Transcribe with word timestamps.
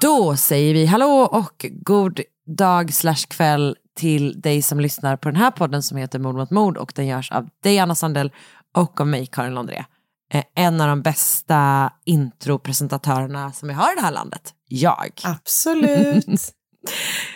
Då 0.00 0.36
säger 0.36 0.74
vi 0.74 0.86
hallå 0.86 1.28
och 1.32 1.66
god 1.70 2.20
dag 2.56 2.94
slash 2.94 3.26
kväll 3.28 3.76
till 3.98 4.40
dig 4.40 4.62
som 4.62 4.80
lyssnar 4.80 5.16
på 5.16 5.28
den 5.30 5.40
här 5.40 5.50
podden 5.50 5.82
som 5.82 5.96
heter 5.98 6.18
Mord 6.18 6.34
mot 6.34 6.50
mord 6.50 6.76
och 6.76 6.92
den 6.94 7.06
görs 7.06 7.32
av 7.32 7.48
dig 7.62 7.78
Anna 7.78 7.94
Sandell 7.94 8.32
och 8.74 9.00
av 9.00 9.06
mig 9.06 9.26
Karin 9.26 9.54
Londré. 9.54 9.84
Eh, 10.32 10.44
En 10.54 10.80
av 10.80 10.88
de 10.88 11.02
bästa 11.02 11.90
intropresentatörerna 12.04 13.52
som 13.52 13.68
vi 13.68 13.74
har 13.74 13.92
i 13.92 13.94
det 13.96 14.02
här 14.02 14.12
landet. 14.12 14.52
Jag. 14.68 15.10
Absolut. 15.24 16.26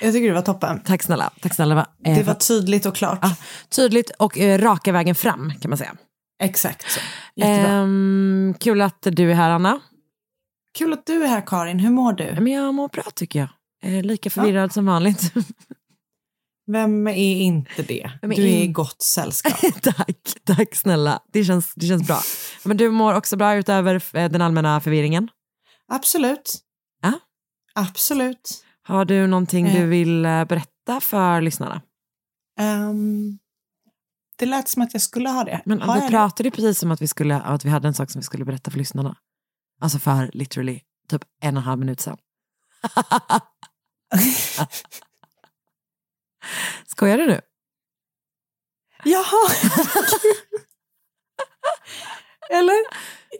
Jag 0.00 0.12
tycker 0.12 0.28
det 0.28 0.34
var 0.34 0.42
toppen. 0.42 0.80
Tack 0.84 1.02
snälla. 1.02 1.30
Tack 1.40 1.54
snälla. 1.54 1.86
Eh, 2.06 2.16
Det 2.16 2.22
var 2.22 2.34
tydligt 2.34 2.86
och 2.86 2.94
klart. 2.94 3.18
ja, 3.22 3.34
tydligt 3.68 4.10
och 4.18 4.38
eh, 4.38 4.58
raka 4.58 4.92
vägen 4.92 5.14
fram 5.14 5.52
kan 5.60 5.68
man 5.68 5.78
säga. 5.78 5.94
Exakt 6.42 6.90
så. 6.90 7.00
Jättebra. 7.36 7.70
Ehm, 7.72 8.54
kul 8.60 8.80
att 8.80 8.98
du 9.02 9.30
är 9.30 9.34
här 9.34 9.50
Anna. 9.50 9.80
Kul 10.78 10.92
att 10.92 11.06
du 11.06 11.24
är 11.24 11.28
här 11.28 11.46
Karin, 11.46 11.78
hur 11.78 11.90
mår 11.90 12.12
du? 12.12 12.34
Men 12.34 12.46
jag 12.46 12.74
mår 12.74 12.88
bra 12.88 13.02
tycker 13.14 13.38
jag. 13.38 13.48
Eh, 13.82 14.02
lika 14.02 14.30
förvirrad 14.30 14.72
som 14.72 14.86
vanligt. 14.86 15.32
Vem 16.72 17.06
är 17.08 17.36
inte 17.42 17.82
det? 17.82 18.10
Är 18.22 18.28
du 18.28 18.34
är 18.34 18.38
i 18.46 18.64
in- 18.64 18.72
gott 18.72 19.02
sällskap. 19.02 19.52
tack, 19.82 20.18
tack 20.44 20.74
snälla. 20.74 21.20
Det 21.32 21.44
känns, 21.44 21.74
det 21.74 21.86
känns 21.86 22.06
bra. 22.06 22.20
Men 22.64 22.76
du 22.76 22.90
mår 22.90 23.14
också 23.14 23.36
bra 23.36 23.54
utöver 23.56 23.94
eh, 24.16 24.30
den 24.30 24.42
allmänna 24.42 24.80
förvirringen. 24.80 25.28
Absolut. 25.88 26.58
Ja. 27.02 27.12
Absolut. 27.74 28.64
Har 28.82 29.04
du 29.04 29.26
någonting 29.26 29.66
Eh. 29.66 29.74
du 29.80 29.86
vill 29.86 30.24
eh, 30.24 30.44
berätta 30.44 31.00
för 31.00 31.40
lyssnarna? 31.40 31.82
Ehm, 32.60 33.38
det 34.38 34.46
lät 34.46 34.68
som 34.68 34.82
att 34.82 34.92
jag 34.92 35.02
skulle 35.02 35.28
ha 35.28 35.44
det. 35.44 35.62
Men 35.64 35.80
har 35.82 35.94
vi 35.94 36.00
jag 36.00 36.08
det? 36.08 36.10
pratade 36.12 36.46
ju 36.46 36.50
precis 36.50 36.82
om 36.82 36.90
att 36.90 37.02
vi, 37.02 37.08
skulle, 37.08 37.40
att 37.40 37.64
vi 37.64 37.68
hade 37.70 37.88
en 37.88 37.94
sak 37.94 38.10
som 38.10 38.20
vi 38.20 38.24
skulle 38.24 38.44
berätta 38.44 38.70
för 38.70 38.78
lyssnarna. 38.78 39.16
Alltså 39.80 39.98
för 39.98 40.30
literally 40.32 40.80
typ 41.08 41.22
en 41.42 41.56
och 41.56 41.60
en 41.60 41.66
halv 41.66 41.78
minut 41.78 42.00
sedan. 42.00 42.16
Skojar 46.86 47.18
du 47.18 47.26
nu? 47.26 47.40
Jaha! 49.04 49.50
Eller? 52.50 52.76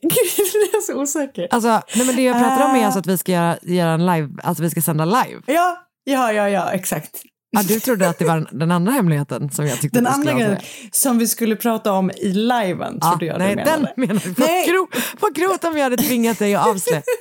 Gud, 0.02 0.10
jag 0.54 0.74
är 0.74 0.80
så 0.80 0.94
osäker. 1.00 1.48
Alltså, 1.50 1.82
nej 1.96 2.06
men 2.06 2.16
det 2.16 2.22
jag 2.22 2.38
pratar 2.38 2.70
om 2.70 2.76
är 2.76 2.84
alltså 2.84 2.98
att 2.98 3.06
vi 3.06 3.18
ska 3.18 3.32
göra, 3.32 3.58
göra 3.62 3.90
en 3.90 4.06
live, 4.06 4.28
alltså 4.42 4.62
vi 4.62 4.70
ska 4.70 4.82
sända 4.82 5.04
live. 5.04 5.42
Ja, 5.46 5.88
ja, 6.04 6.32
ja, 6.32 6.48
ja, 6.48 6.70
exakt. 6.72 7.22
Ja, 7.53 7.62
du 7.62 7.81
trodde 7.81 8.09
att 8.09 8.19
det 8.19 8.25
var 8.25 8.49
den 8.53 8.71
andra 8.71 8.93
hemligheten 8.93 9.50
som 9.50 9.66
jag 9.66 9.81
tyckte 9.81 9.99
Den 9.99 10.06
att 10.06 10.15
du 10.15 10.21
skulle 10.21 10.33
andra 10.44 10.56
avslöja. 10.56 10.91
som 10.93 11.19
vi 11.19 11.28
skulle 11.28 11.56
prata 11.56 11.93
om 11.93 12.11
i 12.11 12.33
liven 12.33 13.00
trodde 13.00 13.27
jag 13.27 13.38
nej, 13.38 13.50
du 13.50 13.56
menade. 13.56 13.71
den 13.97 14.06
menar 14.06 14.21
du. 14.25 14.34
På, 14.34 14.41
Nej. 14.43 14.66
gro, 14.69 14.88
grovt 15.34 15.65
om 15.65 15.77
jag 15.77 15.83
hade 15.84 15.97
tvingat 15.97 16.38
dig 16.38 16.55
att 16.55 16.69
avslöja. 16.69 17.03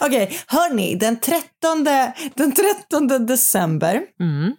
Okej, 0.00 0.38
hörni, 0.46 0.94
den 0.94 1.20
13, 1.20 1.84
den 2.34 2.52
13 2.52 3.26
december 3.26 4.00
Mm. 4.20 4.52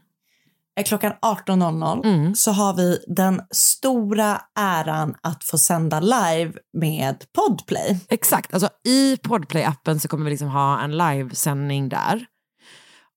klockan 0.85 1.13
18.00 1.21 2.05
Mm. 2.05 2.35
så 2.35 2.51
har 2.51 2.73
vi 2.73 2.99
den 3.07 3.41
stora 3.51 4.41
äran 4.59 5.15
att 5.23 5.43
få 5.43 5.57
sända 5.57 5.99
live 5.99 6.53
med 6.77 7.23
Podplay. 7.33 7.97
Exakt, 8.09 8.53
alltså 8.53 8.69
i 8.87 9.15
Podplay-appen 9.15 9.99
så 9.99 10.07
kommer 10.07 10.23
vi 10.25 10.29
liksom 10.31 10.47
ha 10.47 10.81
en 10.81 10.97
livesändning 10.97 11.89
där. 11.89 12.25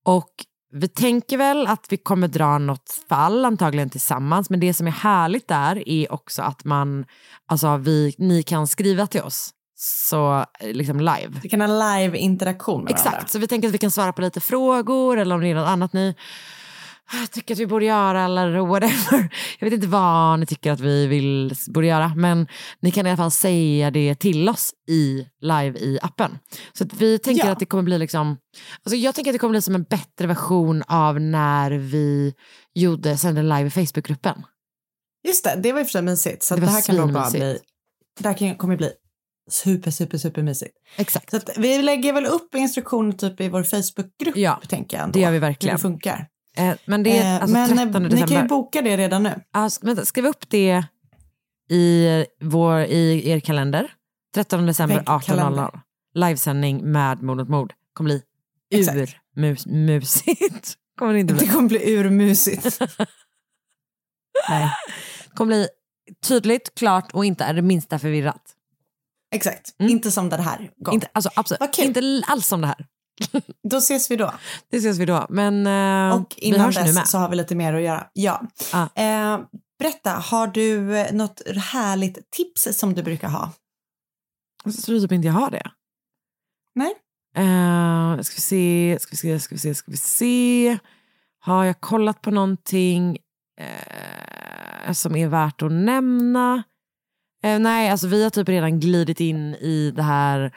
Och 0.04 0.30
vi 0.72 0.88
tänker 0.88 1.38
väl 1.38 1.66
att 1.66 1.86
vi 1.88 1.96
kommer 1.96 2.28
dra 2.28 2.58
något 2.58 3.00
fall, 3.08 3.44
antagligen 3.44 3.90
tillsammans, 3.90 4.50
men 4.50 4.60
det 4.60 4.74
som 4.74 4.86
är 4.86 4.90
härligt 4.90 5.48
där 5.48 5.88
är 5.88 6.12
också 6.12 6.42
att 6.42 6.64
man, 6.64 7.04
alltså 7.46 7.76
vi, 7.76 8.14
ni 8.18 8.42
kan 8.42 8.66
skriva 8.66 9.06
till 9.06 9.22
oss, 9.22 9.50
så 9.76 10.44
eh, 10.60 10.72
liksom 10.72 11.00
live. 11.00 11.40
Vi 11.42 11.48
kan 11.48 11.60
ha 11.60 11.66
live-interaktion 11.66 12.84
med 12.84 12.92
varandra. 12.92 13.10
Exakt, 13.10 13.32
så 13.32 13.38
vi 13.38 13.46
tänker 13.46 13.68
att 13.68 13.74
vi 13.74 13.78
kan 13.78 13.90
svara 13.90 14.12
på 14.12 14.22
lite 14.22 14.40
frågor 14.40 15.18
eller 15.18 15.34
om 15.34 15.40
det 15.40 15.48
är 15.48 15.54
något 15.54 15.68
annat 15.68 15.92
ni 15.92 16.14
tycker 17.30 17.54
att 17.54 17.58
vi 17.60 17.66
borde 17.66 17.84
göra 17.84 18.24
eller 18.24 18.58
whatever. 18.66 19.28
Jag 19.58 19.66
vet 19.66 19.74
inte 19.74 19.86
vad 19.86 20.40
ni 20.40 20.46
tycker 20.46 20.72
att 20.72 20.80
vi 20.80 21.06
vill, 21.06 21.54
borde 21.68 21.86
göra, 21.86 22.12
men 22.16 22.46
ni 22.80 22.90
kan 22.90 23.06
i 23.06 23.10
alla 23.10 23.16
fall 23.16 23.30
säga 23.30 23.90
det 23.90 24.14
till 24.14 24.48
oss 24.48 24.70
i 24.88 25.26
live 25.40 25.78
i 25.78 25.98
appen. 26.02 26.38
Så 26.72 26.84
vi 26.98 27.18
tänker 27.18 27.46
Ja. 27.46 27.52
att 27.52 27.58
det 27.58 27.66
kommer 27.66 27.82
bli 27.82 27.98
liksom, 27.98 28.36
alltså 28.84 28.96
jag 28.96 29.14
tänker 29.14 29.30
att 29.30 29.34
det 29.34 29.38
kommer 29.38 29.50
bli 29.52 29.62
som 29.62 29.74
en 29.74 29.82
bättre 29.82 30.26
version 30.26 30.82
av 30.88 31.20
när 31.20 31.70
vi 31.70 32.34
gjorde, 32.74 33.16
sände 33.16 33.42
live 33.42 33.66
i 33.66 33.70
Facebookgruppen. 33.70 34.42
Just 35.26 35.44
det, 35.44 35.60
det 35.62 35.72
var 35.72 35.80
i 35.80 35.82
och 35.82 35.86
för 35.86 35.92
sig 35.92 36.02
mysigt. 36.02 36.42
Så 36.42 36.54
Det 36.54 36.60
det, 36.60 36.66
här 36.66 36.82
kan 36.82 37.12
bara 37.12 37.30
bli, 37.30 37.58
det 38.20 38.28
här 38.28 38.34
kan, 38.34 38.54
kommer 38.56 38.76
bli 38.76 38.90
super, 39.50 39.90
super, 39.90 40.18
super 40.18 40.42
mysigt. 40.42 40.74
Exakt, 40.96 41.30
Så 41.30 41.40
vi 41.56 41.82
lägger 41.82 42.12
väl 42.12 42.26
upp 42.26 42.54
instruktioner 42.54 43.12
typ 43.12 43.40
i 43.40 43.48
vår 43.48 43.62
Facebookgrupp, 43.62 44.36
Ja, 44.36 44.60
tänker 44.68 44.96
jag. 44.96 45.04
Ändå, 45.04 45.12
det 45.12 45.20
gör 45.20 45.30
vi 45.30 45.36
Hur 45.36 45.40
verkligen. 45.40 45.76
det 45.76 45.82
funkar. 45.82 46.26
Eh, 46.56 46.74
men 46.84 47.02
det 47.02 47.18
är 47.18 47.36
Eh, 47.36 47.42
alltså 47.42 47.52
men 47.56 47.68
13 47.68 48.02
ni 48.02 48.08
december. 48.08 48.26
kan 48.34 48.42
ju 48.42 48.48
boka 48.48 48.82
det 48.82 48.96
redan 48.96 49.22
nu. 49.22 49.40
Vänta, 49.82 50.04
skriv 50.04 50.26
upp 50.26 50.50
det 50.50 50.84
i, 51.70 52.06
vår, 52.40 52.78
i 52.80 53.28
er 53.30 53.40
kalender. 53.40 53.92
13 54.34 54.66
december 54.66 54.96
Väggkalender. 54.96 55.62
18.00. 55.62 55.80
Livesändning 56.14 56.92
med 56.92 57.22
Mord 57.22 57.36
mot 57.38 57.48
mord. 57.48 57.72
Kommer 57.94 58.08
bli 58.08 58.22
urmusigt. 59.36 60.76
Kommer 60.98 61.12
det 61.12 61.20
inte 61.20 61.34
bli. 61.34 61.46
Det 61.46 61.52
kommer 61.52 61.68
bli 61.68 61.94
urmusigt. 61.96 62.80
Nej, 64.48 64.70
Kommer 65.34 65.48
bli 65.54 65.68
tydligt, 66.26 66.74
klart 66.74 67.12
och 67.12 67.24
inte 67.24 67.44
är 67.44 67.54
det 67.54 67.62
minsta 67.62 67.98
förvirrat. 67.98 68.42
exakt. 69.34 69.80
Mm. 69.80 69.92
Inte 69.92 70.10
som 70.10 70.28
det 70.28 70.36
här 70.42 70.70
gång. 70.78 70.94
Inte, 70.94 71.08
alltså, 71.12 71.30
absolut, 71.36 71.78
inte 71.78 72.22
alls 72.26 72.46
som 72.46 72.60
det 72.60 72.66
här. 72.66 72.86
Då 73.70 73.76
ses 73.76 74.10
vi 74.10 74.16
då. 74.16 74.34
Det 74.70 74.76
ses 74.76 74.98
vi 74.98 75.04
då. 75.04 75.26
Men 75.28 75.66
eh, 75.66 76.16
Och 76.16 76.34
vi 76.36 76.46
innan 76.46 76.60
hörs 76.60 76.76
nu 76.76 76.82
med. 76.82 76.94
dess 76.94 77.10
så 77.10 77.18
har 77.18 77.28
vi 77.28 77.36
lite 77.36 77.54
mer 77.54 77.74
att 77.74 77.82
göra. 77.82 78.06
Ja. 78.12 78.42
Ah. 78.72 79.02
Eh, 79.02 79.40
berätta, 79.78 80.10
har 80.10 80.46
du 80.46 80.98
eh, 80.98 81.12
något 81.12 81.42
härligt 81.56 82.30
tips 82.30 82.78
som 82.78 82.94
du 82.94 83.02
brukar 83.02 83.28
ha? 83.28 83.52
Jag 84.64 84.74
tror 84.74 85.00
typ 85.00 85.12
inte 85.12 85.26
jag 85.26 85.34
har 85.34 85.50
det. 85.50 85.70
Nej. 86.74 86.94
Uh, 87.38 88.20
ska 88.22 88.34
vi 88.34 88.40
se, 88.40 88.98
ska 89.00 89.10
vi 89.10 89.16
se, 89.16 89.40
ska 89.40 89.54
vi 89.54 89.58
se, 89.58 89.74
ska 89.74 89.90
vi 89.90 89.96
se. 89.96 90.78
Har 91.40 91.64
jag 91.64 91.80
kollat 91.80 92.22
på 92.22 92.30
någonting 92.30 93.18
eh, 93.60 94.92
som 94.92 95.16
är 95.16 95.28
värt 95.28 95.62
att 95.62 95.72
nämna? 95.72 96.62
Eh, 97.44 97.58
nej, 97.58 97.90
alltså 97.90 98.06
vi 98.06 98.22
har 98.22 98.30
typ 98.30 98.48
redan 98.48 98.80
glidit 98.80 99.20
in 99.20 99.54
i 99.54 99.92
det 99.96 100.02
här 100.02 100.52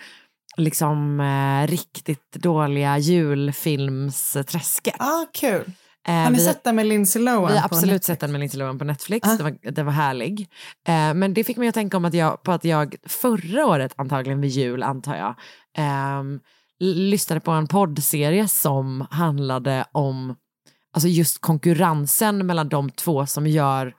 liksom 0.57 1.19
eh, 1.19 1.68
riktigt 1.68 2.31
dåliga 2.34 2.98
julfilmsträsket. 2.98 4.96
Ah, 5.00 5.25
kul. 5.34 5.72
Eh, 6.07 6.13
Har 6.13 6.30
ni 6.30 6.38
vi- 6.38 6.44
sett 6.46 6.63
den 6.63 6.75
med 6.75 6.86
Lindsay 6.86 7.22
Lohan? 7.22 7.52
vi 7.52 7.57
har 7.57 7.66
absolut 7.66 7.84
Netflix? 7.86 8.06
sett 8.06 8.19
den 8.19 8.31
med 8.31 8.40
Lindsay 8.40 8.60
Lohan 8.60 8.80
på 8.80 8.86
Netflix. 8.86 9.28
Ah. 9.30 9.36
Det, 9.38 9.44
var, 9.44 9.72
det 9.72 9.84
var 9.84 9.92
härlig. 9.92 10.50
Eh, 10.88 11.13
men 11.13 11.34
det 11.34 11.44
fick 11.44 11.57
mig 11.57 11.68
att 11.68 11.74
tänka 11.74 11.98
om 11.98 12.06
att 12.06 12.13
jag, 12.13 12.44
på 12.44 12.52
att 12.52 12.63
jag 12.66 12.96
förra 13.07 13.66
året, 13.66 13.94
antagligen 13.98 14.42
vid 14.42 14.52
jul 14.52 14.84
antar 14.84 15.16
jag, 15.16 15.36
ehm, 15.78 16.40
lyssnade 16.80 17.40
på 17.40 17.52
en 17.52 17.68
poddserie 17.68 18.48
som 18.48 19.07
handlade 19.12 19.86
om 19.92 20.36
alltså 20.94 21.07
just 21.07 21.42
konkurrensen 21.42 22.46
mellan 22.46 22.69
de 22.69 22.90
två 22.90 23.25
som 23.25 23.48
gör 23.48 23.94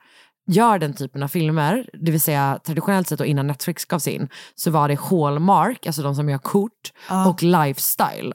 gör 0.47 0.79
den 0.79 0.93
typen 0.93 1.23
av 1.23 1.27
filmer, 1.27 1.89
det 1.93 2.11
vill 2.11 2.21
säga 2.21 2.59
traditionellt 2.63 3.07
sett 3.07 3.19
och 3.19 3.25
innan 3.25 3.47
Netflix 3.47 3.85
gavs 3.85 4.07
in, 4.07 4.29
så 4.55 4.71
var 4.71 4.87
det 4.87 4.99
Hallmark, 4.99 5.87
alltså 5.87 6.01
de 6.01 6.15
som 6.15 6.29
gör 6.29 6.37
kort, 6.37 6.93
Ja. 7.09 7.29
och 7.29 7.43
Lifestyle. 7.43 8.33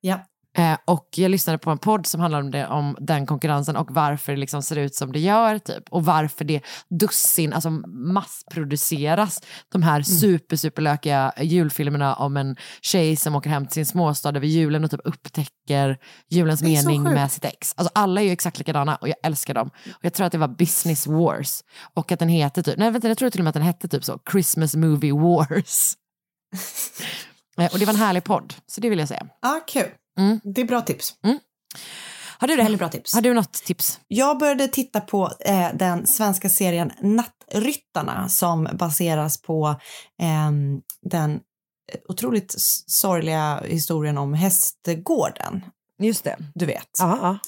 Ja. 0.00 0.20
Eh, 0.56 0.78
och 0.84 1.08
jag 1.16 1.30
lyssnade 1.30 1.58
på 1.58 1.70
en 1.70 1.78
podd 1.78 2.06
som 2.06 2.20
handlade 2.20 2.44
om, 2.44 2.50
det, 2.50 2.66
om 2.66 2.96
den 3.00 3.26
konkurrensen 3.26 3.76
och 3.76 3.90
varför 3.90 4.32
det 4.32 4.38
liksom 4.38 4.62
ser 4.62 4.76
ut 4.76 4.94
som 4.94 5.12
det 5.12 5.20
gör. 5.20 5.58
Typ. 5.58 5.88
Och 5.90 6.04
varför 6.04 6.44
det 6.44 6.60
dussin, 6.90 7.52
alltså 7.52 7.70
massproduceras 7.86 9.40
de 9.72 9.82
här 9.82 10.02
super, 10.02 10.56
superlökiga 10.56 11.32
julfilmerna 11.40 12.14
om 12.14 12.36
en 12.36 12.56
tjej 12.80 13.16
som 13.16 13.36
åker 13.36 13.50
hem 13.50 13.66
till 13.66 13.74
sin 13.74 13.86
småstad 13.86 14.36
över 14.36 14.46
julen 14.46 14.84
och 14.84 14.90
typ 14.90 15.00
upptäcker 15.04 15.98
julens 16.28 16.62
mening 16.62 17.02
med 17.02 17.32
sitt 17.32 17.44
ex. 17.44 17.74
Alltså 17.76 17.92
alla 17.94 18.20
är 18.20 18.24
ju 18.24 18.30
exakt 18.30 18.58
likadana 18.58 18.96
och 18.96 19.08
jag 19.08 19.16
älskar 19.22 19.54
dem. 19.54 19.68
Och 19.68 20.04
jag 20.04 20.12
tror 20.12 20.26
att 20.26 20.32
det 20.32 20.38
var 20.38 20.48
Business 20.48 21.06
Wars. 21.06 21.60
Och 21.94 22.12
att 22.12 22.18
den 22.18 22.28
heter 22.28 22.62
typ, 22.62 22.78
nej 22.78 22.90
vänta 22.90 23.08
jag 23.08 23.18
tror 23.18 23.30
till 23.30 23.40
och 23.40 23.44
med 23.44 23.48
att 23.50 23.54
den 23.54 23.62
hette 23.62 23.88
typ 23.88 24.04
så, 24.04 24.18
Christmas 24.32 24.76
Movie 24.76 25.12
Wars. 25.12 25.94
Eh, 27.60 27.72
och 27.72 27.78
det 27.78 27.84
var 27.84 27.92
en 27.92 27.98
härlig 27.98 28.24
podd, 28.24 28.54
så 28.66 28.80
det 28.80 28.90
vill 28.90 28.98
jag 28.98 29.08
säga. 29.08 29.26
Ah, 29.42 29.60
kul. 29.66 29.88
Mm. 30.18 30.40
Det 30.44 30.60
är 30.60 30.64
bra 30.64 30.80
tips. 30.80 31.14
Har 32.38 32.48
du 32.48 32.56
det? 32.56 32.62
Väldigt 32.62 32.78
bra 32.78 32.88
tips. 32.88 33.14
Har 33.14 33.20
du 33.20 33.34
något 33.34 33.52
tips? 33.52 34.00
Jag 34.08 34.38
började 34.38 34.68
titta 34.68 35.00
på 35.00 35.32
eh, 35.40 35.68
den 35.74 36.06
svenska 36.06 36.48
serien 36.48 36.92
Nattryttarna 37.02 38.28
som 38.28 38.68
baseras 38.72 39.42
på 39.42 39.80
ehm, 40.22 40.80
den 41.02 41.40
otroligt 42.08 42.54
sorgliga 42.86 43.60
historien 43.64 44.18
om 44.18 44.34
hästgården. 44.34 45.64
Just 45.98 46.24
det. 46.24 46.36
Du 46.54 46.66
vet. 46.66 46.88
Ja, 46.98 47.18
ja. 47.22 47.38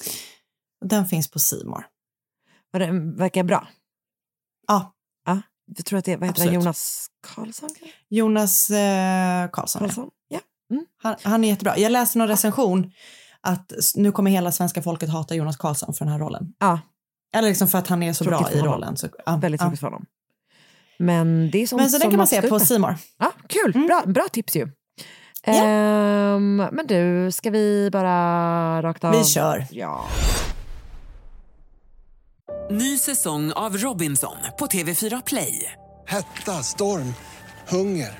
Den 0.85 1.05
finns 1.05 1.31
på 1.31 1.39
Simor. 1.39 1.85
Var 2.71 2.79
det 2.79 2.91
verkar 3.17 3.43
bra. 3.43 3.67
Ja, 4.67 4.93
Ja. 5.25 5.41
Jag 5.77 5.85
tror 5.85 5.99
att 5.99 6.05
det, 6.05 6.15
vad 6.15 6.29
heter 6.29 6.41
Absolut. 6.41 6.53
Jonas 6.53 7.07
Karlsson? 7.27 7.69
Jonas 8.09 8.69
eh, 8.69 9.49
Karlsson. 9.49 9.79
Karlsson? 9.79 10.09
Ja. 10.71 10.85
Han, 11.03 11.15
han 11.23 11.43
är 11.43 11.47
jättebra. 11.47 11.77
Jag 11.77 11.91
läste 11.91 12.17
någon 12.17 12.27
recension 12.27 12.91
att 13.41 13.73
nu 13.95 14.11
kommer 14.11 14.31
hela 14.31 14.51
svenska 14.51 14.81
folket 14.81 15.09
hata 15.09 15.35
Jonas 15.35 15.57
Karlsson 15.57 15.93
för 15.93 16.05
den 16.05 16.11
här 16.11 16.19
rollen. 16.19 16.53
ja, 16.59 16.79
Eller 17.33 17.49
liksom 17.49 17.67
för 17.67 17.77
att 17.77 17.87
han 17.87 18.03
är 18.03 18.13
så 18.13 18.23
Tråkigt 18.23 18.47
bra 18.47 18.59
i 18.59 18.61
rollen. 18.61 18.97
Så, 18.97 19.07
ja, 19.25 19.35
väldigt 19.37 19.61
ja. 19.61 19.65
tråkigt 19.65 19.79
för 19.79 19.87
honom. 19.87 20.05
Men 20.99 21.51
det 21.51 21.61
är 21.61 21.67
sånt 21.67 21.81
Men 21.81 21.89
så 21.89 21.97
den 21.97 22.01
som 22.01 22.11
kan 22.11 22.17
man 22.17 22.27
se 22.27 22.41
på. 22.41 22.59
Simor. 22.59 22.95
Ja, 23.19 23.31
kul, 23.47 23.71
bra, 23.87 24.03
bra 24.05 24.27
tips 24.31 24.55
ju. 24.55 24.71
Ja. 25.45 25.53
Ehm, 25.53 26.55
men 26.55 26.87
du, 26.87 27.31
ska 27.31 27.49
vi 27.49 27.89
bara 27.91 28.81
rakt 28.81 29.03
av? 29.03 29.11
Vi 29.11 29.23
kör. 29.23 29.67
Ja. 29.71 30.05
Ny 32.71 32.97
säsong 32.97 33.51
av 33.51 33.77
Robinson 33.77 34.35
på 34.59 34.65
TV4 34.65 35.23
Play. 35.25 35.71
Hetta, 36.07 36.51
storm, 36.51 37.13
hunger. 37.67 38.19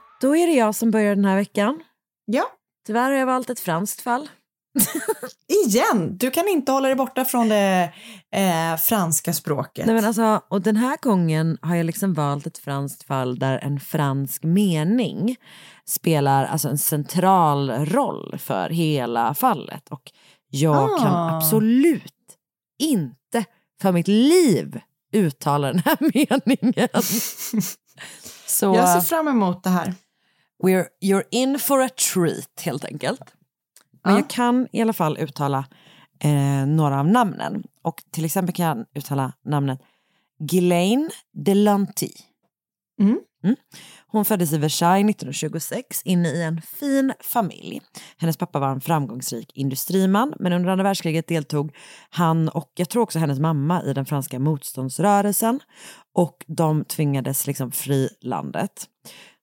då 0.21 0.35
är 0.35 0.47
det 0.47 0.53
jag 0.53 0.75
som 0.75 0.91
börjar 0.91 1.15
den 1.15 1.25
här 1.25 1.35
veckan. 1.35 1.79
Ja, 2.25 2.43
Tyvärr 2.87 3.03
har 3.11 3.17
jag 3.17 3.25
valt 3.25 3.49
ett 3.49 3.59
franskt 3.59 4.01
fall. 4.01 4.29
igen. 5.65 6.17
Du 6.17 6.31
kan 6.31 6.47
inte 6.47 6.71
hålla 6.71 6.87
dig 6.87 6.95
borta 6.95 7.25
från 7.25 7.49
det 7.49 7.93
eh, 8.35 8.77
franska 8.77 9.33
språket. 9.33 9.85
Nej, 9.85 9.95
men 9.95 10.05
alltså, 10.05 10.41
och 10.47 10.61
den 10.61 10.75
här 10.75 10.97
gången 11.01 11.57
har 11.61 11.75
jag 11.75 11.85
liksom 11.85 12.13
valt 12.13 12.47
ett 12.47 12.57
franskt 12.57 13.03
fall 13.03 13.39
där 13.39 13.57
en 13.57 13.79
fransk 13.79 14.43
mening 14.43 15.35
spelar 15.85 16.45
alltså 16.45 16.67
en 16.69 16.77
central 16.77 17.69
roll 17.71 18.37
för 18.39 18.69
hela 18.69 19.33
fallet. 19.33 19.89
Och 19.89 20.11
jag 20.49 20.99
kan 20.99 21.13
Ah. 21.13 21.37
absolut 21.37 22.13
inte 22.79 23.45
för 23.81 23.91
mitt 23.91 24.07
liv 24.07 24.81
uttala 25.13 25.67
den 25.67 25.81
här 25.85 25.97
meningen. 26.13 26.89
Så 28.47 28.65
Jag 28.65 28.89
ser 28.89 29.09
fram 29.15 29.27
emot 29.27 29.63
det 29.63 29.69
här. 29.69 29.93
We're, 30.63 30.85
you're 31.01 31.23
in 31.31 31.59
for 31.59 31.81
a 31.81 31.89
treat 32.13 32.61
helt 32.61 32.85
enkelt. 32.85 33.21
Men 34.03 34.13
Ja. 34.13 34.19
jag 34.19 34.29
kan 34.29 34.67
i 34.71 34.81
alla 34.81 34.93
fall 34.93 35.17
uttala 35.17 35.65
eh, 36.23 36.65
några 36.67 36.99
av 36.99 37.07
namnen. 37.07 37.63
Och 37.81 38.03
till 38.11 38.25
exempel 38.25 38.55
kan 38.55 38.65
jag 38.65 38.85
uttala 38.95 39.33
namnet 39.45 39.79
Ghislaine 40.39 41.09
Delanty. 41.33 42.09
Mm. 42.99 43.19
Mm. 43.43 43.55
Hon 44.07 44.25
föddes 44.25 44.53
i 44.53 44.57
Versailles 44.57 45.09
1926 45.09 46.01
inne 46.05 46.29
i 46.29 46.43
en 46.43 46.61
fin 46.61 47.13
familj. 47.19 47.81
Hennes 48.17 48.37
pappa 48.37 48.59
var 48.59 48.69
en 48.71 48.81
framgångsrik 48.81 49.51
industriman 49.55 50.33
men 50.39 50.53
under 50.53 50.69
andra 50.69 50.83
världskriget 50.83 51.27
deltog 51.27 51.75
han 52.09 52.49
och 52.49 52.71
jag 52.75 52.89
tror 52.89 53.03
också 53.03 53.19
hennes 53.19 53.39
mamma 53.39 53.83
i 53.83 53.93
den 53.93 54.05
franska 54.05 54.39
motståndsrörelsen 54.39 55.59
och 56.13 56.45
de 56.47 56.85
tvingades 56.85 57.47
liksom 57.47 57.71
fly 57.71 58.09
landet. 58.21 58.87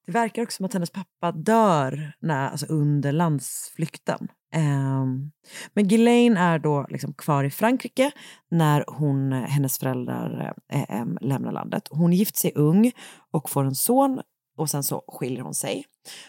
Det 0.08 0.12
verkar 0.12 0.42
också 0.42 0.56
som 0.56 0.66
att 0.66 0.72
hennes 0.72 0.90
pappa 0.90 1.32
dör 1.32 2.12
när, 2.20 2.50
alltså 2.50 2.66
under 2.66 3.12
landsflykten. 3.12 4.28
Um, 4.56 5.32
men 5.74 5.88
Ghislaine 5.88 6.36
är 6.36 6.58
då 6.58 6.86
liksom 6.90 7.14
kvar 7.14 7.44
i 7.44 7.50
Frankrike 7.50 8.10
när 8.50 8.84
hon, 8.88 9.32
hennes 9.32 9.78
föräldrar 9.78 10.54
eh, 10.72 11.06
lämnar 11.20 11.52
landet. 11.52 11.88
Hon 11.90 12.12
gifter 12.12 12.38
sig 12.38 12.52
ung 12.54 12.92
och 13.30 13.50
får 13.50 13.64
en 13.64 13.74
son 13.74 14.20
och 14.56 14.70
sen 14.70 14.82
så 14.82 15.04
skiljer 15.08 15.42
hon 15.42 15.54
sig. 15.54 15.84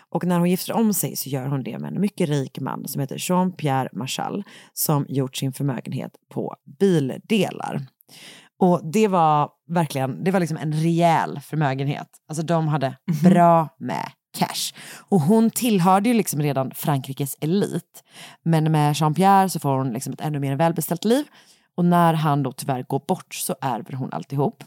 Och 0.10 0.26
när 0.26 0.40
hon 0.40 0.50
gifter 0.50 0.74
om 0.74 0.94
sig 0.94 1.16
så 1.16 1.30
gör 1.30 1.48
hon 1.48 1.64
det 1.64 1.80
med 1.80 1.94
en 1.94 2.02
mycket 2.02 2.30
rik 2.30 2.60
man 2.60 2.88
som 2.88 3.02
heter 3.02 3.18
Jean-Pierre 3.18 3.90
Marchal 3.94 4.44
som 4.74 5.06
gjort 5.10 5.36
sin 5.38 5.54
förmögenhet 5.54 6.12
på 6.30 6.56
bildelar. 6.80 7.86
Och 8.60 8.82
det 8.84 9.08
var 9.08 9.50
verkligen, 9.70 10.24
det 10.24 10.32
var 10.32 10.40
liksom 10.40 10.58
en 10.58 10.74
rejäl 10.74 11.40
förmögenhet. 11.40 12.08
Alltså 12.28 12.44
de 12.44 12.68
hade 12.68 12.98
bra 13.24 13.70
med 13.80 14.12
cash. 14.38 14.74
Och 15.10 15.22
hon 15.22 15.50
tillhörde 15.50 16.10
ju 16.10 16.16
liksom 16.16 16.42
redan 16.42 16.72
Frankrikes 16.72 17.38
elit. 17.42 18.04
Men 18.44 18.72
med 18.72 18.94
Jean-Pierre 18.94 19.50
så 19.50 19.60
får 19.60 19.78
hon 19.78 19.94
liksom 19.94 20.14
ett 20.14 20.22
ännu 20.22 20.40
mer 20.40 20.56
välbeställt 20.56 21.06
liv. 21.06 21.26
Och 21.76 21.86
när 21.86 22.14
han 22.14 22.44
då 22.44 22.52
tyvärr 22.52 22.84
går 22.84 23.02
bort 23.08 23.34
så 23.34 23.56
ärver 23.62 23.94
hon 23.94 24.14
alltihop. 24.14 24.64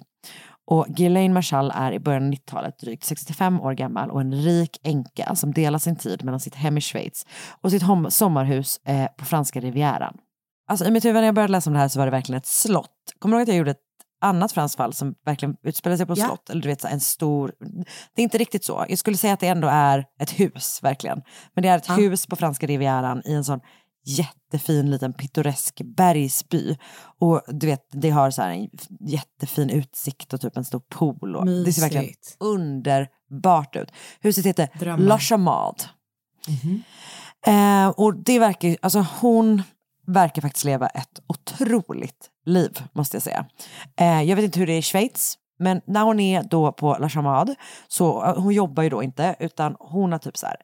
Och 0.66 0.87
Ghislaine 0.88 1.32
Marchal 1.32 1.72
är 1.75 1.92
i 1.92 1.99
början 1.99 2.26
av 2.26 2.32
90-talet 2.32 2.78
drygt 2.78 3.04
65 3.04 3.61
år 3.61 3.72
gammal 3.72 4.11
och 4.11 4.20
en 4.20 4.34
rik 4.34 4.80
änka 4.82 5.34
som 5.34 5.52
delar 5.52 5.78
sin 5.78 5.96
tid 5.96 6.25
mellan 6.25 6.40
sitt 6.40 6.54
hem 6.54 6.78
i 6.78 6.80
Schweiz 6.80 7.26
och 7.61 7.70
sitt 7.70 7.82
sommarhus 8.08 8.80
eh, 8.84 9.06
på 9.16 9.25
franska 9.25 9.61
rivieran. 9.61 10.16
Alltså 10.68 10.84
i 10.84 10.90
mitt 10.90 11.04
huvud 11.04 11.20
när 11.20 11.26
jag 11.26 11.34
började 11.34 11.52
läsa 11.52 11.70
om 11.70 11.75
det 11.75 11.80
här 11.80 11.88
så 11.88 11.99
var 11.99 12.06
det 12.06 12.11
verkligen 12.11 12.38
ett 12.38 12.46
slott. 12.46 12.90
Kommer 13.22 13.36
du 13.36 13.40
ihåg 13.40 13.42
att 13.42 13.48
jag 13.48 13.56
gjorde 13.56 13.70
ett 13.70 13.78
annat 14.20 14.52
franskt 14.52 14.76
fall 14.76 14.92
som 14.92 15.14
verkligen 15.24 15.56
utspelar 15.62 15.96
sig 15.96 16.06
på 16.06 16.14
Ja. 16.16 16.26
slott. 16.26 16.50
Eller 16.50 16.62
du 16.62 16.68
vet, 16.68 16.84
en 16.84 17.00
stor... 17.00 17.52
Det 18.14 18.20
är 18.20 18.24
inte 18.24 18.38
riktigt 18.38 18.64
så. 18.64 18.86
Jag 18.88 18.98
skulle 18.98 19.16
säga 19.16 19.32
att 19.34 19.40
det 19.40 19.46
ändå 19.48 19.68
är 19.68 20.04
ett 20.20 20.30
hus, 20.40 20.78
verkligen. 20.82 21.22
Men 21.54 21.62
det 21.62 21.68
är 21.68 21.76
ett 21.76 21.88
Ja. 21.88 21.94
hus 21.94 22.26
på 22.26 22.36
franska 22.36 22.66
rivieran 22.66 23.22
i 23.24 23.32
en 23.34 23.44
sån 23.44 23.60
jättefin 24.04 24.90
liten 24.90 25.12
pittoresk 25.12 25.80
bergsby. 25.96 26.76
Och 27.20 27.42
du 27.48 27.66
vet, 27.66 27.80
det 27.92 28.10
har 28.10 28.30
så 28.30 28.42
här 28.42 28.50
en 28.50 28.68
jättefin 29.08 29.70
utsikt 29.70 30.32
och 30.32 30.40
typ 30.40 30.56
en 30.56 30.64
stor 30.64 30.80
pool. 30.90 31.36
Och 31.36 31.46
det 31.46 31.72
ser 31.72 31.82
verkligen 31.82 32.08
underbart 32.40 33.76
ut. 33.76 33.92
Huset 34.20 34.46
heter 34.46 34.68
Drömmar. 34.78 35.04
La 35.06 35.18
Chamade. 35.18 35.82
Eh, 37.46 37.88
och 37.88 38.16
det 38.24 38.38
verkar 38.38 38.68
ju, 38.68 38.76
alltså 38.82 39.06
hon 39.20 39.62
verkar 40.06 40.42
faktiskt 40.42 40.64
leva 40.64 40.87
ett 40.87 41.21
otroligt 41.26 42.30
liv, 42.47 42.82
måste 42.92 43.16
jag 43.16 43.23
säga. 43.23 43.47
Eh, 43.97 44.23
jag 44.23 44.37
vet 44.37 44.44
inte 44.44 44.59
hur 44.59 44.66
det 44.66 44.73
är 44.73 44.78
i 44.78 44.82
Schweiz, 44.82 45.38
men 45.59 45.80
när 45.87 46.02
hon 46.02 46.21
är 46.21 46.42
då 46.42 46.73
på 46.73 46.97
La 47.00 47.09
Chamade, 47.09 47.54
så 47.88 48.25
eh, 48.25 48.42
hon 48.42 48.54
jobbar 48.54 48.82
ju 48.82 48.88
då 48.88 49.02
inte, 49.02 49.37
utan 49.40 49.76
hon 49.78 50.12
har 50.12 50.18
typ 50.18 50.37
så 50.37 50.47
här 50.47 50.56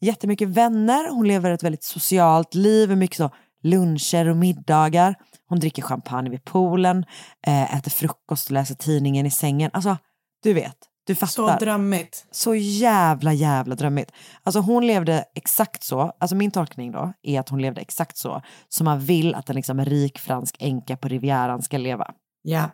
jättemycket 0.00 0.48
vänner, 0.48 1.10
hon 1.10 1.28
lever 1.28 1.50
ett 1.50 1.62
väldigt 1.62 1.84
socialt 1.84 2.54
liv, 2.54 2.96
mycket 2.96 3.16
så 3.16 3.30
luncher 3.62 4.28
och 4.28 4.36
middagar. 4.36 5.14
Hon 5.48 5.60
dricker 5.60 5.82
champagne 5.82 6.30
vid 6.30 6.44
poolen, 6.44 7.04
eh, 7.46 7.76
äter 7.76 7.90
frukost 7.90 8.46
och 8.46 8.52
läser 8.52 8.74
tidningen 8.74 9.26
i 9.26 9.30
sängen. 9.30 9.70
Alltså, 9.72 9.96
du 10.42 10.52
vet, 10.52 10.76
du 11.10 11.14
fattar. 11.14 11.58
Så 11.58 11.64
drömmigt. 11.64 12.26
Så 12.30 12.54
jävla 12.54 13.32
jävla 13.32 13.74
drömmigt. 13.74 14.12
Alltså 14.42 14.60
hon 14.60 14.86
levde 14.86 15.24
exakt 15.34 15.82
så, 15.82 16.12
alltså 16.20 16.36
min 16.36 16.50
tolkning 16.50 16.92
då 16.92 17.12
är 17.22 17.40
att 17.40 17.48
hon 17.48 17.62
levde 17.62 17.80
exakt 17.80 18.16
så 18.16 18.42
som 18.68 18.84
man 18.84 19.00
vill 19.00 19.34
att 19.34 19.50
en 19.50 19.56
liksom 19.56 19.84
rik 19.84 20.18
fransk 20.18 20.56
änka 20.58 20.96
på 20.96 21.08
Rivieran 21.08 21.62
ska 21.62 21.78
leva. 21.78 22.14
Ja. 22.42 22.70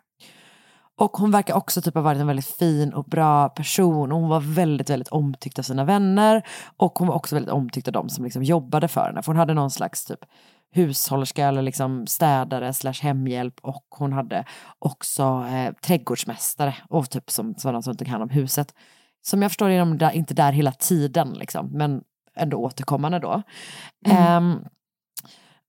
Och 0.98 1.16
hon 1.16 1.30
verkar 1.30 1.54
också 1.54 1.82
typ 1.82 1.94
ha 1.94 2.02
varit 2.02 2.20
en 2.20 2.26
väldigt 2.26 2.56
fin 2.56 2.92
och 2.92 3.04
bra 3.04 3.48
person 3.48 4.12
och 4.12 4.20
hon 4.20 4.28
var 4.28 4.40
väldigt, 4.40 4.90
väldigt 4.90 5.08
omtyckt 5.08 5.58
av 5.58 5.62
sina 5.62 5.84
vänner 5.84 6.42
och 6.76 6.98
hon 6.98 7.08
var 7.08 7.14
också 7.14 7.36
väldigt 7.36 7.52
omtyckt 7.52 7.88
av 7.88 7.92
de 7.92 8.08
som 8.08 8.24
liksom 8.24 8.42
jobbade 8.42 8.88
för 8.88 9.06
henne. 9.06 9.22
För 9.22 9.32
hon 9.32 9.38
hade 9.38 9.54
någon 9.54 9.70
slags 9.70 10.04
typ 10.04 10.20
hushållerska 10.76 11.46
eller 11.46 11.62
liksom 11.62 12.06
städare 12.06 12.72
slash 12.72 13.02
hemhjälp 13.02 13.54
och 13.62 13.84
hon 13.90 14.12
hade 14.12 14.44
också 14.78 15.46
eh, 15.50 15.74
trädgårdsmästare 15.74 16.74
och 16.88 17.10
typ 17.10 17.30
som 17.30 17.54
sådana 17.54 17.82
som 17.82 17.96
tog 17.96 18.08
hand 18.08 18.22
om 18.22 18.30
huset. 18.30 18.74
Som 19.22 19.42
jag 19.42 19.50
förstår 19.50 19.70
är 19.70 19.78
de 19.78 19.98
där, 19.98 20.10
inte 20.10 20.34
där 20.34 20.52
hela 20.52 20.72
tiden 20.72 21.32
liksom, 21.32 21.68
men 21.72 22.02
ändå 22.36 22.56
återkommande 22.56 23.18
då. 23.18 23.42
Ehm, 24.06 24.64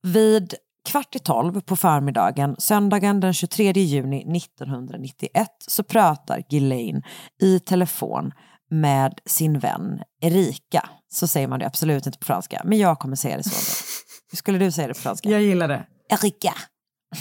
vid 0.02 0.54
kvart 0.90 1.16
i 1.16 1.20
tolv 1.20 1.62
på 1.62 1.76
förmiddagen, 1.76 2.56
söndagen 2.60 3.20
den 3.20 3.34
23 3.34 3.72
juni 3.72 4.38
1991, 4.38 5.50
så 5.68 5.84
pratar 5.84 6.44
Ghislaine 6.50 7.04
i 7.42 7.60
telefon 7.60 8.32
med 8.70 9.20
sin 9.26 9.60
vän 9.60 10.02
Erika. 10.22 10.90
Så 11.10 11.28
säger 11.28 11.48
man 11.48 11.60
det 11.60 11.66
absolut 11.66 12.06
inte 12.06 12.20
på 12.20 12.26
franska, 12.26 12.62
men 12.66 12.78
jag 12.78 13.00
kommer 13.00 13.16
säga 13.16 13.38
det 13.38 13.44
så. 13.44 13.84
Hur 14.32 14.38
skulle 14.38 14.58
du 14.58 14.72
säga 14.72 14.88
det 14.88 14.94
på 14.94 15.00
franska? 15.00 15.30
Jag 15.30 15.42
gillar 15.42 15.68
det. 15.68 15.86
Erika. 16.10 16.54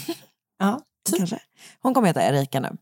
Ja, 0.58 0.80
Kanske. 1.16 1.38
Hon 1.82 1.94
kommer 1.94 2.06
heta 2.08 2.22
Erika 2.22 2.60
nu. 2.60 2.76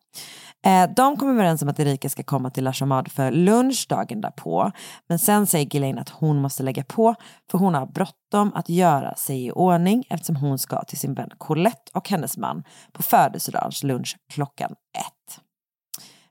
Eh, 0.64 0.90
de 0.96 1.16
kommer 1.16 1.32
överens 1.32 1.62
om 1.62 1.68
att 1.68 1.80
Erika 1.80 2.08
ska 2.08 2.22
komma 2.22 2.50
till 2.50 2.64
La 2.64 2.72
Chamade 2.72 3.10
för 3.10 3.30
lunch 3.30 3.86
dagen 3.88 4.20
därpå. 4.20 4.72
Men 5.08 5.18
sen 5.18 5.46
säger 5.46 5.66
Ghislaine 5.66 5.98
att 5.98 6.08
hon 6.08 6.42
måste 6.42 6.62
lägga 6.62 6.84
på 6.84 7.14
för 7.50 7.58
hon 7.58 7.74
har 7.74 7.86
bråttom 7.86 8.52
att 8.54 8.68
göra 8.68 9.14
sig 9.14 9.46
i 9.46 9.52
ordning 9.52 10.04
eftersom 10.10 10.36
hon 10.36 10.58
ska 10.58 10.84
till 10.84 10.98
sin 10.98 11.14
vän 11.14 11.30
Colette 11.38 11.90
och 11.94 12.08
hennes 12.08 12.36
man 12.36 12.64
på 12.92 13.02
födelsedagslunch 13.02 14.16
klockan 14.32 14.72
ett. 14.98 15.40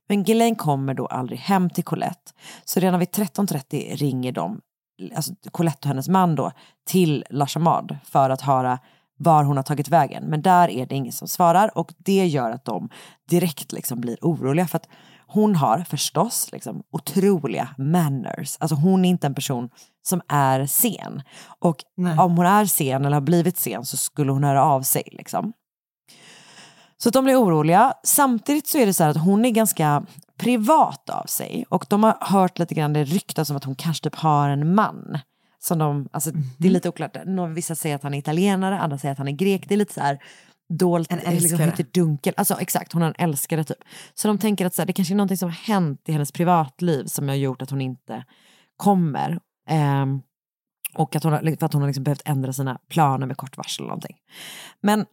Men 0.10 0.24
Ghislaine 0.24 0.56
kommer 0.56 0.94
då 0.94 1.06
aldrig 1.06 1.40
hem 1.40 1.70
till 1.70 1.84
Colette. 1.84 2.32
Så 2.66 2.80
redan 2.80 3.00
vid 3.00 3.10
13.30 3.10 3.96
ringer 3.96 4.32
de, 4.32 4.62
alltså 5.16 5.34
Colette 5.52 5.80
och 5.82 5.88
hennes 5.88 6.10
man 6.10 6.36
då, 6.36 6.52
till 6.86 7.26
La 7.30 7.48
Chamade 7.48 7.98
för 8.04 8.30
att 8.30 8.42
höra 8.42 8.80
var 9.18 9.44
hon 9.44 9.58
har 9.58 9.64
tagit 9.64 9.88
vägen. 9.88 10.24
Men 10.24 10.42
där 10.42 10.70
är 10.70 10.86
det 10.86 10.96
ingen 10.96 11.14
som 11.14 11.28
svarar 11.28 11.78
och 11.78 11.94
det 11.98 12.26
gör 12.26 12.52
att 12.52 12.66
de 12.66 12.90
direkt 13.30 13.72
liksom 13.72 14.02
blir 14.02 14.18
oroliga 14.22 14.68
för 14.68 14.78
att 14.78 14.88
hon 15.28 15.56
har 15.56 15.80
förstås 15.80 16.52
liksom 16.52 16.84
otroliga 16.92 17.70
manners. 17.78 18.58
Alltså 18.60 18.76
hon 18.76 19.06
är 19.06 19.10
inte 19.10 19.28
en 19.28 19.36
person 19.36 19.70
som 20.02 20.22
är 20.28 20.66
sen. 20.66 21.22
Och 21.60 21.78
Nej. 21.98 22.18
om 22.18 22.38
hon 22.38 22.46
är 22.46 22.66
sen 22.66 23.06
eller 23.06 23.14
har 23.14 23.22
blivit 23.22 23.58
sen 23.58 23.86
så 23.86 23.98
skulle 23.98 24.32
hon 24.32 24.44
höra 24.44 24.64
av 24.64 24.82
sig 24.82 25.04
liksom. 25.12 25.54
Så 26.98 27.10
att 27.10 27.14
de 27.14 27.24
blir 27.24 27.44
oroliga. 27.44 27.94
Samtidigt 28.04 28.68
så 28.68 28.78
är 28.78 28.86
det 28.86 28.94
så 28.94 29.04
här 29.04 29.12
att 29.12 29.18
hon 29.18 29.46
är 29.46 29.50
ganska 29.50 30.06
privat 30.44 31.10
av 31.10 31.26
sig 31.26 31.66
och 31.70 31.86
de 31.90 32.04
har 32.04 32.18
hört 32.22 32.60
lite 32.60 32.74
grann 32.74 32.94
det 32.94 33.04
ryktas 33.04 33.50
om 33.50 33.56
att 33.58 33.64
hon 33.64 33.76
kanske 33.76 34.04
typ 34.04 34.16
har 34.16 34.50
en 34.50 34.76
man. 34.76 35.20
Som 35.60 35.78
de, 35.80 36.10
alltså, 36.12 36.32
Det 36.58 36.68
är 36.68 36.72
lite 36.72 36.90
oklart. 36.90 37.18
Någon, 37.26 37.54
vissa 37.54 37.76
säger 37.76 37.96
att 37.96 38.04
han 38.04 38.14
är 38.14 38.18
italienare, 38.18 38.80
andra 38.80 38.98
säger 38.98 39.12
att 39.12 39.18
han 39.18 39.28
är 39.28 39.32
grek. 39.32 39.66
Det 39.68 39.76
är 39.76 39.78
lite 39.78 39.94
så 39.94 40.02
här 40.02 40.20
dolt, 40.70 41.12
En 41.12 41.18
liksom 41.18 41.34
älskare. 41.34 41.66
lite 41.78 42.00
dunkel. 42.00 42.34
Alltså 42.38 42.58
exakt, 42.60 42.94
hon 42.94 43.02
har 43.02 43.10
en 43.10 43.30
älskare 43.30 43.64
typ. 43.64 43.78
Så 44.14 44.28
de 44.28 44.38
tänker 44.38 44.66
att 44.66 44.76
så 44.76 44.82
här, 44.82 44.88
det 44.88 44.94
kanske 44.94 45.14
är 45.14 45.16
någonting 45.16 45.38
som 45.38 45.50
har 45.50 45.56
hänt 45.56 46.02
i 46.06 46.12
hennes 46.12 46.32
privatliv 46.32 47.06
som 47.06 47.28
har 47.28 47.36
gjort 47.36 47.62
att 47.62 47.70
hon 47.70 47.82
inte 47.82 48.26
kommer. 48.78 49.40
Ehm, 49.70 50.22
och 50.96 51.16
att 51.16 51.24
hon 51.24 51.34
har, 51.34 51.58
för 51.60 51.66
att 51.66 51.74
hon 51.74 51.82
har 51.82 51.90
liksom 51.90 52.04
behövt 52.04 52.22
ändra 52.26 52.54
sina 52.54 52.80
planer 52.90 53.28
med 53.28 53.38
kort 53.38 53.58
varsel 53.58 53.84
eller 53.84 53.90
någonting. 53.90 54.18
Men 54.82 55.06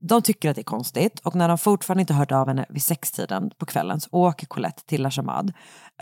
de 0.00 0.22
tycker 0.22 0.50
att 0.50 0.56
det 0.56 0.60
är 0.60 0.64
konstigt 0.64 1.20
och 1.20 1.34
när 1.34 1.48
de 1.48 1.58
fortfarande 1.58 2.00
inte 2.00 2.14
hört 2.14 2.32
av 2.32 2.48
henne 2.48 2.66
vid 2.68 2.82
sextiden 2.82 3.50
på 3.58 3.66
kvällen 3.66 4.00
så 4.00 4.08
åker 4.10 4.46
Colette 4.46 4.82
till 4.86 5.02
La 5.02 5.10
Chamade 5.10 5.52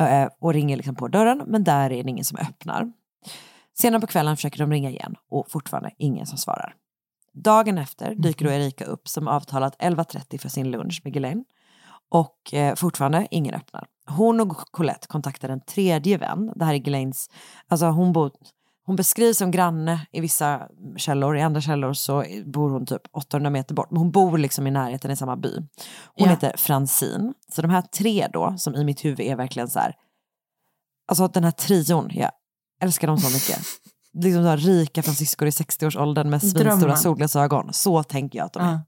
eh, 0.00 0.28
och 0.40 0.52
ringer 0.52 0.76
liksom 0.76 0.94
på 0.94 1.08
dörren 1.08 1.42
men 1.46 1.64
där 1.64 1.90
är 1.90 2.04
det 2.04 2.11
ingen 2.11 2.25
som 2.25 2.38
öppnar. 2.38 2.92
Senare 3.78 4.00
på 4.00 4.06
kvällen 4.06 4.37
försöker 4.37 4.58
de 4.58 4.73
ringa 4.73 4.90
igen 4.90 5.14
och 5.30 5.50
fortfarande 5.50 5.90
ingen 5.99 6.26
som 6.26 6.38
svarar. 6.38 6.75
Dagen 7.32 7.78
efter 7.78 8.14
dyker 8.14 8.44
då 8.44 8.50
Erika 8.50 8.85
upp 8.85 9.08
som 9.08 9.28
avtalat 9.28 9.76
11.30 9.78 10.38
för 10.38 10.49
sin 10.49 10.70
lunch 10.70 11.00
med 11.04 11.12
Ghislaine 11.12 11.44
och 12.08 12.54
eh, 12.54 12.75
fortfarande 12.75 13.26
ingen 13.30 13.54
öppnar. 13.54 13.87
Hon 14.06 14.40
och 14.40 14.56
Colette 14.56 15.06
kontaktar 15.06 15.49
en 15.49 15.61
tredje 15.61 16.18
vän. 16.18 16.52
Det 16.56 16.64
här 16.64 16.75
är 16.75 16.78
Ghislaines, 16.78 17.30
alltså 17.68 17.87
hon 17.87 18.12
bor 18.12 18.30
hon 18.87 18.97
beskrivs 18.97 19.38
som 19.38 19.50
granne 19.50 20.07
i 20.12 20.21
vissa 20.21 20.62
källor, 20.97 21.37
i 21.37 21.43
andra 21.43 21.61
källor 21.61 21.93
så 21.93 22.25
bor 22.45 22.71
hon 22.71 22.87
typ 22.87 23.02
800 23.12 23.50
meter 23.50 23.75
bort. 23.75 23.90
Men 23.90 23.99
hon 23.99 24.11
bor 24.11 24.38
liksom 24.38 24.66
i 24.66 24.71
närheten 24.71 25.11
i 25.11 25.16
samma 25.16 25.37
by. 25.37 25.49
Hon 25.57 25.66
Ja. 26.14 26.28
heter 26.28 26.55
Francine. 26.57 27.33
Så 27.52 27.62
de 27.62 27.71
här 27.71 27.83
tre 27.83 28.28
då, 28.33 28.55
som 28.59 28.75
i 28.75 28.85
mitt 28.85 29.05
huvud 29.05 29.21
är 29.21 29.37
verkligen 29.37 29.69
så 29.69 29.78
här, 29.78 29.95
alltså 31.09 31.28
den 31.28 31.45
här 31.45 31.50
trion, 31.50 32.11
jag 32.12 32.31
älskar 32.83 33.07
dem 33.07 33.19
så 33.19 33.31
mycket. 33.35 33.59
liksom 34.12 34.43
så 34.43 34.49
här 34.49 34.57
rika 34.57 35.02
fransyskor 35.02 35.49
i 35.49 35.50
60-årsåldern 35.50 36.31
med 36.31 36.40
svinstora 36.40 36.97
solglasögon. 36.97 37.73
Så 37.73 38.02
tänker 38.02 38.38
jag 38.38 38.47
att 38.47 38.52
de 38.52 38.62
är. 38.62 38.71
Ja. 38.73 38.81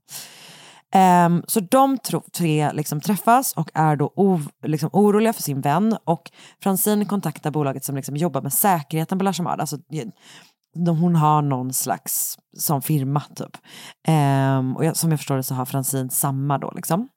Um, 0.95 1.43
så 1.47 1.59
de 1.59 1.97
tre 2.33 2.71
liksom 2.73 3.01
träffas 3.01 3.53
och 3.53 3.71
är 3.73 3.95
då 3.95 4.39
liksom 4.63 4.89
oroliga 4.93 5.33
för 5.33 5.41
sin 5.41 5.61
vän 5.61 5.97
och 6.03 6.31
Francine 6.63 7.05
kontaktar 7.05 7.51
bolaget 7.51 7.83
som 7.83 7.95
liksom 7.95 8.17
jobbar 8.17 8.41
med 8.41 8.53
säkerheten 8.53 9.17
på 9.17 9.23
La 9.23 9.33
Alltså, 9.45 9.77
de, 10.75 10.97
hon 10.99 11.15
har 11.15 11.41
någon 11.41 11.73
slags 11.73 12.37
som 12.57 12.81
firma 12.81 13.21
typ. 13.35 13.57
Um, 14.07 14.77
och 14.77 14.85
jag, 14.85 14.97
som 14.97 15.11
jag 15.11 15.19
förstår 15.19 15.37
det 15.37 15.43
så 15.43 15.55
har 15.55 15.65
Francine 15.65 16.09
samma 16.09 16.57
då 16.57 16.71
liksom. 16.75 17.07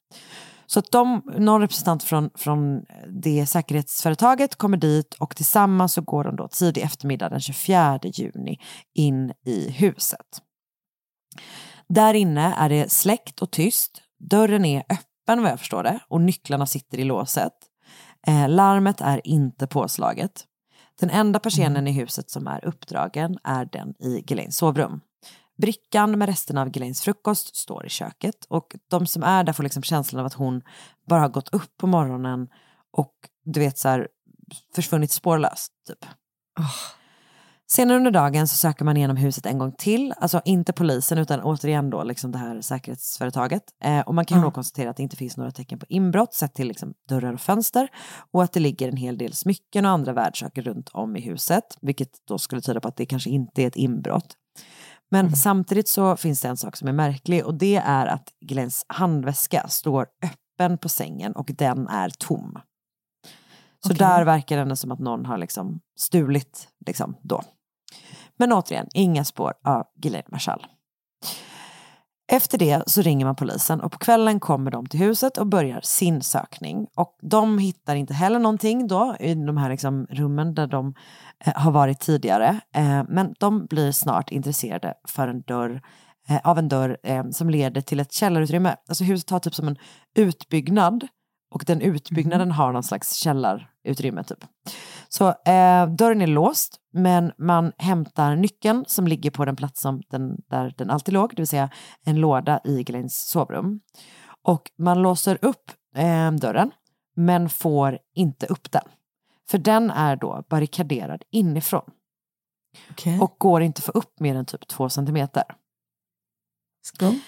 Så 0.65 0.79
att 0.79 0.91
de, 0.91 1.21
någon 1.37 1.61
representant 1.61 2.03
från, 2.03 2.29
från 2.35 2.85
det 3.23 3.45
säkerhetsföretaget 3.45 4.55
kommer 4.55 4.77
dit 4.77 5.13
och 5.13 5.35
tillsammans 5.35 5.93
så 5.93 6.01
går 6.01 6.23
de 6.23 6.35
då 6.35 6.47
tidig 6.47 6.81
eftermiddag 6.81 7.29
den 7.29 7.39
24 7.39 7.99
juni 8.03 8.59
in 8.93 9.33
i 9.45 9.71
huset. 9.71 10.41
Där 11.93 12.13
inne 12.13 12.53
är 12.53 12.69
det 12.69 12.91
släckt 12.91 13.41
och 13.41 13.51
tyst. 13.51 14.01
Dörren 14.19 14.65
är 14.65 14.83
öppen 14.89 15.41
vad 15.41 15.51
jag 15.51 15.59
förstår 15.59 15.83
det 15.83 15.99
och 16.07 16.21
nycklarna 16.21 16.65
sitter 16.65 16.97
i 16.97 17.03
låset. 17.03 17.53
Eh, 18.27 18.49
larmet 18.49 19.01
är 19.01 19.27
inte 19.27 19.67
påslaget. 19.67 20.45
Den 20.99 21.09
enda 21.09 21.39
persenen 21.39 21.87
i 21.87 21.91
huset 21.91 22.29
som 22.29 22.47
är 22.47 22.65
uppdragen 22.65 23.37
är 23.43 23.65
den 23.65 23.89
i 23.99 24.21
Ghislaines 24.21 24.57
sovrum. 24.57 25.01
Brickan 25.57 26.19
med 26.19 26.29
resterna 26.29 26.61
av 26.61 26.67
Ghislaines 26.67 27.01
frukost 27.01 27.55
står 27.55 27.85
i 27.85 27.89
köket 27.89 28.45
och 28.49 28.75
de 28.89 29.07
som 29.07 29.23
är 29.23 29.43
där 29.43 29.53
får 29.53 29.63
liksom 29.63 29.83
känslan 29.83 30.19
av 30.19 30.25
att 30.25 30.33
hon 30.33 30.61
bara 31.07 31.19
har 31.19 31.29
gått 31.29 31.53
upp 31.53 31.77
på 31.77 31.87
morgonen 31.87 32.47
och 32.91 33.13
du 33.43 33.59
vet 33.59 33.77
så 33.77 33.89
här 33.89 34.07
försvunnit 34.75 35.11
spårlöst 35.11 35.71
typ. 35.87 36.05
Senare 37.71 37.97
under 37.97 38.11
dagen 38.11 38.47
så 38.47 38.55
söker 38.55 38.85
man 38.85 38.97
igenom 38.97 39.17
huset 39.17 39.45
en 39.45 39.57
gång 39.57 39.71
till, 39.77 40.13
alltså 40.17 40.41
inte 40.45 40.73
polisen 40.73 41.17
utan 41.17 41.41
återigen 41.41 41.89
då 41.89 42.03
liksom 42.03 42.31
det 42.31 42.37
här 42.37 42.61
säkerhetsföretaget. 42.61 43.63
Eh, 43.83 43.99
och 43.99 44.15
man 44.15 44.25
kan 44.25 44.37
Ja. 44.37 44.43
då 44.43 44.51
konstatera 44.51 44.89
att 44.89 44.97
det 44.97 45.03
inte 45.03 45.15
finns 45.15 45.37
några 45.37 45.51
tecken 45.51 45.79
på 45.79 45.85
inbrott 45.89 46.33
sett 46.33 46.53
till 46.55 46.67
liksom 46.67 46.93
dörrar 47.09 47.33
och 47.33 47.41
fönster 47.41 47.87
och 48.31 48.43
att 48.43 48.53
det 48.53 48.59
ligger 48.59 48.87
en 48.89 48.97
hel 48.97 49.17
del 49.17 49.33
smycken 49.33 49.85
och 49.85 49.91
andra 49.91 50.13
värdesaker 50.13 50.61
runt 50.61 50.89
om 50.89 51.15
i 51.15 51.21
huset, 51.21 51.63
vilket 51.81 52.09
då 52.27 52.37
skulle 52.37 52.61
tyda 52.61 52.79
på 52.79 52.87
att 52.87 52.97
det 52.97 53.05
kanske 53.05 53.29
inte 53.29 53.63
är 53.63 53.67
ett 53.67 53.75
inbrott. 53.75 54.33
Men 55.11 55.25
Mm. 55.25 55.35
samtidigt 55.35 55.87
så 55.87 56.17
finns 56.17 56.41
det 56.41 56.47
en 56.47 56.57
sak 56.57 56.75
som 56.77 56.87
är 56.87 56.93
märklig 56.93 57.45
och 57.45 57.53
det 57.57 57.75
är 57.75 58.05
att 58.05 58.29
Glens 58.45 58.85
handväska 58.87 59.67
står 59.67 60.05
lappen 60.21 60.77
på 60.77 60.89
sängen 60.89 61.31
och 61.33 61.51
den 61.57 61.87
är 61.87 62.09
tom. 62.09 62.57
Så 63.85 63.93
Okej. 63.93 63.97
där 63.97 64.25
verkar 64.25 64.55
det 64.55 64.61
ändå 64.61 64.75
som 64.75 64.91
att 64.91 64.99
någon 64.99 65.25
har 65.25 65.37
liksom 65.37 65.79
stulit 65.97 66.67
liksom 66.85 67.15
då. 67.21 67.41
Men 68.37 68.53
återigen, 68.53 68.87
inga 68.93 69.25
spår 69.25 69.53
av 69.63 69.83
Ghislaine 70.01 70.27
Marshall. 70.31 70.65
Efter 72.31 72.57
det 72.57 72.83
så 72.87 73.01
ringer 73.01 73.25
man 73.25 73.35
polisen 73.35 73.81
och 73.81 73.91
på 73.91 73.97
kvällen 73.97 74.39
kommer 74.39 74.71
de 74.71 74.85
till 74.85 74.99
huset 74.99 75.37
och 75.37 75.47
börjar 75.47 75.81
sin 75.83 76.21
sökning. 76.21 76.87
Och 76.95 77.17
de 77.21 77.57
hittar 77.57 77.95
inte 77.95 78.13
heller 78.13 78.39
någonting 78.39 78.87
då 78.87 79.15
i 79.19 79.35
de 79.35 79.57
här 79.57 79.69
liksom 79.69 80.07
rummen 80.09 80.53
där 80.53 80.67
de 80.67 80.93
eh, 81.45 81.53
har 81.55 81.71
varit 81.71 81.99
tidigare. 81.99 82.61
Eh, 82.75 83.03
men 83.07 83.35
de 83.39 83.65
blir 83.65 83.91
snart 83.91 84.31
intresserade 84.31 84.93
för 85.07 85.27
en 85.27 85.41
dörr, 85.41 85.81
eh, 86.27 86.39
av 86.43 86.59
en 86.59 86.69
dörr 86.69 87.31
som 87.31 87.49
leder 87.49 87.81
till 87.81 87.99
ett 87.99 88.13
källarutrymme. 88.13 88.75
Alltså 88.87 89.03
huset 89.03 89.29
har 89.29 89.39
typ 89.39 89.55
som 89.55 89.67
en 89.67 89.77
utbyggnad 90.15 91.07
och 91.53 91.63
den 91.67 91.81
utbyggnaden 91.81 92.51
har 92.51 92.73
någon 92.73 92.83
slags 92.83 93.13
källarutrymme 93.15 94.23
typ. 94.23 94.45
Så 95.09 95.27
eh, 95.27 95.87
dörren 95.87 96.21
är 96.21 96.27
låst, 96.27 96.79
men 96.93 97.31
man 97.37 97.71
hämtar 97.77 98.35
nyckeln 98.35 98.85
som 98.87 99.07
ligger 99.07 99.31
på 99.31 99.45
den 99.45 99.55
plats 99.55 99.81
som 99.81 100.01
den, 100.09 100.37
där 100.49 100.73
den 100.77 100.89
alltid 100.89 101.13
låg, 101.13 101.29
det 101.29 101.41
vill 101.41 101.47
säga 101.47 101.69
en 102.05 102.15
låda 102.15 102.59
i 102.63 102.83
Glenns 102.83 103.29
sovrum. 103.29 103.79
Och 104.41 104.71
man 104.77 105.01
låser 105.01 105.37
upp 105.41 105.71
eh, 105.95 106.31
dörren, 106.31 106.71
men 107.15 107.49
får 107.49 107.99
inte 108.15 108.45
upp 108.45 108.71
den. 108.71 108.83
För 109.49 109.57
den 109.57 109.89
är 109.89 110.15
då 110.15 110.43
barrikaderad 110.49 111.23
inifrån. 111.31 111.91
Okej. 112.91 113.19
Och 113.19 113.35
går 113.37 113.61
inte 113.61 113.79
att 113.79 113.85
få 113.85 113.91
upp 113.91 114.19
mer 114.19 114.35
än 114.35 114.45
typ 114.45 114.67
två 114.67 114.89
centimeter. 114.89 115.43
Skumt. 116.85 117.21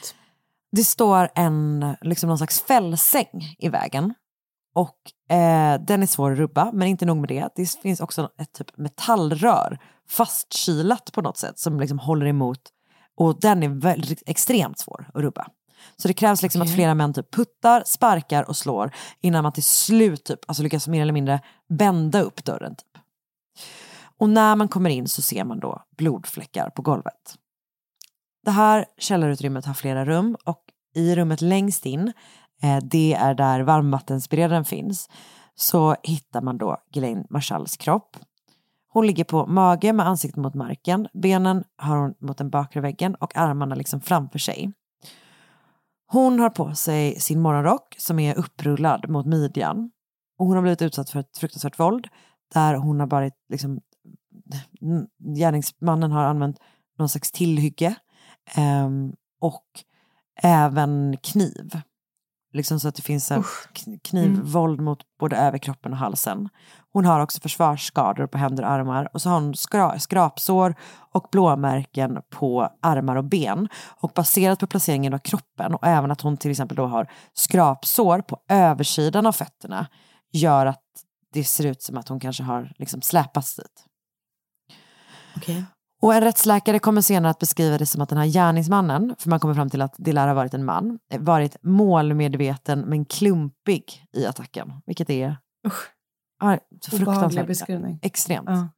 Det 0.75 0.83
står 0.83 1.29
en, 1.35 1.95
liksom 2.01 2.27
någon 2.27 2.37
slags 2.37 2.61
fällsäng 2.61 3.55
i 3.57 3.69
vägen. 3.69 4.13
Och 4.75 5.35
eh, 5.35 5.81
den 5.81 6.03
är 6.03 6.07
svår 6.07 6.31
att 6.31 6.37
rubba, 6.37 6.71
men 6.73 6.87
inte 6.87 7.05
nog 7.05 7.17
med 7.17 7.29
det. 7.29 7.49
Det 7.55 7.81
finns 7.81 7.99
också 7.99 8.29
ett 8.37 8.53
typ 8.53 8.77
metallrör 8.77 9.79
fastkilat 10.09 11.11
på 11.11 11.21
något 11.21 11.37
sätt 11.37 11.59
som 11.59 11.79
liksom 11.79 11.99
håller 11.99 12.25
emot. 12.25 12.59
Och 13.17 13.39
den 13.39 13.63
är 13.63 13.69
väldigt, 13.69 14.23
extremt 14.25 14.79
svår 14.79 15.09
att 15.13 15.21
rubba. 15.21 15.47
Så 15.97 16.07
det 16.07 16.13
krävs 16.13 16.41
liksom 16.41 16.61
att 16.61 16.75
flera 16.75 16.93
män 16.93 17.13
typ 17.13 17.31
puttar, 17.31 17.83
sparkar 17.85 18.49
och 18.49 18.57
slår 18.57 18.91
innan 19.21 19.43
man 19.43 19.53
till 19.53 19.63
slut 19.63 20.23
typ, 20.23 20.39
alltså 20.47 20.63
lyckas 20.63 20.87
mer 20.87 21.01
eller 21.01 21.13
mindre 21.13 21.39
bända 21.69 22.21
upp 22.21 22.45
dörren. 22.45 22.75
Typ. 22.75 23.01
Och 24.17 24.29
när 24.29 24.55
man 24.55 24.67
kommer 24.67 24.89
in 24.89 25.07
så 25.07 25.21
ser 25.21 25.43
man 25.43 25.59
då 25.59 25.83
blodfläckar 25.97 26.69
på 26.69 26.81
golvet. 26.81 27.35
Det 28.45 28.51
här 28.51 28.85
källarutrymmet 28.97 29.65
har 29.65 29.73
flera 29.73 30.05
rum 30.05 30.37
och 30.43 30.61
i 30.95 31.15
rummet 31.15 31.41
längst 31.41 31.85
in, 31.85 32.13
eh, 32.61 32.77
det 32.83 33.13
är 33.13 33.33
där 33.33 33.61
varmvattensberedaren 33.61 34.65
finns, 34.65 35.09
så 35.55 35.95
hittar 36.03 36.41
man 36.41 36.57
då 36.57 36.77
Ghislaine 36.91 37.25
Marshalls 37.29 37.77
kropp. 37.77 38.17
Hon 38.87 39.07
ligger 39.07 39.23
på 39.23 39.45
mage 39.45 39.93
med 39.93 40.07
ansiktet 40.07 40.43
mot 40.43 40.53
marken, 40.55 41.07
benen 41.13 41.63
har 41.77 41.97
hon 41.97 42.13
mot 42.19 42.37
den 42.37 42.49
bakre 42.49 42.81
väggen 42.81 43.15
och 43.15 43.37
armarna 43.37 43.75
liksom 43.75 44.01
framför 44.01 44.39
sig. 44.39 44.73
Hon 46.07 46.39
har 46.39 46.49
på 46.49 46.75
sig 46.75 47.19
sin 47.19 47.41
morgonrock 47.41 47.95
som 47.97 48.19
är 48.19 48.35
upprullad 48.35 49.09
mot 49.09 49.25
midjan. 49.25 49.91
Och 50.37 50.45
hon 50.45 50.55
har 50.55 50.61
blivit 50.61 50.81
utsatt 50.81 51.09
för 51.09 51.19
ett 51.19 51.37
fruktansvärt 51.37 51.79
våld 51.79 52.07
där 52.53 52.75
hon 52.75 52.99
har 52.99 53.07
varit 53.07 53.33
liksom 53.49 53.79
gärningsmannen 55.37 56.11
har 56.11 56.23
använt 56.23 56.57
någon 56.97 57.09
slags 57.09 57.31
tillhygge 57.31 57.95
ehm, 58.53 59.13
och 59.41 59.65
även 60.41 61.17
kniv. 61.23 61.81
Liksom 62.53 62.79
så 62.79 62.87
att 62.87 62.95
det 62.95 63.01
finns 63.01 63.31
kn- 63.31 63.99
knivvåld 64.03 64.81
mot 64.81 64.99
både 65.19 65.35
överkroppen 65.37 65.91
och 65.91 65.97
halsen. 65.97 66.49
Hon 66.93 67.05
har 67.05 67.19
också 67.19 67.41
försvarsskador 67.41 68.27
på 68.27 68.37
händer 68.37 68.63
och 68.63 68.69
armar 68.69 69.09
och 69.13 69.21
så 69.21 69.29
har 69.29 69.35
hon 69.41 69.53
skra- 69.53 69.97
skrapsår 69.97 70.75
och 71.11 71.27
blåmärken 71.31 72.21
på 72.29 72.69
armar 72.81 73.15
och 73.15 73.23
ben. 73.23 73.69
Och 74.01 74.11
baserat 74.15 74.59
på 74.59 74.67
placeringen 74.67 75.13
av 75.13 75.17
kroppen 75.19 75.73
och 75.75 75.87
även 75.87 76.11
att 76.11 76.21
hon 76.21 76.37
till 76.37 76.51
exempel 76.51 76.77
då 76.77 76.85
har 76.85 77.11
skrapsår 77.33 78.21
på 78.21 78.37
översidan 78.49 79.25
av 79.25 79.31
fötterna 79.31 79.87
gör 80.31 80.65
att 80.65 80.83
det 81.33 81.43
ser 81.43 81.65
ut 81.65 81.81
som 81.81 81.97
att 81.97 82.07
hon 82.07 82.19
kanske 82.19 82.43
har 82.43 82.73
liksom 82.77 83.01
släpats 83.01 83.55
dit. 83.55 83.85
Okej. 85.37 85.63
Och 86.01 86.13
en 86.13 86.21
rättsläkare 86.21 86.79
kommer 86.79 87.01
senare 87.01 87.29
att 87.31 87.39
beskriva 87.39 87.77
det 87.77 87.85
som 87.85 88.01
att 88.01 88.09
den 88.09 88.17
här 88.17 88.25
gärningsmannen, 88.25 89.15
för 89.19 89.29
man 89.29 89.39
kommer 89.39 89.53
fram 89.53 89.69
till 89.69 89.81
att 89.81 89.95
det 89.97 90.13
lär 90.13 90.27
ha 90.27 90.33
varit 90.33 90.53
en 90.53 90.65
man, 90.65 90.99
varit 91.19 91.57
målmedveten 91.63 92.79
men 92.79 93.05
klumpig 93.05 94.05
i 94.13 94.25
attacken. 94.25 94.73
Vilket 94.85 95.09
är 95.09 95.37
ja, 96.39 96.45
Obehaglig 96.45 96.59
fruktansvärt. 96.81 97.47
beskrivning. 97.47 97.99
Extremt. 98.01 98.49
Ja. 98.49 98.69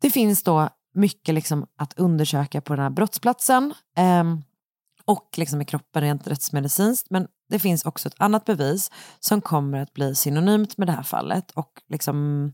Det 0.00 0.10
finns 0.10 0.42
då 0.42 0.68
mycket 0.94 1.34
liksom 1.34 1.66
att 1.78 1.98
undersöka 1.98 2.60
på 2.60 2.74
den 2.74 2.82
här 2.82 2.90
brottsplatsen 2.90 3.74
ehm, 3.96 4.42
och 5.04 5.28
liksom 5.36 5.62
i 5.62 5.64
kroppen 5.64 6.02
rent 6.02 6.26
rättsmedicinskt. 6.26 7.10
Men 7.10 7.26
det 7.48 7.58
finns 7.58 7.84
också 7.84 8.08
ett 8.08 8.14
annat 8.18 8.44
bevis 8.44 8.90
som 9.20 9.40
kommer 9.40 9.78
att 9.78 9.92
bli 9.92 10.14
synonymt 10.14 10.76
med 10.78 10.88
det 10.88 10.92
här 10.92 11.02
fallet 11.02 11.50
och 11.50 11.82
liksom 11.88 12.52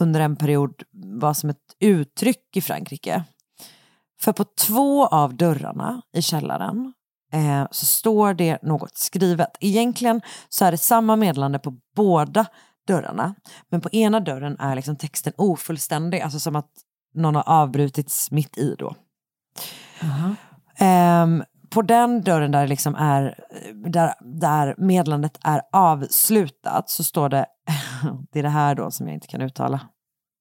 under 0.00 0.20
en 0.20 0.36
period 0.36 0.82
var 1.20 1.34
som 1.34 1.50
ett 1.50 1.76
uttryck 1.80 2.56
i 2.56 2.60
Frankrike. 2.60 3.24
För 4.20 4.32
på 4.32 4.44
två 4.44 5.06
av 5.06 5.36
dörrarna 5.36 6.02
i 6.12 6.22
källaren 6.22 6.92
eh, 7.32 7.66
så 7.70 7.86
står 7.86 8.34
det 8.34 8.62
något 8.62 8.96
skrivet. 8.96 9.56
Egentligen 9.60 10.20
så 10.48 10.64
är 10.64 10.70
det 10.70 10.78
samma 10.78 11.16
meddelande 11.16 11.58
på 11.58 11.76
båda 11.96 12.46
dörrarna. 12.86 13.34
Men 13.70 13.80
på 13.80 13.90
ena 13.90 14.20
dörren 14.20 14.56
är 14.58 14.76
liksom 14.76 14.96
texten 14.96 15.32
ofullständig, 15.36 16.20
alltså 16.20 16.40
som 16.40 16.56
att 16.56 16.70
någon 17.14 17.34
har 17.34 17.48
avbrutits 17.48 18.30
mitt 18.30 18.58
i 18.58 18.74
då. 18.78 18.94
Ehm, 20.78 21.44
på 21.74 21.82
den 21.82 22.22
dörren 22.22 22.50
där, 22.50 22.66
liksom 22.66 22.94
är, 22.94 23.44
där, 23.74 24.14
där 24.20 24.74
meddelandet 24.78 25.38
är 25.44 25.62
avslutat 25.72 26.90
så 26.90 27.04
står 27.04 27.28
det, 27.28 27.46
det 28.32 28.38
är 28.38 28.42
det 28.42 28.48
här 28.48 28.74
då 28.74 28.90
som 28.90 29.06
jag 29.06 29.14
inte 29.14 29.26
kan 29.26 29.40
uttala. 29.40 29.80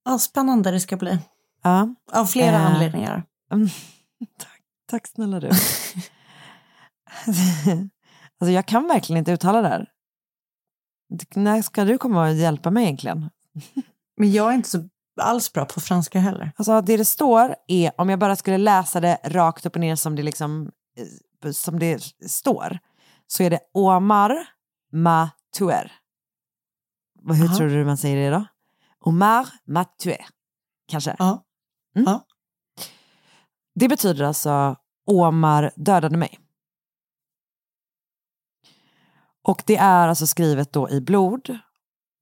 Ja, 0.06 0.20
spännande 0.20 0.72
det 0.72 0.80
ska 0.80 0.98
bli. 0.98 1.20
Ja. 1.64 1.96
Av 2.12 2.26
flera 2.26 2.56
Eh, 2.56 2.66
anledningar. 2.66 3.24
Tack, 4.40 4.62
tack 4.90 5.08
snälla 5.08 5.40
du. 5.40 5.48
alltså 8.40 8.52
jag 8.52 8.66
kan 8.66 8.88
verkligen 8.88 9.18
inte 9.18 9.32
uttala 9.32 9.62
det 9.62 9.68
här. 9.68 9.90
När 11.36 11.62
ska 11.62 11.86
du 11.86 11.98
komma 11.98 12.22
och 12.22 12.34
hjälpa 12.34 12.72
mig 12.72 12.84
egentligen? 12.84 13.30
Men 14.18 14.32
jag 14.32 14.50
är 14.52 14.56
inte 14.56 14.70
så 14.70 14.90
alls 15.22 15.54
bra 15.54 15.66
på 15.66 15.82
franska 15.82 16.20
heller. 16.20 16.52
Alltså 16.56 16.82
det 16.82 16.98
det 16.98 17.06
står 17.06 17.56
är, 17.68 17.92
om 17.98 18.10
jag 18.10 18.20
bara 18.20 18.36
skulle 18.36 18.58
läsa 18.58 19.00
det 19.00 19.18
rakt 19.24 19.66
upp 19.66 19.76
och 19.76 19.80
ner 19.80 19.96
som 19.96 20.16
det, 20.16 20.24
liksom, 20.24 20.72
som 21.52 21.80
det 21.80 22.00
står, 22.28 22.80
så 23.28 23.44
är 23.44 23.50
det 23.50 23.60
Omar 23.72 24.48
Matuer. 24.92 25.92
Hur 27.28 27.46
Aha. 27.46 27.56
tror 27.56 27.70
du 27.70 27.86
man 27.86 27.98
säger 27.98 28.32
det 28.32 28.38
då? 28.38 28.46
Omar 29.00 29.48
Matuer, 29.66 30.26
kanske? 30.88 31.16
Ja. 31.20 31.44
Mm. 31.96 32.06
Ja. 32.08 32.26
Det 33.76 33.88
betyder 33.88 34.26
alltså 34.26 34.76
Omar 35.06 35.72
dödade 35.76 36.18
mig. 36.18 36.40
Och 39.42 39.64
det 39.66 39.78
är 39.78 40.08
alltså 40.08 40.28
skrivet 40.28 40.74
då 40.74 40.90
i 40.90 41.02
blod. 41.02 41.58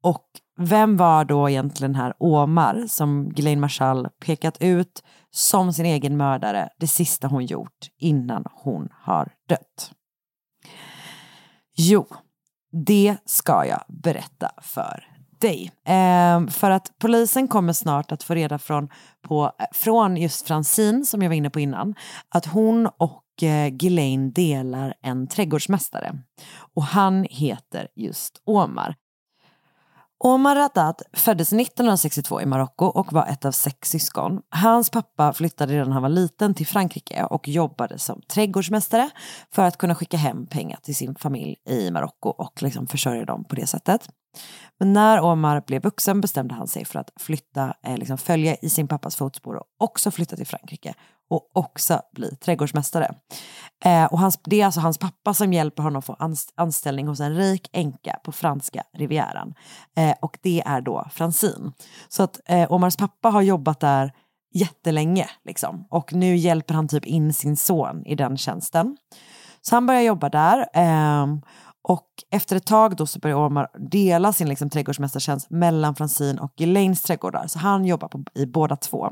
Och 0.02 0.26
vem 0.58 0.98
var 0.98 1.26
då 1.26 1.50
egentligen 1.50 1.94
den 1.94 2.02
här 2.02 2.14
Omar 2.18 2.86
som 2.88 3.30
Ghislaine 3.30 3.60
Marshall 3.60 4.10
pekat 4.20 4.58
ut 4.60 5.04
som 5.32 5.74
sin 5.74 5.86
egen 5.86 6.18
mördare 6.18 6.70
det 6.80 6.88
sista 6.88 7.28
hon 7.28 7.46
gjort 7.46 7.90
innan 7.98 8.46
hon 8.52 8.90
har 8.92 9.34
dött? 9.50 9.92
Jo, 11.78 12.08
det 12.72 13.18
ska 13.26 13.66
jag 13.66 13.84
berätta 13.88 14.52
för 14.62 15.08
dig. 15.42 15.72
Ehm, 15.86 16.48
för 16.48 16.72
att 16.72 16.92
polisen 17.00 17.48
kommer 17.48 17.74
snart 17.74 18.12
att 18.12 18.24
få 18.24 18.34
reda 18.36 18.60
från, 18.60 18.90
på, 19.22 19.52
eh, 19.60 19.66
från 19.72 20.18
just 20.18 20.48
Francine, 20.48 21.06
som 21.06 21.22
jag 21.22 21.30
var 21.30 21.36
inne 21.36 21.50
på 21.50 21.60
innan, 21.60 21.96
att 22.30 22.46
hon 22.46 22.88
och 22.98 23.44
eh, 23.44 23.68
Ghislaine 23.68 24.32
delar 24.32 24.94
en 25.02 25.28
trädgårdsmästare. 25.28 26.14
Och 26.76 26.84
han 26.84 27.24
heter 27.30 27.88
just 27.96 28.42
Omar. 28.46 28.96
Omar 30.24 30.56
Radat 30.56 31.02
föddes 31.14 31.54
1962 31.54 32.42
i 32.42 32.46
Marocko 32.46 32.86
och 32.86 33.14
var 33.14 33.26
ett 33.26 33.46
av 33.46 33.52
sex 33.52 33.90
syskon. 33.90 34.42
Hans 34.50 34.90
pappa 34.90 35.34
flyttade 35.34 35.74
redan 35.74 35.88
när 35.88 35.94
han 35.94 36.02
var 36.02 36.10
liten 36.10 36.54
till 36.54 36.68
Frankrike 36.68 37.24
och 37.24 37.48
jobbade 37.48 38.00
som 38.00 38.22
trädgårdsmästare 38.22 39.10
för 39.52 39.62
att 39.62 39.78
kunna 39.78 39.96
skicka 39.96 40.18
hem 40.18 40.48
pengar 40.48 40.80
till 40.84 40.96
sin 40.96 41.16
familj 41.16 41.56
i 41.70 41.92
Marocko 41.92 42.30
och 42.30 42.64
liksom 42.64 42.88
försörja 42.88 43.26
dem 43.26 43.44
på 43.44 43.56
det 43.56 43.68
sättet. 43.68 44.10
Men 44.80 44.94
när 44.94 45.20
Omar 45.20 45.64
blev 45.68 45.82
vuxen 45.82 46.22
bestämde 46.22 46.54
han 46.54 46.68
sig 46.68 46.86
för 46.86 47.00
att 47.00 47.10
flytta, 47.20 47.74
eh, 47.84 47.98
liksom 47.98 48.18
följa 48.18 48.56
i 48.56 48.70
sin 48.70 48.88
pappas 48.88 49.16
fotspår 49.16 49.56
och 49.56 49.66
också 49.78 50.12
flytta 50.12 50.36
till 50.36 50.48
Frankrike 50.48 50.94
och 51.30 51.50
också 51.54 52.02
bli 52.14 52.36
trädgårdsmästare. 52.36 53.16
Eh, 53.86 54.06
och 54.06 54.20
hans, 54.20 54.40
det 54.44 54.62
är 54.62 54.66
alltså 54.66 54.80
hans 54.80 54.98
pappa 54.98 55.34
som 55.34 55.54
hjälper 55.54 55.84
honom 55.84 56.02
få 56.02 56.18
anställning 56.56 57.08
hos 57.08 57.20
en 57.20 57.36
rik 57.36 57.70
änka 57.74 58.20
på 58.24 58.32
franska 58.32 58.84
rivieran. 58.94 59.54
Eh, 59.98 60.16
och 60.22 60.38
det 60.42 60.64
är 60.66 60.82
då 60.82 61.08
Francine. 61.12 61.72
Så 62.08 62.24
att 62.24 62.40
eh, 62.46 62.72
Omars 62.72 62.98
pappa 62.98 63.30
har 63.30 63.42
jobbat 63.42 63.80
där 63.80 64.14
jättelänge 64.54 65.30
liksom. 65.46 65.88
Och 65.90 66.14
nu 66.14 66.36
hjälper 66.36 66.74
han 66.74 66.88
typ 66.88 67.06
in 67.06 67.34
sin 67.34 67.58
son 67.58 68.06
i 68.06 68.16
den 68.16 68.38
tjänsten. 68.38 68.98
Så 69.62 69.76
han 69.76 69.86
börjar 69.86 70.02
jobba 70.02 70.30
där. 70.30 70.70
Ehm, 70.74 71.42
och 71.84 72.08
efter 72.32 72.56
ett 72.56 72.66
tag 72.66 72.96
då 72.96 73.06
så 73.06 73.20
börjar 73.20 73.38
Omar 73.38 73.68
dela 73.92 74.34
sin 74.34 74.50
liksom, 74.50 74.70
trädgårdsmästartjänst 74.70 75.50
mellan 75.50 75.96
Francine 75.96 76.40
och 76.42 76.62
Elaines 76.62 77.02
trädgårdar. 77.02 77.48
Så 77.48 77.60
han 77.60 77.86
jobbar 77.86 78.08
på, 78.08 78.24
i 78.34 78.46
båda 78.46 78.76
två. 78.76 79.10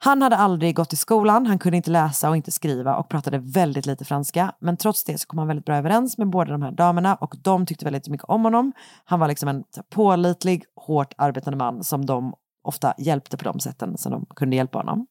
Han 0.00 0.22
hade 0.22 0.36
aldrig 0.36 0.76
gått 0.76 0.92
i 0.92 0.96
skolan, 0.96 1.46
han 1.46 1.58
kunde 1.58 1.76
inte 1.76 1.90
läsa 1.90 2.30
och 2.30 2.36
inte 2.36 2.50
skriva 2.50 2.96
och 2.96 3.08
pratade 3.08 3.38
väldigt 3.38 3.86
lite 3.86 4.04
franska. 4.04 4.52
Men 4.60 4.76
trots 4.76 5.04
det 5.04 5.18
så 5.18 5.26
kom 5.26 5.38
han 5.38 5.48
väldigt 5.48 5.66
bra 5.66 5.76
överens 5.76 6.18
med 6.18 6.30
båda 6.30 6.52
de 6.52 6.62
här 6.62 6.70
damerna 6.72 7.14
och 7.14 7.34
de 7.42 7.66
tyckte 7.66 7.84
väldigt 7.84 8.08
mycket 8.08 8.24
om 8.24 8.44
honom. 8.44 8.72
Han 9.04 9.20
var 9.20 9.28
liksom 9.28 9.48
en 9.48 9.64
pålitlig, 9.90 10.64
hårt 10.76 11.14
arbetande 11.16 11.56
man 11.56 11.84
som 11.84 12.06
de 12.06 12.34
ofta 12.64 12.94
hjälpte 12.98 13.36
på 13.36 13.44
de 13.44 13.60
sätten 13.60 13.98
som 13.98 14.12
de 14.12 14.26
kunde 14.26 14.56
hjälpa 14.56 14.78
honom. 14.78 15.06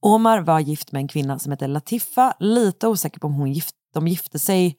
Omar 0.00 0.40
var 0.40 0.60
gift 0.60 0.92
med 0.92 1.00
en 1.00 1.08
kvinna 1.08 1.38
som 1.38 1.52
hette 1.52 1.66
Latifa, 1.66 2.34
lite 2.40 2.88
osäker 2.88 3.20
på 3.20 3.26
om 3.26 3.34
hon 3.34 3.52
gift, 3.52 3.74
de 3.94 4.08
gifte 4.08 4.38
sig 4.38 4.78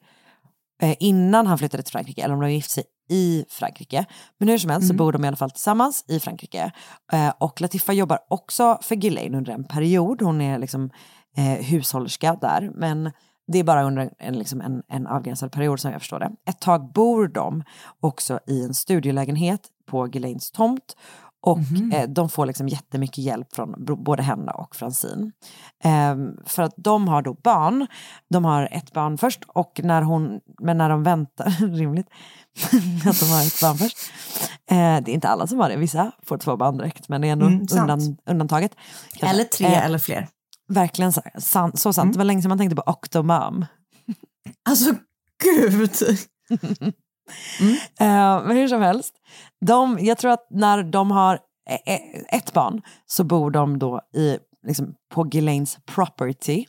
innan 0.98 1.46
han 1.46 1.58
flyttade 1.58 1.82
till 1.82 1.92
Frankrike 1.92 2.22
eller 2.22 2.34
om 2.34 2.40
de 2.40 2.52
gifte 2.52 2.72
sig 2.72 2.84
i 3.08 3.44
Frankrike. 3.48 4.06
Men 4.38 4.48
hur 4.48 4.58
som 4.58 4.70
helst 4.70 4.88
så 4.88 4.94
bor 4.94 5.12
de 5.12 5.24
i 5.24 5.28
alla 5.28 5.36
fall 5.36 5.50
tillsammans 5.50 6.04
i 6.08 6.20
Frankrike. 6.20 6.72
Eh, 7.12 7.32
och 7.38 7.60
Latifa 7.60 7.92
jobbar 7.92 8.18
också 8.28 8.78
för 8.82 8.94
Ghislaine 8.94 9.34
under 9.34 9.52
en 9.52 9.64
period. 9.64 10.22
Hon 10.22 10.40
är 10.40 10.58
liksom 10.58 10.90
eh, 11.36 11.64
hushållerska 11.64 12.38
där. 12.40 12.70
Men 12.74 13.10
det 13.52 13.58
är 13.58 13.64
bara 13.64 13.84
under 13.84 14.02
en, 14.02 14.10
en, 14.18 14.38
liksom 14.38 14.60
en, 14.60 14.82
en 14.88 15.06
avgränsad 15.06 15.52
period 15.52 15.80
som 15.80 15.92
jag 15.92 16.00
förstår 16.00 16.18
det. 16.18 16.30
Ett 16.46 16.60
tag 16.60 16.92
bor 16.92 17.28
de 17.28 17.64
också 18.00 18.40
i 18.46 18.64
en 18.64 18.74
studielägenhet 18.74 19.60
på 19.86 20.06
Ghislaines 20.06 20.50
tomt. 20.50 20.96
Och 21.46 21.58
eh, 21.94 22.08
de 22.08 22.28
får 22.28 22.46
liksom 22.46 22.68
jättemycket 22.68 23.18
hjälp 23.18 23.54
från 23.54 23.74
både 24.04 24.22
henne 24.22 24.52
och 24.52 24.76
Francine. 24.76 25.32
Ehm, 25.84 26.28
för 26.44 26.62
att 26.62 26.74
de 26.76 27.08
har 27.08 27.22
då 27.22 27.34
barn. 27.34 27.86
De 28.30 28.44
har 28.44 28.68
ett 28.72 28.92
barn 28.92 29.18
först 29.18 29.44
och 29.48 29.80
när 29.82 30.02
hon, 30.02 30.40
men 30.60 30.78
när 30.78 30.88
de 30.88 31.02
väntar, 31.02 31.50
rimligt 31.76 32.06
att 33.06 33.20
de 33.20 33.26
har 33.26 33.46
ett 33.46 33.60
barn 33.60 33.76
först. 33.78 33.96
Eh, 34.70 34.76
det 34.76 35.10
är 35.10 35.14
inte 35.14 35.28
alla 35.28 35.46
som 35.46 35.58
har 35.58 35.68
det, 35.68 35.76
vissa 35.76 36.12
får 36.22 36.38
två 36.38 36.56
barn 36.56 36.76
direkt 36.76 37.08
men 37.08 37.20
det 37.20 37.28
är 37.28 37.32
ändå 37.32 37.46
Mm, 37.46 37.66
undan, 37.80 38.16
undantaget. 38.26 38.76
kanske. 39.10 39.34
Eller 39.34 39.44
tre 39.44 39.66
Eh, 39.66 39.84
eller 39.84 39.98
fler. 39.98 40.28
Verkligen 40.68 41.12
så, 41.12 41.22
sant, 41.38 41.78
så 41.80 41.92
sant. 41.92 42.12
Det 42.12 42.18
var 42.18 42.24
länge 42.24 42.42
sedan 42.42 42.48
man 42.48 42.58
tänkte 42.58 42.76
på 42.76 42.82
Octomom. 42.86 43.66
Alltså 44.68 44.94
gud. 45.44 45.90
Eh, 48.00 48.44
men 48.46 48.56
hur 48.56 48.68
som 48.68 48.82
helst, 48.82 49.14
de, 49.60 49.98
jag 50.00 50.18
tror 50.18 50.30
att 50.30 50.46
när 50.50 50.82
de 50.82 51.10
har 51.10 51.34
e, 51.70 51.92
e, 51.92 52.00
ett 52.28 52.52
barn 52.52 52.82
så 53.06 53.24
bor 53.24 53.50
de 53.50 53.78
då 53.78 54.00
i, 54.14 54.38
liksom, 54.66 54.94
på 55.14 55.24
Ghislaines 55.24 55.78
property. 55.86 56.64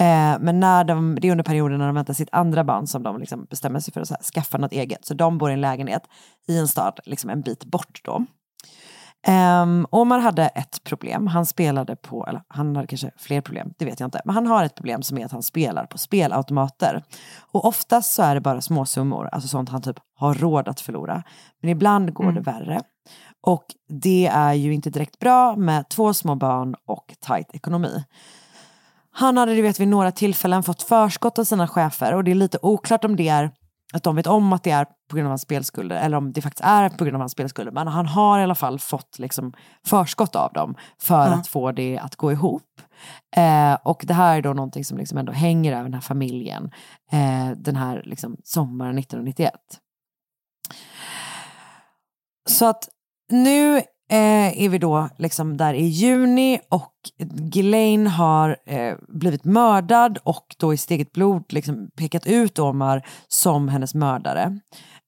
Eh, 0.00 0.36
men 0.40 0.60
när 0.60 0.84
de, 0.84 1.18
det 1.20 1.28
är 1.28 1.32
under 1.32 1.44
perioden 1.44 1.78
när 1.78 1.86
de 1.86 1.94
väntar 1.94 2.14
sitt 2.14 2.28
andra 2.32 2.64
barn 2.64 2.86
som 2.86 3.02
de 3.02 3.20
liksom 3.20 3.46
bestämmer 3.50 3.80
sig 3.80 3.94
för 3.94 4.00
att 4.00 4.08
så 4.08 4.14
här, 4.14 4.22
skaffa 4.22 4.58
något 4.58 4.72
eget. 4.72 5.04
Så 5.04 5.14
de 5.14 5.38
bor 5.38 5.50
i 5.50 5.52
en 5.52 5.60
lägenhet 5.60 6.02
i 6.48 6.58
en 6.58 6.68
stad 6.68 7.00
liksom 7.04 7.30
en 7.30 7.40
bit 7.40 7.64
bort 7.64 8.00
då. 8.04 8.24
Um, 9.26 9.86
Omar 9.90 10.18
hade 10.18 10.46
ett 10.46 10.84
problem. 10.84 11.26
Han 11.26 11.46
spelade 11.46 11.96
på, 11.96 12.26
eller 12.26 12.42
han 12.48 12.76
hade 12.76 12.88
kanske 12.88 13.10
fler 13.16 13.40
problem, 13.40 13.72
det 13.78 13.84
vet 13.84 14.00
jag 14.00 14.06
inte. 14.06 14.20
Men 14.24 14.34
han 14.34 14.46
har 14.46 14.64
ett 14.64 14.74
problem 14.74 15.02
som 15.02 15.18
är 15.18 15.24
att 15.24 15.32
han 15.32 15.42
spelar 15.42 15.86
på 15.86 15.98
spelautomater. 15.98 17.04
Och 17.52 17.64
oftast 17.64 18.14
så 18.14 18.22
är 18.22 18.34
det 18.34 18.40
bara 18.40 18.60
småsummor, 18.60 19.28
alltså 19.32 19.48
sånt 19.48 19.68
han 19.68 19.82
typ 19.82 19.96
har 20.14 20.34
råd 20.34 20.68
att 20.68 20.80
förlora. 20.80 21.22
Men 21.60 21.70
ibland 21.70 22.12
går 22.12 22.32
det 22.32 22.40
värre. 22.40 22.82
Och 23.40 23.64
det 23.88 24.26
är 24.26 24.52
ju 24.52 24.74
inte 24.74 24.90
direkt 24.90 25.18
bra 25.18 25.56
med 25.56 25.88
två 25.88 26.14
små 26.14 26.34
barn 26.34 26.74
och 26.86 27.14
tajt 27.20 27.54
ekonomi. 27.54 28.04
Han 29.10 29.36
hade 29.36 29.54
du 29.54 29.62
vet 29.62 29.80
vid 29.80 29.88
några 29.88 30.12
tillfällen 30.12 30.62
fått 30.62 30.82
förskott 30.82 31.38
av 31.38 31.44
sina 31.44 31.68
chefer 31.68 32.14
och 32.14 32.24
det 32.24 32.30
är 32.30 32.34
lite 32.34 32.58
oklart 32.62 33.04
om 33.04 33.16
det 33.16 33.28
är 33.28 33.50
att 33.92 34.02
de 34.02 34.16
vet 34.16 34.26
om 34.26 34.52
att 34.52 34.62
det 34.62 34.70
är 34.70 34.84
på 34.84 35.16
grund 35.16 35.26
av 35.26 35.30
hans 35.30 35.42
spelskulder 35.42 35.96
eller 35.96 36.16
om 36.16 36.32
det 36.32 36.42
faktiskt 36.42 36.64
är 36.64 36.88
på 36.88 37.04
grund 37.04 37.16
av 37.16 37.20
hans 37.20 37.32
spelskulder. 37.32 37.72
Men 37.72 37.88
han 37.88 38.06
har 38.06 38.40
i 38.40 38.42
alla 38.42 38.54
fall 38.54 38.78
fått 38.78 39.18
liksom 39.18 39.52
förskott 39.86 40.36
av 40.36 40.52
dem 40.52 40.74
för 40.98 41.28
att 41.28 41.46
få 41.46 41.72
det 41.72 41.98
att 41.98 42.16
gå 42.16 42.32
ihop. 42.32 42.80
Eh, 43.36 43.74
och 43.84 44.04
det 44.06 44.14
här 44.14 44.38
är 44.38 44.42
då 44.42 44.52
någonting 44.52 44.84
som 44.84 44.98
liksom 44.98 45.18
ändå 45.18 45.32
hänger 45.32 45.72
över 45.72 45.84
den 45.84 45.94
här 45.94 46.00
familjen 46.00 46.70
eh, 47.12 47.50
den 47.56 47.76
här 47.76 48.02
liksom 48.04 48.36
sommaren 48.44 48.98
1991. 48.98 49.54
Så 52.48 52.66
att 52.66 52.88
nu 53.30 53.82
eh, 54.10 54.62
är 54.62 54.68
vi 54.68 54.78
då 54.78 55.08
liksom 55.16 55.56
där 55.56 55.74
i 55.74 55.84
juni 55.84 56.60
och 56.68 56.92
Ghislaine 57.18 58.06
har 58.06 58.56
eh, 58.66 58.94
blivit 59.08 59.44
mördad 59.44 60.18
och 60.22 60.56
då 60.58 60.74
i 60.74 60.76
sitt 60.76 60.90
eget 60.90 61.12
blod 61.12 61.44
liksom 61.48 61.90
pekat 61.96 62.26
ut 62.26 62.58
Omar 62.58 63.06
som 63.28 63.68
hennes 63.68 63.94
mördare. 63.94 64.58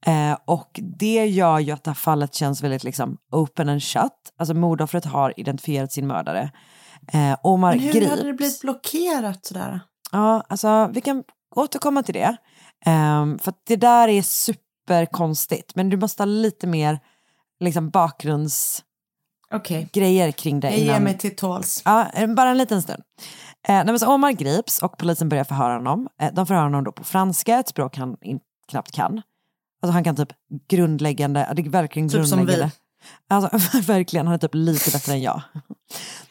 Eh, 0.06 0.38
och 0.44 0.80
det 0.98 1.26
gör 1.26 1.58
ju 1.58 1.72
att 1.72 1.84
det 1.84 1.90
här 1.90 1.94
fallet 1.94 2.34
känns 2.34 2.62
väldigt 2.62 2.84
liksom 2.84 3.16
open 3.32 3.68
and 3.68 3.82
shut. 3.82 4.12
Alltså 4.38 4.54
mordoffret 4.54 5.04
har 5.04 5.40
identifierat 5.40 5.92
sin 5.92 6.06
mördare. 6.06 6.50
Eh, 7.12 7.36
Omar 7.42 7.70
Men 7.70 7.80
hur 7.80 7.92
grips. 7.92 8.10
hade 8.10 8.22
det 8.22 8.32
blivit 8.32 8.60
blockerat 8.60 9.44
sådär? 9.46 9.80
Ja, 10.12 10.44
alltså 10.48 10.90
vi 10.92 11.00
kan 11.00 11.24
återkomma 11.56 12.02
till 12.02 12.14
det. 12.14 12.36
Ehm, 12.86 13.38
för 13.38 13.54
det 13.66 13.76
där 13.76 14.08
är 14.08 14.22
superkonstigt. 14.22 15.74
Men 15.74 15.90
du 15.90 15.96
måste 15.96 16.22
ha 16.22 16.26
lite 16.26 16.66
mer 16.66 16.98
liksom, 17.60 17.90
bakgrundsgrejer 19.50 20.24
Okej, 20.28 20.32
kring 20.32 20.60
det. 20.60 20.70
jag 20.70 20.78
ger 20.78 20.84
innan- 20.86 21.02
mig 21.04 21.18
till 21.18 21.36
tåls. 21.36 21.82
Ja, 21.84 22.06
eh, 22.14 22.34
bara 22.34 22.50
en 22.50 22.58
liten 22.58 22.82
stund. 22.82 23.02
Eh, 23.68 23.84
nej, 23.84 23.98
så 23.98 24.06
Omar 24.14 24.32
grips 24.32 24.82
och 24.82 24.98
polisen 24.98 25.28
börjar 25.28 25.44
förhöra 25.44 25.74
honom. 25.74 26.08
Eh, 26.20 26.32
de 26.34 26.46
förhör 26.46 26.62
honom 26.62 26.84
då 26.84 26.92
på 26.92 27.04
franska, 27.04 27.58
ett 27.58 27.68
språk 27.68 27.96
han 27.96 28.16
in, 28.20 28.40
knappt 28.68 28.92
kan. 28.92 29.22
Alltså 29.82 29.92
han 29.92 30.04
kan 30.04 30.16
typ 30.16 30.28
grundläggande, 30.68 31.52
det 31.56 31.62
är 31.62 31.70
verkligen 31.70 32.08
Typ 32.08 32.26
som 32.26 32.38
grundläggande. 32.38 32.70
Alltså 33.28 33.78
verkligen, 33.92 34.26
han 34.26 34.34
är 34.34 34.38
typ 34.38 34.54
lite 34.54 34.90
bättre 34.90 35.12
än 35.12 35.22
jag. 35.22 35.42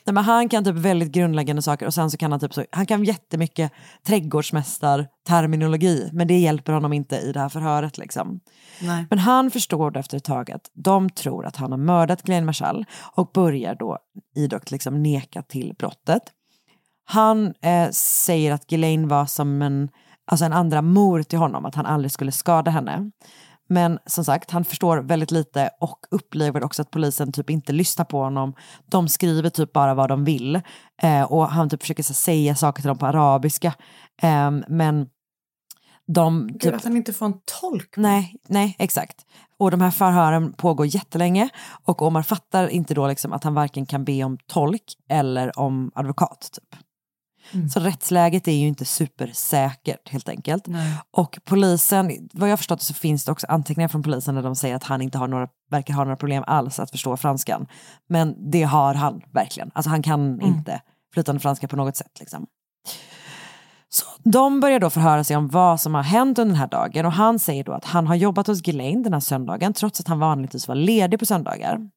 Nej, 0.03 0.13
men 0.13 0.23
han 0.23 0.49
kan 0.49 0.63
typ 0.63 0.75
väldigt 0.75 1.11
grundläggande 1.11 1.61
saker 1.61 1.85
och 1.85 1.93
sen 1.93 2.11
så 2.11 2.17
kan 2.17 2.31
han 2.31 2.39
typ 2.39 2.53
så, 2.53 2.65
han 2.71 2.85
kan 2.85 3.03
jättemycket 3.03 3.71
trädgårdsmästarterminologi 4.07 6.09
men 6.13 6.27
det 6.27 6.39
hjälper 6.39 6.73
honom 6.73 6.93
inte 6.93 7.15
i 7.15 7.31
det 7.31 7.39
här 7.39 7.49
förhöret 7.49 7.97
liksom. 7.97 8.39
Nej. 8.81 9.05
Men 9.09 9.19
han 9.19 9.51
förstår 9.51 9.97
efter 9.97 10.17
ett 10.17 10.23
tag 10.23 10.51
att 10.51 10.71
de 10.73 11.09
tror 11.09 11.45
att 11.45 11.55
han 11.55 11.71
har 11.71 11.79
mördat 11.79 12.21
Glenn 12.21 12.45
Marshall 12.45 12.85
och 13.15 13.31
börjar 13.33 13.75
då 13.75 13.97
idogt 14.35 14.71
liksom 14.71 15.03
neka 15.03 15.41
till 15.41 15.73
brottet. 15.77 16.23
Han 17.05 17.53
eh, 17.61 17.89
säger 17.91 18.51
att 18.51 18.71
Ghislaine 18.71 19.07
var 19.07 19.25
som 19.25 19.61
en, 19.61 19.89
alltså 20.25 20.45
en 20.45 20.53
andra 20.53 20.81
mor 20.81 21.23
till 21.23 21.39
honom, 21.39 21.65
att 21.65 21.75
han 21.75 21.85
aldrig 21.85 22.11
skulle 22.11 22.31
skada 22.31 22.71
henne. 22.71 23.11
Men 23.69 23.99
som 24.05 24.25
sagt, 24.25 24.51
han 24.51 24.65
förstår 24.65 24.97
väldigt 24.97 25.31
lite 25.31 25.69
och 25.79 25.99
upplever 26.11 26.63
också 26.63 26.81
att 26.81 26.91
polisen 26.91 27.31
typ 27.31 27.49
inte 27.49 27.73
lyssnar 27.73 28.05
på 28.05 28.19
honom. 28.19 28.53
De 28.85 29.07
skriver 29.07 29.49
typ 29.49 29.73
bara 29.73 29.93
vad 29.93 30.09
de 30.09 30.23
vill 30.23 30.61
eh, 31.01 31.23
och 31.23 31.47
han 31.47 31.69
typ 31.69 31.81
försöker 31.81 32.03
så, 32.03 32.13
säga 32.13 32.55
saker 32.55 32.81
till 32.81 32.87
dem 32.87 32.97
på 32.97 33.05
arabiska. 33.05 33.73
Eh, 34.21 34.51
men 34.67 35.07
de... 36.13 36.47
Gud, 36.47 36.61
Typ, 36.61 36.75
att 36.75 36.83
han 36.83 36.97
inte 36.97 37.13
får 37.13 37.25
en 37.25 37.39
tolk. 37.61 37.97
Nej, 37.97 38.35
nej, 38.47 38.75
exakt. 38.79 39.25
Och 39.57 39.71
de 39.71 39.81
här 39.81 39.91
förhören 39.91 40.53
pågår 40.53 40.85
jättelänge 40.85 41.49
och 41.85 42.01
Omar 42.01 42.21
fattar 42.21 42.67
inte 42.67 42.93
då 42.93 43.07
liksom 43.07 43.33
att 43.33 43.43
han 43.43 43.53
varken 43.53 43.85
kan 43.85 44.03
be 44.03 44.23
om 44.23 44.37
tolk 44.47 44.83
eller 45.09 45.59
om 45.59 45.91
advokat. 45.95 46.49
Typ. 46.53 46.79
Så 47.73 47.79
rättsläget 47.79 48.47
är 48.47 48.51
ju 48.51 48.67
inte 48.67 48.85
supersäkert 48.85 50.09
helt 50.09 50.29
enkelt. 50.29 50.67
Och 51.11 51.39
polisen, 51.45 52.29
vad 52.33 52.49
jag 52.49 52.59
förstått 52.59 52.81
så 52.81 52.93
finns 52.93 53.25
det 53.25 53.31
också 53.31 53.47
anteckningar 53.49 53.87
från 53.87 54.03
polisen 54.03 54.35
där 54.35 54.43
de 54.43 54.55
säger 54.55 54.75
att 54.75 54.83
han 54.83 55.01
inte 55.01 55.17
har 55.17 55.27
några, 55.27 55.47
verkar 55.69 55.93
ha 55.93 56.03
några 56.03 56.17
problem 56.17 56.43
alls 56.47 56.79
att 56.79 56.91
förstå 56.91 57.17
franskan. 57.17 57.67
Men 58.07 58.51
det 58.51 58.63
har 58.63 58.93
han 58.93 59.21
verkligen. 59.31 59.71
Alltså 59.73 59.89
han 59.89 60.03
kan 60.03 60.41
inte 60.41 60.81
flytande 61.13 61.39
franska 61.41 61.67
på 61.67 61.75
något 61.75 61.95
sätt. 61.95 62.19
Liksom. 62.19 62.45
Så 63.89 64.05
de 64.23 64.59
börjar 64.59 64.79
då 64.79 64.89
förhöra 64.89 65.23
sig 65.23 65.35
om 65.37 65.47
vad 65.47 65.81
som 65.81 65.95
har 65.95 66.03
hänt 66.03 66.39
under 66.39 66.53
den 66.53 66.59
här 66.59 66.67
dagen 66.67 67.05
och 67.05 67.11
han 67.11 67.39
säger 67.39 67.63
då 67.63 67.71
att 67.71 67.85
han 67.85 68.07
har 68.07 68.15
jobbat 68.15 68.47
hos 68.47 68.61
Ghislaine 68.61 69.03
den 69.03 69.13
här 69.13 69.19
söndagen 69.19 69.73
trots 69.73 69.99
att 69.99 70.07
han 70.07 70.19
vanligtvis 70.19 70.67
var 70.67 70.75
ledig 70.75 71.19
på 71.19 71.25
söndagar. 71.25 71.89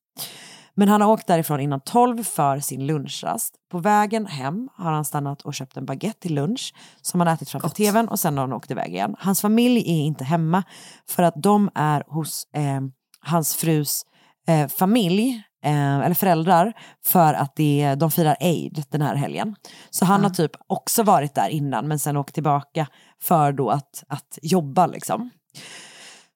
Men 0.74 0.88
han 0.88 1.00
har 1.00 1.08
åkt 1.08 1.26
därifrån 1.26 1.60
innan 1.60 1.80
12 1.80 2.24
för 2.24 2.60
sin 2.60 2.86
lunchrast. 2.86 3.54
På 3.70 3.78
vägen 3.78 4.26
hem 4.26 4.68
har 4.76 4.92
han 4.92 5.04
stannat 5.04 5.42
och 5.42 5.54
köpt 5.54 5.76
en 5.76 5.86
baguette 5.86 6.20
till 6.20 6.34
lunch 6.34 6.74
som 7.02 7.20
han 7.20 7.28
ätit 7.28 7.48
framför 7.48 7.68
tvn 7.68 8.08
och 8.08 8.20
sen 8.20 8.38
har 8.38 8.44
han 8.46 8.52
åkt 8.52 8.70
iväg 8.70 8.94
igen. 8.94 9.16
Hans 9.18 9.40
familj 9.40 9.78
är 9.78 10.04
inte 10.06 10.24
hemma 10.24 10.62
för 11.08 11.22
att 11.22 11.34
de 11.36 11.70
är 11.74 12.04
hos 12.06 12.46
eh, 12.54 12.80
hans 13.20 13.56
frus 13.56 14.02
eh, 14.48 14.68
familj 14.68 15.42
eh, 15.64 15.98
eller 15.98 16.14
föräldrar, 16.14 16.72
för 17.04 17.34
att 17.34 17.56
det, 17.56 17.94
de 17.94 18.10
firar 18.10 18.36
Eid 18.40 18.84
den 18.88 19.02
här 19.02 19.14
helgen. 19.14 19.54
Så 19.90 20.04
han 20.04 20.22
har 20.22 20.30
typ 20.30 20.52
också 20.66 21.02
varit 21.02 21.34
där 21.34 21.48
innan 21.48 21.88
men 21.88 21.98
sen 21.98 22.16
åkt 22.16 22.34
tillbaka 22.34 22.86
för 23.22 23.52
då 23.52 23.70
att, 23.70 24.04
att 24.08 24.38
jobba 24.42 24.86
liksom. 24.86 25.30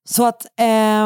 Så 0.09 0.27
att 0.27 0.47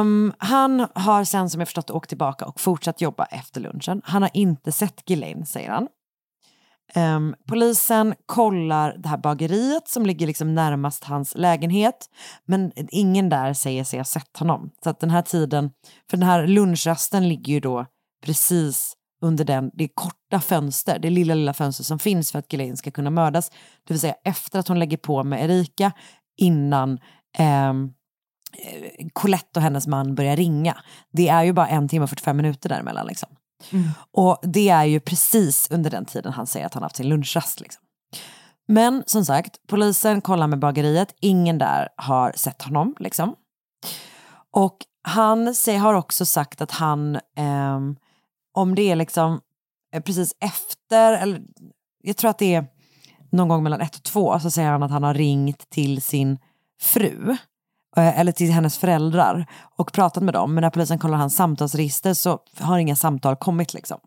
um, 0.01 0.33
han 0.39 0.87
har 0.95 1.25
sen 1.25 1.51
som 1.51 1.61
jag 1.61 1.69
förstått 1.69 1.91
åkt 1.91 2.09
tillbaka 2.09 2.47
och 2.47 2.61
fortsatt 2.61 3.01
jobba 3.01 3.25
efter 3.25 3.61
lunchen. 3.61 4.03
Han 4.05 4.23
har 4.23 4.31
inte 4.35 4.73
sett 4.73 5.05
Ghislaine 5.09 5.47
säger 5.47 5.71
han. 5.71 5.89
Um, 6.95 7.35
polisen 7.49 8.15
kollar 8.27 8.97
det 8.99 9.09
här 9.09 9.19
bageriet 9.19 9.89
som 9.89 10.07
ligger 10.07 10.27
liksom 10.27 10.55
närmast 10.55 11.05
hans 11.05 11.35
lägenhet. 11.35 12.11
Men 12.45 12.73
ingen 12.91 13.29
där 13.29 13.53
säger 13.53 13.85
sig 13.85 13.99
ha 13.99 14.05
sett 14.05 14.37
honom. 14.37 14.71
Så 14.85 14.91
att 14.91 15.01
den 15.01 15.11
här 15.11 15.23
tiden, 15.23 15.71
för 16.11 16.17
den 16.17 16.29
här 16.29 16.47
lunchrasten 16.47 17.29
ligger 17.29 17.53
ju 17.53 17.61
då 17.61 17.87
precis 18.25 18.93
under 19.23 19.45
den, 19.45 19.71
det 19.75 19.89
korta 19.95 20.41
fönster, 20.41 20.99
det 20.99 21.11
lilla 21.11 21.35
lilla 21.35 21.55
fönster 21.55 21.85
som 21.85 21.99
finns 21.99 22.33
för 22.33 22.39
att 22.39 22.53
Ghislaine 22.53 22.77
ska 22.77 22.91
kunna 22.91 23.11
mördas. 23.11 23.51
Det 23.85 23.95
vill 23.95 24.01
säga 24.01 24.15
efter 24.25 24.59
att 24.59 24.69
hon 24.69 24.79
lägger 24.79 24.97
på 24.97 25.25
med 25.25 25.45
Erika 25.45 25.93
innan 26.37 26.99
um, 27.71 27.93
Colette 29.13 29.59
och 29.59 29.63
hennes 29.63 29.87
man 29.87 30.15
börjar 30.15 30.37
ringa. 30.37 30.77
Det 31.13 31.29
är 31.29 31.43
ju 31.43 31.53
bara 31.53 31.69
en 31.69 31.89
timme 31.89 32.03
och 32.03 32.11
45 32.11 32.37
minuter 32.37 32.69
däremellan. 32.69 33.07
Liksom. 33.07 33.29
Och 34.13 34.39
det 34.43 34.69
är 34.69 34.85
ju 34.85 35.01
precis 35.01 35.71
under 35.71 35.91
den 35.91 36.05
tiden 36.05 36.33
han 36.33 36.47
säger 36.47 36.67
att 36.67 36.75
han 36.75 36.83
haft 36.83 36.97
sin 36.97 37.09
lunchrast. 37.09 37.61
Liksom. 37.61 37.83
Men 38.69 39.03
som 39.07 39.25
sagt, 39.25 39.57
polisen 39.67 40.21
kollar 40.21 40.47
med 40.47 40.59
bageriet, 40.59 41.15
ingen 41.21 41.59
där 41.59 41.89
har 41.97 42.33
sett 42.37 42.63
honom. 42.63 42.95
Liksom. 42.99 43.35
Och 44.51 44.77
han 45.03 45.55
säger, 45.55 45.79
har 45.79 45.95
också 45.95 46.27
sagt 46.27 46.61
att 46.61 46.71
han, 46.71 47.19
ehm, 47.37 47.97
om 48.55 48.75
det 48.75 48.83
är 48.83 48.97
liksom 48.97 49.41
eh, 49.93 50.03
precis 50.03 50.35
efter, 50.41 51.13
eller 51.13 51.43
jag 52.03 52.17
tror 52.17 52.31
att 52.31 52.39
det 52.39 52.55
är 52.55 52.67
någon 53.33 53.49
gång 53.49 53.63
mellan 53.63 53.81
ett 53.81 53.97
och 53.97 54.03
två, 54.03 54.41
så 54.41 54.51
säger 54.51 54.71
han 54.71 54.83
att 54.83 54.91
han 54.91 55.03
har 55.03 55.15
ringt 55.15 55.71
till 55.71 56.03
sin 56.03 56.39
fru 56.81 57.31
eh, 57.31 57.37
eller 57.97 58.33
till 58.33 58.53
hennes 58.53 58.79
föräldrar 58.79 59.47
och 59.77 59.93
pratat 59.93 60.23
med 60.23 60.35
dem. 60.35 60.55
Men 60.55 60.63
när 60.63 60.71
polisen 60.71 60.99
kollar 60.99 61.19
hans 61.19 61.37
samtalsregister 61.37 62.15
så 62.15 62.39
har 62.59 62.79
inga 62.79 62.97
samtal 62.97 63.37
kommit 63.37 63.75
liksom. 63.75 63.99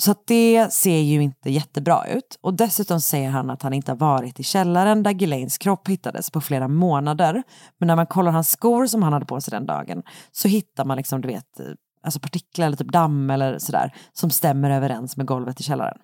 Så 0.00 0.10
att 0.10 0.26
det 0.26 0.72
ser 0.72 0.98
ju 0.98 1.22
inte 1.22 1.50
jättebra 1.50 2.06
ut. 2.06 2.38
Och 2.40 2.54
dessutom 2.54 3.00
säger 3.00 3.30
han 3.30 3.50
att 3.50 3.62
han 3.62 3.72
inte 3.72 3.92
har 3.92 3.96
varit 3.96 4.40
i 4.40 4.42
källaren 4.42 5.02
där 5.02 5.10
Ghislaines 5.10 5.58
kropp 5.58 5.88
hittades 5.88 6.30
på 6.30 6.40
flera 6.40 6.68
månader. 6.68 7.42
Men 7.78 7.86
när 7.86 7.96
man 7.96 8.06
kollar 8.06 8.32
hans 8.32 8.50
skor 8.50 8.86
som 8.86 9.02
han 9.02 9.12
hade 9.12 9.26
på 9.26 9.40
sig 9.40 9.50
den 9.50 9.66
dagen 9.66 10.02
så 10.32 10.48
hittar 10.48 10.84
man 10.84 10.96
liksom, 10.96 11.20
du 11.20 11.28
vet, 11.28 11.60
eh, 11.60 11.66
alltså 12.04 12.20
partiklar 12.20 12.66
eller 12.66 12.76
typ 12.76 12.92
damm 12.92 13.30
eller 13.30 13.58
sådär 13.58 13.94
som 14.12 14.30
stämmer 14.30 14.70
överens 14.70 15.16
med 15.16 15.26
golvet 15.26 15.60
i 15.60 15.62
källaren. 15.62 15.98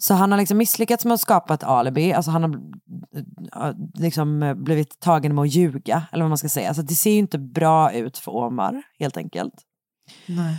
Så 0.00 0.14
han 0.14 0.30
har 0.30 0.38
liksom 0.38 0.58
misslyckats 0.58 1.04
med 1.04 1.14
att 1.14 1.20
skapa 1.20 1.54
ett 1.54 1.64
alibi, 1.64 2.12
alltså 2.12 2.30
han 2.30 2.42
har 2.42 2.50
eh, 3.68 3.74
liksom 3.94 4.42
eh, 4.42 4.54
blivit 4.54 5.00
tagen 5.00 5.34
med 5.34 5.42
att 5.42 5.52
ljuga, 5.52 6.06
eller 6.12 6.24
vad 6.24 6.30
man 6.30 6.38
ska 6.38 6.48
säga. 6.48 6.68
Alltså 6.68 6.82
det 6.82 6.94
ser 6.94 7.10
ju 7.10 7.18
inte 7.18 7.38
bra 7.38 7.92
ut 7.92 8.18
för 8.18 8.36
Omar, 8.36 8.82
helt 8.98 9.16
enkelt. 9.16 9.54
Nej. 10.26 10.56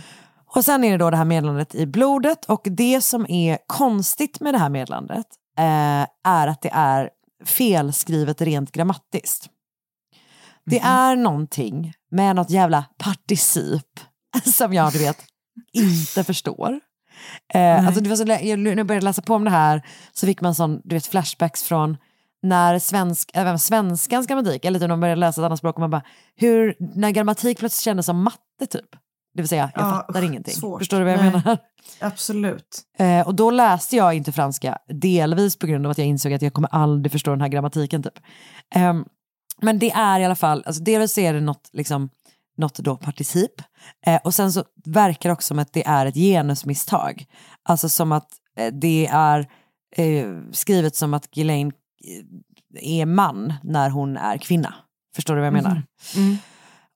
Och 0.54 0.64
sen 0.64 0.84
är 0.84 0.90
det 0.90 0.98
då 0.98 1.10
det 1.10 1.16
här 1.16 1.24
meddelandet 1.24 1.74
i 1.74 1.86
blodet 1.86 2.44
och 2.44 2.66
det 2.70 3.00
som 3.00 3.26
är 3.28 3.58
konstigt 3.66 4.40
med 4.40 4.54
det 4.54 4.58
här 4.58 4.70
meddelandet 4.70 5.26
eh, 5.58 6.06
är 6.24 6.46
att 6.46 6.62
det 6.62 6.70
är 6.72 7.10
felskrivet 7.44 8.40
rent 8.40 8.72
grammatiskt. 8.72 9.50
Det 10.66 10.78
är 10.78 11.16
någonting 11.16 11.92
med 12.10 12.36
något 12.36 12.50
jävla 12.50 12.84
particip 12.98 14.00
som 14.44 14.72
jag 14.72 14.92
du 14.92 14.98
vet 14.98 15.18
inte 15.72 16.24
förstår. 16.24 16.80
Eh, 17.54 17.86
alltså 17.86 18.00
det 18.00 18.08
var 18.08 18.16
så, 18.16 18.24
jag, 18.46 18.58
när 18.58 18.76
jag 18.76 18.86
började 18.86 19.04
läsa 19.04 19.22
på 19.22 19.34
om 19.34 19.44
det 19.44 19.50
här 19.50 19.82
så 20.12 20.26
fick 20.26 20.40
man 20.40 20.54
sån, 20.54 20.80
du 20.84 20.96
vet, 20.96 21.06
flashbacks 21.06 21.62
från 21.62 21.96
när 22.42 22.78
svensk, 22.78 23.30
även 23.34 23.58
svenskans 23.58 24.26
grammatik, 24.26 24.64
eller 24.64 24.78
typ 24.78 24.82
när 24.82 24.88
man 24.88 25.00
började 25.00 25.20
läsa 25.20 25.40
ett 25.40 25.44
annat 25.46 25.58
språk, 25.58 25.74
och 25.76 25.80
man 25.80 25.90
bara, 25.90 26.02
hur, 26.36 26.74
när 26.94 27.10
grammatik 27.10 27.58
plötsligt 27.58 27.84
kändes 27.84 28.06
som 28.06 28.22
matte 28.22 28.66
typ. 28.70 28.88
Det 29.34 29.42
vill 29.42 29.48
säga, 29.48 29.70
jag 29.74 29.84
Ja, 29.84 29.90
fattar 29.90 30.20
usch, 30.22 30.28
ingenting. 30.28 30.54
svårt. 30.54 30.80
Förstår 30.80 30.98
du 30.98 31.04
vad 31.04 31.12
jag 31.12 31.20
Nej. 31.20 31.30
menar? 31.30 31.58
Absolut. 32.00 32.82
Eh, 32.98 33.26
och 33.26 33.34
då 33.34 33.50
läste 33.50 33.96
jag 33.96 34.14
inte 34.14 34.32
franska, 34.32 34.78
delvis 34.88 35.56
på 35.56 35.66
grund 35.66 35.86
av 35.86 35.90
att 35.90 35.98
jag 35.98 36.06
insåg 36.06 36.32
att 36.32 36.42
jag 36.42 36.52
kommer 36.52 36.68
aldrig 36.74 37.12
förstå 37.12 37.30
den 37.30 37.40
här 37.40 37.48
grammatiken. 37.48 38.02
Typ. 38.02 38.18
Ehm, 38.74 39.04
men 39.62 39.78
det 39.78 39.90
är 39.90 40.20
i 40.20 40.24
alla 40.24 40.34
fall, 40.34 40.62
alltså 40.66 40.82
dels 40.82 41.18
är 41.18 41.34
det 41.34 41.40
något, 41.40 41.70
liksom, 41.72 42.10
något 42.56 42.78
då 42.78 42.96
particip, 42.96 43.52
eh, 44.06 44.20
och 44.24 44.34
sen 44.34 44.52
så 44.52 44.64
verkar 44.84 45.28
det 45.28 45.32
också 45.32 45.46
som 45.46 45.58
att 45.58 45.72
det 45.72 45.86
är 45.86 46.06
ett 46.06 46.14
genusmisstag. 46.14 47.26
Alltså 47.62 47.88
som 47.88 48.12
att 48.12 48.28
eh, 48.58 48.72
det 48.72 49.06
är 49.12 49.38
eh, 49.96 50.26
skrivet 50.52 50.96
som 50.96 51.14
att 51.14 51.28
Ghislaine 51.36 51.72
eh, 52.80 53.00
är 53.00 53.06
man 53.06 53.52
när 53.62 53.90
hon 53.90 54.16
är 54.16 54.38
kvinna. 54.38 54.74
Förstår 55.16 55.34
du 55.34 55.40
vad 55.40 55.46
jag 55.46 55.52
menar? 55.52 55.82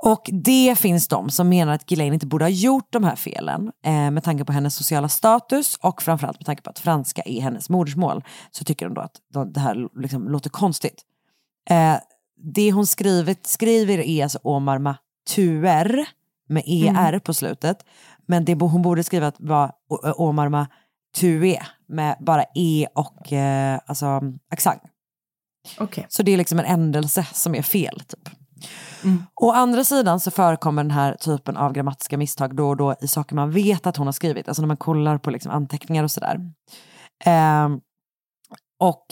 Och 0.05 0.31
det 0.33 0.79
finns 0.79 1.09
de 1.09 1.31
som 1.31 1.49
menar 1.49 1.73
att 1.73 1.91
Ghislaine 1.91 2.15
inte 2.15 2.27
borde 2.27 2.45
ha 2.45 2.51
gjort 2.51 2.87
de 2.91 3.05
här 3.05 3.17
felen 3.17 3.73
eh, 3.85 4.11
med 4.11 4.25
tanke 4.25 4.45
på 4.45 4.53
hennes 4.53 4.75
sociala 4.75 5.09
status 5.09 5.77
och 5.77 6.03
framförallt 6.03 6.39
med 6.39 6.47
tanke 6.47 6.63
på 6.63 6.71
att 6.71 6.79
franska 6.79 7.23
är 7.25 7.41
hennes 7.41 7.69
modersmål 7.71 8.25
så 8.51 8.65
tycker 8.65 8.87
de 8.87 8.95
då 8.95 9.01
att 9.01 9.17
de- 9.33 9.53
det 9.53 9.61
här 9.61 10.01
liksom 10.03 10.29
låter 10.29 10.51
konstigt. 10.51 11.03
Eh, 11.71 11.97
det 12.55 12.73
hon 12.73 12.87
skrivit, 12.87 13.47
skriver 13.47 13.99
är 13.99 14.23
alltså 14.23 14.39
Omar 14.43 14.79
Tuer 15.35 16.07
med 16.49 16.63
ER 16.67 17.19
på 17.19 17.35
slutet 17.35 17.85
men 18.27 18.45
det 18.45 18.55
hon 18.55 18.83
borde 18.83 19.05
skriva 19.05 19.33
var 19.39 19.73
O- 19.89 20.13
Omar 20.29 20.67
Tue 21.17 21.59
med 21.89 22.17
bara 22.21 22.45
E 22.55 22.87
och 22.95 23.33
eh, 23.33 23.81
alltså 23.87 24.21
accent. 24.51 24.83
Okej. 25.81 26.07
Så 26.09 26.23
det 26.23 26.33
är 26.33 26.37
liksom 26.37 26.59
en 26.59 26.65
ändelse 26.65 27.27
som 27.33 27.55
är 27.55 27.63
fel. 27.63 28.01
Typ. 28.01 28.29
Å 29.35 29.53
andra 29.53 29.85
sidan 29.85 30.21
så 30.21 30.31
förekommer 30.31 30.83
den 30.85 30.91
här 30.91 31.15
typen 31.15 31.57
av 31.57 31.73
grammatiska 31.73 32.19
misstag 32.19 32.57
då 32.57 32.69
och 32.69 32.77
då 32.77 32.95
i 33.01 33.09
saker 33.09 33.35
man 33.35 33.51
vet 33.51 33.87
att 33.87 33.97
hon 33.97 34.07
har 34.07 34.13
skrivit, 34.13 34.49
alltså 34.49 34.63
när 34.63 34.67
man 34.67 34.77
kollar 34.77 35.19
på 35.19 35.31
liksom 35.31 35.53
anteckningar 35.53 36.05
och 36.05 36.11
sådär. 36.11 36.41
Ehm, 37.25 37.81
och 38.81 39.07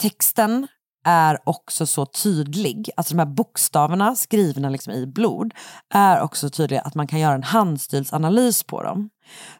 texten 0.00 0.66
är 1.08 1.38
också 1.44 1.86
så 1.86 2.06
tydlig, 2.06 2.90
alltså 2.96 3.14
de 3.14 3.18
här 3.18 3.26
bokstäverna 3.26 4.16
skrivna 4.16 4.68
liksom 4.68 4.92
i 4.92 5.06
blod 5.06 5.54
är 5.94 6.20
också 6.20 6.50
tydliga 6.50 6.80
att 6.80 6.94
man 6.94 7.06
kan 7.06 7.20
göra 7.20 7.34
en 7.34 7.42
handstilsanalys 7.42 8.62
på 8.62 8.82
dem 8.82 9.10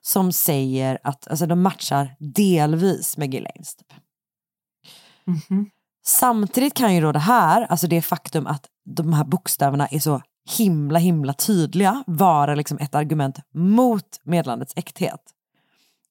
som 0.00 0.32
säger 0.32 0.98
att 1.04 1.28
alltså, 1.28 1.46
de 1.46 1.62
matchar 1.62 2.16
delvis 2.18 3.16
med 3.16 3.30
Ghislaines. 3.30 3.76
Typ. 3.76 3.92
Samtidigt 6.06 6.74
kan 6.74 6.94
ju 6.94 7.00
då 7.00 7.12
det 7.12 7.18
här, 7.18 7.62
alltså 7.62 7.86
det 7.86 8.02
faktum 8.02 8.46
att 8.46 8.66
de 8.84 9.12
här 9.12 9.24
bokstäverna 9.24 9.86
är 9.86 10.00
så 10.00 10.22
himla 10.56 10.98
himla 10.98 11.32
tydliga 11.32 12.04
vara 12.06 12.54
liksom 12.54 12.78
ett 12.78 12.94
argument 12.94 13.38
mot 13.54 14.20
meddelandets 14.22 14.72
äkthet. 14.76 15.20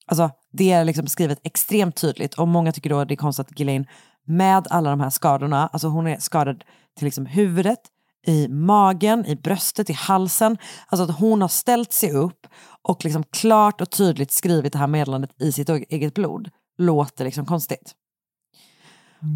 Alltså 0.05 0.31
det 0.51 0.71
är 0.71 0.85
liksom 0.85 1.07
skrivet 1.07 1.39
extremt 1.43 1.95
tydligt 1.95 2.33
och 2.33 2.47
många 2.47 2.71
tycker 2.71 2.89
då 2.89 3.05
det 3.05 3.13
är 3.13 3.15
konstigt 3.15 3.47
att 3.47 3.59
Ghislaine 3.59 3.87
med 4.27 4.67
alla 4.69 4.89
de 4.89 4.99
här 4.99 5.09
skadorna, 5.09 5.67
alltså 5.67 5.87
hon 5.87 6.07
är 6.07 6.19
skadad 6.19 6.63
till 6.97 7.05
liksom 7.05 7.25
huvudet, 7.25 7.79
i 8.25 8.47
magen, 8.47 9.25
i 9.25 9.35
bröstet, 9.35 9.89
i 9.89 9.93
halsen. 9.93 10.57
Alltså 10.87 11.03
att 11.03 11.19
hon 11.19 11.41
har 11.41 11.47
ställt 11.47 11.93
sig 11.93 12.11
upp 12.11 12.47
och 12.81 13.05
liksom 13.05 13.23
klart 13.23 13.81
och 13.81 13.89
tydligt 13.89 14.31
skrivit 14.31 14.73
det 14.73 14.79
här 14.79 14.87
meddelandet 14.87 15.41
i 15.41 15.51
sitt 15.51 15.69
eget 15.69 16.13
blod 16.13 16.49
låter 16.77 17.25
liksom 17.25 17.45
konstigt. 17.45 17.95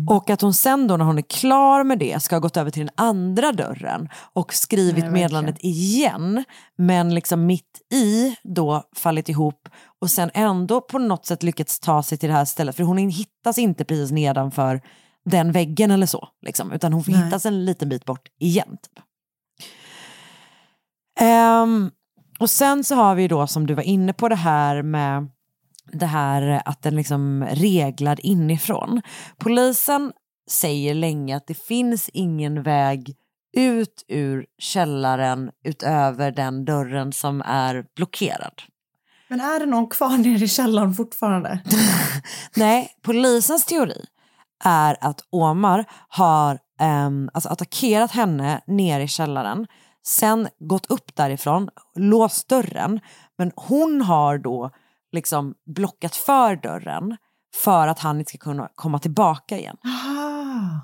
Och 0.08 0.30
att 0.30 0.42
hon 0.42 0.54
sen 0.54 0.88
då 0.88 0.98
när 0.98 1.06
hon 1.06 1.18
är 1.18 1.22
klar 1.22 1.84
med 1.84 2.00
det 2.00 2.24
ska 2.24 2.36
ha 2.36 2.40
gått 2.40 2.58
över 2.58 2.72
till 2.72 2.86
den 2.86 3.06
andra 3.06 3.52
dörren 3.52 4.10
och 4.34 4.54
skrivit 4.54 5.04
Nej, 5.04 5.14
meddelandet 5.14 5.56
igen 5.60 6.44
men 6.78 7.16
liksom 7.16 7.46
mitt 7.46 7.82
i 7.94 8.36
då 8.44 8.84
fallit 8.96 9.30
ihop 9.30 9.70
och 10.02 10.10
sen 10.10 10.32
ändå 10.34 10.82
på 10.82 11.00
något 11.00 11.26
sätt 11.26 11.44
lyckats 11.44 11.80
ta 11.80 12.04
sig 12.04 12.18
till 12.18 12.30
det 12.30 12.36
här 12.36 12.46
stället 12.46 12.76
för 12.76 12.84
hon 12.84 12.98
hittas 12.98 13.58
inte 13.58 13.86
precis 13.86 14.12
nedanför 14.12 14.82
den 15.26 15.52
väggen 15.52 15.92
eller 15.92 16.06
så 16.06 16.28
liksom, 16.42 16.72
utan 16.72 16.94
hon 16.94 17.04
får 17.04 17.12
Nej. 17.12 17.26
hittas 17.26 17.46
en 17.46 17.66
liten 17.66 17.90
bit 17.90 18.06
bort 18.06 18.28
igen. 18.40 18.70
Typ. 18.70 19.04
Ehm, 21.20 21.92
och 22.40 22.50
sen 22.50 22.84
så 22.84 22.96
har 22.96 23.16
vi 23.16 23.28
då 23.28 23.48
som 23.48 23.68
du 23.68 23.74
var 23.74 23.84
inne 23.84 24.14
på 24.14 24.30
det 24.30 24.36
här 24.36 24.82
med 24.82 25.30
det 25.94 26.06
här 26.06 26.62
att 26.66 26.82
den 26.82 26.96
liksom 26.96 27.46
reglar 27.52 28.26
inifrån. 28.26 29.02
Polisen 29.38 30.12
säger 30.50 30.94
länge 30.94 31.38
att 31.38 31.48
det 31.48 31.54
finns 31.54 32.10
ingen 32.14 32.64
väg 32.64 33.16
ut 33.58 34.06
ur 34.08 34.46
källaren 34.58 35.52
utöver 35.64 36.32
den 36.32 36.66
dörren 36.66 37.14
som 37.14 37.42
är 37.46 37.86
blockerad. 37.96 38.62
Men 39.28 39.42
är 39.42 39.60
det 39.60 39.66
någon 39.66 39.88
kvar 39.88 40.18
nere 40.18 40.44
i 40.44 40.48
källaren 40.48 40.94
fortfarande? 40.94 41.60
Nej, 42.56 42.92
polisens 43.02 43.66
teori 43.66 44.06
är 44.64 44.98
att 45.02 45.22
Omar 45.30 45.86
har 46.10 46.60
ehm, 46.80 47.30
alltså 47.34 47.50
attackerat 47.50 48.12
henne 48.12 48.62
ner 48.68 49.00
i 49.00 49.08
källaren, 49.08 49.68
sen 50.06 50.48
gått 50.60 50.92
upp 50.92 51.16
därifrån, 51.16 51.70
låst 51.96 52.50
dörren, 52.50 53.00
men 53.38 53.52
hon 53.56 54.02
har 54.02 54.38
då 54.38 54.72
liksom 55.12 55.56
blockat 55.66 56.16
för 56.16 56.56
dörren 56.56 57.18
för 57.56 57.88
att 57.88 58.00
han 58.00 58.20
inte 58.20 58.30
ska 58.30 58.38
kunna 58.38 58.70
komma 58.76 59.00
tillbaka 59.00 59.58
igen. 59.58 59.78
Aha. 59.86 60.80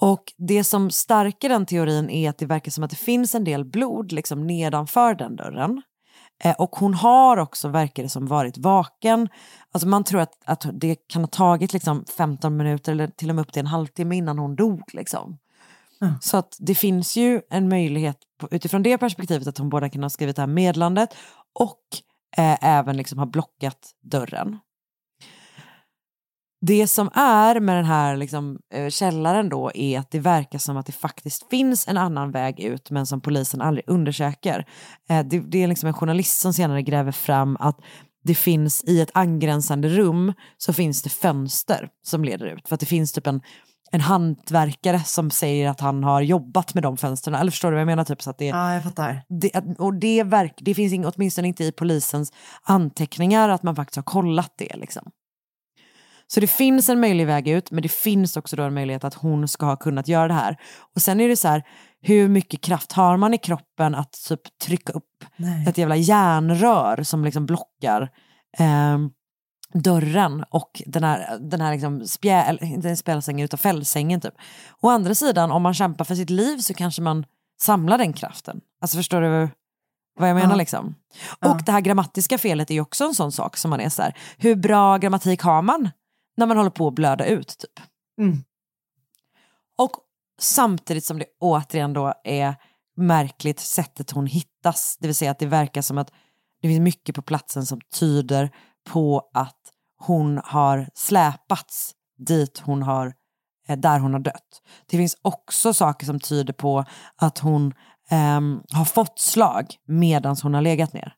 Och 0.00 0.32
det 0.36 0.64
som 0.64 0.90
stärker 0.90 1.48
den 1.48 1.66
teorin 1.66 2.10
är 2.10 2.30
att 2.30 2.38
det 2.38 2.46
verkar 2.46 2.70
som 2.70 2.84
att 2.84 2.90
det 2.90 2.96
finns 2.96 3.34
en 3.34 3.44
del 3.44 3.64
blod 3.64 4.12
liksom 4.12 4.46
nedanför 4.46 5.14
den 5.14 5.36
dörren. 5.36 5.82
Eh, 6.44 6.54
och 6.58 6.76
hon 6.76 6.94
har 6.94 7.36
också, 7.36 7.68
verkar 7.68 8.02
det 8.02 8.08
som, 8.08 8.26
varit 8.26 8.58
vaken. 8.58 9.28
Alltså 9.72 9.88
man 9.88 10.04
tror 10.04 10.20
att, 10.20 10.32
att 10.44 10.66
det 10.72 10.96
kan 11.08 11.22
ha 11.22 11.28
tagit 11.28 11.72
liksom 11.72 12.04
15 12.16 12.56
minuter 12.56 12.92
eller 12.92 13.06
till 13.06 13.28
och 13.28 13.34
med 13.34 13.42
upp 13.42 13.52
till 13.52 13.60
en 13.60 13.66
halvtimme 13.66 14.16
innan 14.16 14.38
hon 14.38 14.56
dog. 14.56 14.82
Liksom. 14.92 15.38
Så 16.20 16.36
att 16.36 16.56
det 16.60 16.74
finns 16.74 17.16
ju 17.16 17.40
en 17.50 17.68
möjlighet 17.68 18.16
utifrån 18.50 18.82
det 18.82 18.98
perspektivet 18.98 19.48
att 19.48 19.58
hon 19.58 19.68
både 19.68 19.90
kan 19.90 20.02
ha 20.02 20.10
skrivit 20.10 20.36
det 20.36 20.42
här 20.42 20.46
medlandet 20.46 21.14
och 21.58 21.80
eh, 22.36 22.64
även 22.64 22.96
liksom 22.96 23.18
har 23.18 23.26
blockat 23.26 23.90
dörren. 24.02 24.58
Det 26.60 26.88
som 26.88 27.10
är 27.14 27.60
med 27.60 27.76
den 27.76 27.84
här 27.84 28.16
liksom, 28.16 28.58
eh, 28.74 28.88
källaren 28.88 29.48
då 29.48 29.70
är 29.74 29.98
att 29.98 30.10
det 30.10 30.18
verkar 30.18 30.58
som 30.58 30.76
att 30.76 30.86
det 30.86 30.92
faktiskt 30.92 31.50
finns 31.50 31.88
en 31.88 31.96
annan 31.96 32.30
väg 32.30 32.60
ut 32.60 32.90
men 32.90 33.06
som 33.06 33.20
polisen 33.20 33.60
aldrig 33.60 33.84
undersöker. 33.88 34.66
Eh, 35.08 35.26
det, 35.26 35.38
det 35.38 35.62
är 35.62 35.68
liksom 35.68 35.86
en 35.86 35.94
journalist 35.94 36.40
som 36.40 36.52
senare 36.52 36.82
gräver 36.82 37.12
fram 37.12 37.56
att 37.60 37.80
det 38.24 38.34
finns 38.34 38.84
i 38.86 39.00
ett 39.00 39.10
angränsande 39.14 39.88
rum 39.88 40.32
så 40.56 40.72
finns 40.72 41.02
det 41.02 41.10
fönster 41.10 41.88
som 42.02 42.24
leder 42.24 42.46
ut. 42.46 42.68
För 42.68 42.74
att 42.74 42.80
det 42.80 42.86
finns 42.86 43.12
typ 43.12 43.26
en, 43.26 43.40
en 43.90 44.00
hantverkare 44.00 45.00
som 45.00 45.30
säger 45.30 45.68
att 45.68 45.80
han 45.80 46.04
har 46.04 46.20
jobbat 46.20 46.74
med 46.74 46.82
de 46.82 46.96
fönstren. 46.96 47.34
Eller 47.34 47.50
förstår 47.50 47.70
du 47.70 47.74
vad 47.74 47.80
jag 47.80 47.86
menar? 47.86 48.04
Typ, 48.04 48.22
så 48.22 48.30
att 48.30 48.38
det, 48.38 48.46
Ja, 48.46 48.74
jag 48.74 48.82
fattar. 48.82 49.22
det, 49.28 49.78
och 49.78 49.94
det, 49.94 50.22
verk, 50.22 50.54
det 50.56 50.74
finns 50.74 50.92
inget, 50.92 51.14
åtminstone 51.16 51.48
inte 51.48 51.64
i 51.64 51.72
polisens 51.72 52.32
anteckningar 52.62 53.48
att 53.48 53.62
man 53.62 53.76
faktiskt 53.76 53.96
har 53.96 54.02
kollat 54.02 54.52
det. 54.58 54.76
Liksom. 54.76 55.10
Så 56.26 56.40
det 56.40 56.46
finns 56.46 56.88
en 56.88 57.00
möjlig 57.00 57.26
väg 57.26 57.48
ut, 57.48 57.70
men 57.70 57.82
det 57.82 57.92
finns 57.92 58.36
också 58.36 58.56
då 58.56 58.62
en 58.62 58.74
möjlighet 58.74 59.04
att 59.04 59.14
hon 59.14 59.48
ska 59.48 59.66
ha 59.66 59.76
kunnat 59.76 60.08
göra 60.08 60.28
det 60.28 60.34
här. 60.34 60.56
Och 60.94 61.02
sen 61.02 61.20
är 61.20 61.28
det 61.28 61.36
så 61.36 61.48
här, 61.48 61.62
hur 62.00 62.28
mycket 62.28 62.60
kraft 62.60 62.92
har 62.92 63.16
man 63.16 63.34
i 63.34 63.38
kroppen 63.38 63.94
att 63.94 64.12
typ 64.28 64.40
trycka 64.58 64.92
upp 64.92 65.24
Nej. 65.36 65.68
ett 65.68 65.78
jävla 65.78 65.96
järnrör 65.96 67.02
som 67.02 67.24
liksom 67.24 67.46
blockar 67.46 68.10
ehm, 68.58 69.10
dörren 69.74 70.44
och 70.50 70.82
den 70.86 71.04
här, 71.04 71.38
den 71.38 71.60
här 71.60 71.72
liksom 71.72 72.06
spjäl, 72.06 72.58
inte 72.62 72.88
en 72.88 72.96
spjälsängen 72.96 73.44
utan 73.44 73.58
fällsängen 73.58 74.20
typ. 74.20 74.34
Å 74.80 74.88
andra 74.88 75.14
sidan, 75.14 75.50
om 75.50 75.62
man 75.62 75.74
kämpar 75.74 76.04
för 76.04 76.14
sitt 76.14 76.30
liv 76.30 76.58
så 76.58 76.74
kanske 76.74 77.02
man 77.02 77.26
samlar 77.60 77.98
den 77.98 78.12
kraften. 78.12 78.60
Alltså 78.80 78.96
förstår 78.96 79.20
du 79.20 79.48
vad 80.18 80.28
jag 80.28 80.34
menar 80.34 80.50
Ja. 80.50 80.56
liksom? 80.56 80.94
Och 81.40 81.64
det 81.64 81.72
här 81.72 81.80
grammatiska 81.80 82.38
felet 82.38 82.70
är 82.70 82.74
ju 82.74 82.80
också 82.80 83.04
en 83.04 83.14
sån 83.14 83.32
sak 83.32 83.56
som 83.56 83.70
man 83.70 83.80
är 83.80 83.88
så 83.88 84.02
här, 84.02 84.18
hur 84.38 84.54
bra 84.54 84.96
grammatik 84.98 85.42
har 85.42 85.62
man 85.62 85.90
när 86.36 86.46
man 86.46 86.56
håller 86.56 86.70
på 86.70 86.88
att 86.88 86.94
blöda 86.94 87.26
ut 87.26 87.48
typ? 87.48 87.84
Mm. 88.20 88.44
Och 89.78 89.92
samtidigt 90.40 91.04
som 91.04 91.18
det 91.18 91.24
återigen 91.40 91.92
då 91.92 92.14
är 92.24 92.54
märkligt 92.96 93.60
sättet 93.60 94.10
hon 94.10 94.26
hittas, 94.26 94.96
det 95.00 95.06
vill 95.06 95.14
säga 95.14 95.30
att 95.30 95.38
det 95.38 95.46
verkar 95.46 95.82
som 95.82 95.98
att 95.98 96.10
det 96.62 96.68
finns 96.68 96.80
mycket 96.80 97.14
på 97.14 97.22
platsen 97.22 97.66
som 97.66 97.80
tyder 97.80 98.50
på 98.86 99.30
att 99.34 99.60
hon 99.98 100.40
har 100.44 100.88
släpats 100.94 101.92
dit 102.18 102.62
hon 102.64 102.82
har, 102.82 103.14
eh, 103.68 103.78
där 103.78 103.98
hon 103.98 104.12
har 104.12 104.20
dött. 104.20 104.62
Det 104.86 104.96
finns 104.96 105.16
också 105.22 105.74
saker 105.74 106.06
som 106.06 106.20
tyder 106.20 106.52
på 106.52 106.84
att 107.16 107.38
hon 107.38 107.74
ehm, 108.10 108.60
har 108.70 108.84
fått 108.84 109.18
slag 109.18 109.74
medan 109.86 110.36
hon 110.42 110.54
har 110.54 110.62
legat 110.62 110.92
ner. 110.92 111.14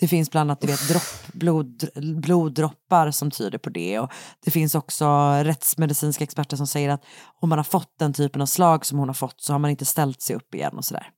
Det 0.00 0.08
finns 0.08 0.30
bland 0.30 0.50
annat 0.50 0.60
du 0.60 0.66
vet, 0.66 0.88
dropp, 0.88 1.32
blod, 1.32 1.88
bloddroppar 2.16 3.10
som 3.10 3.30
tyder 3.30 3.58
på 3.58 3.70
det. 3.70 3.98
Och 3.98 4.12
det 4.44 4.50
finns 4.50 4.74
också 4.74 5.06
rättsmedicinska 5.44 6.24
experter 6.24 6.56
som 6.56 6.66
säger 6.66 6.88
att 6.88 7.04
om 7.40 7.48
man 7.48 7.58
har 7.58 7.64
fått 7.64 7.98
den 7.98 8.12
typen 8.12 8.42
av 8.42 8.46
slag 8.46 8.86
som 8.86 8.98
hon 8.98 9.08
har 9.08 9.14
fått 9.14 9.40
så 9.40 9.52
har 9.52 9.58
man 9.58 9.70
inte 9.70 9.84
ställt 9.84 10.22
sig 10.22 10.36
upp 10.36 10.54
igen 10.54 10.78
och 10.78 10.84
sådär. 10.84 11.10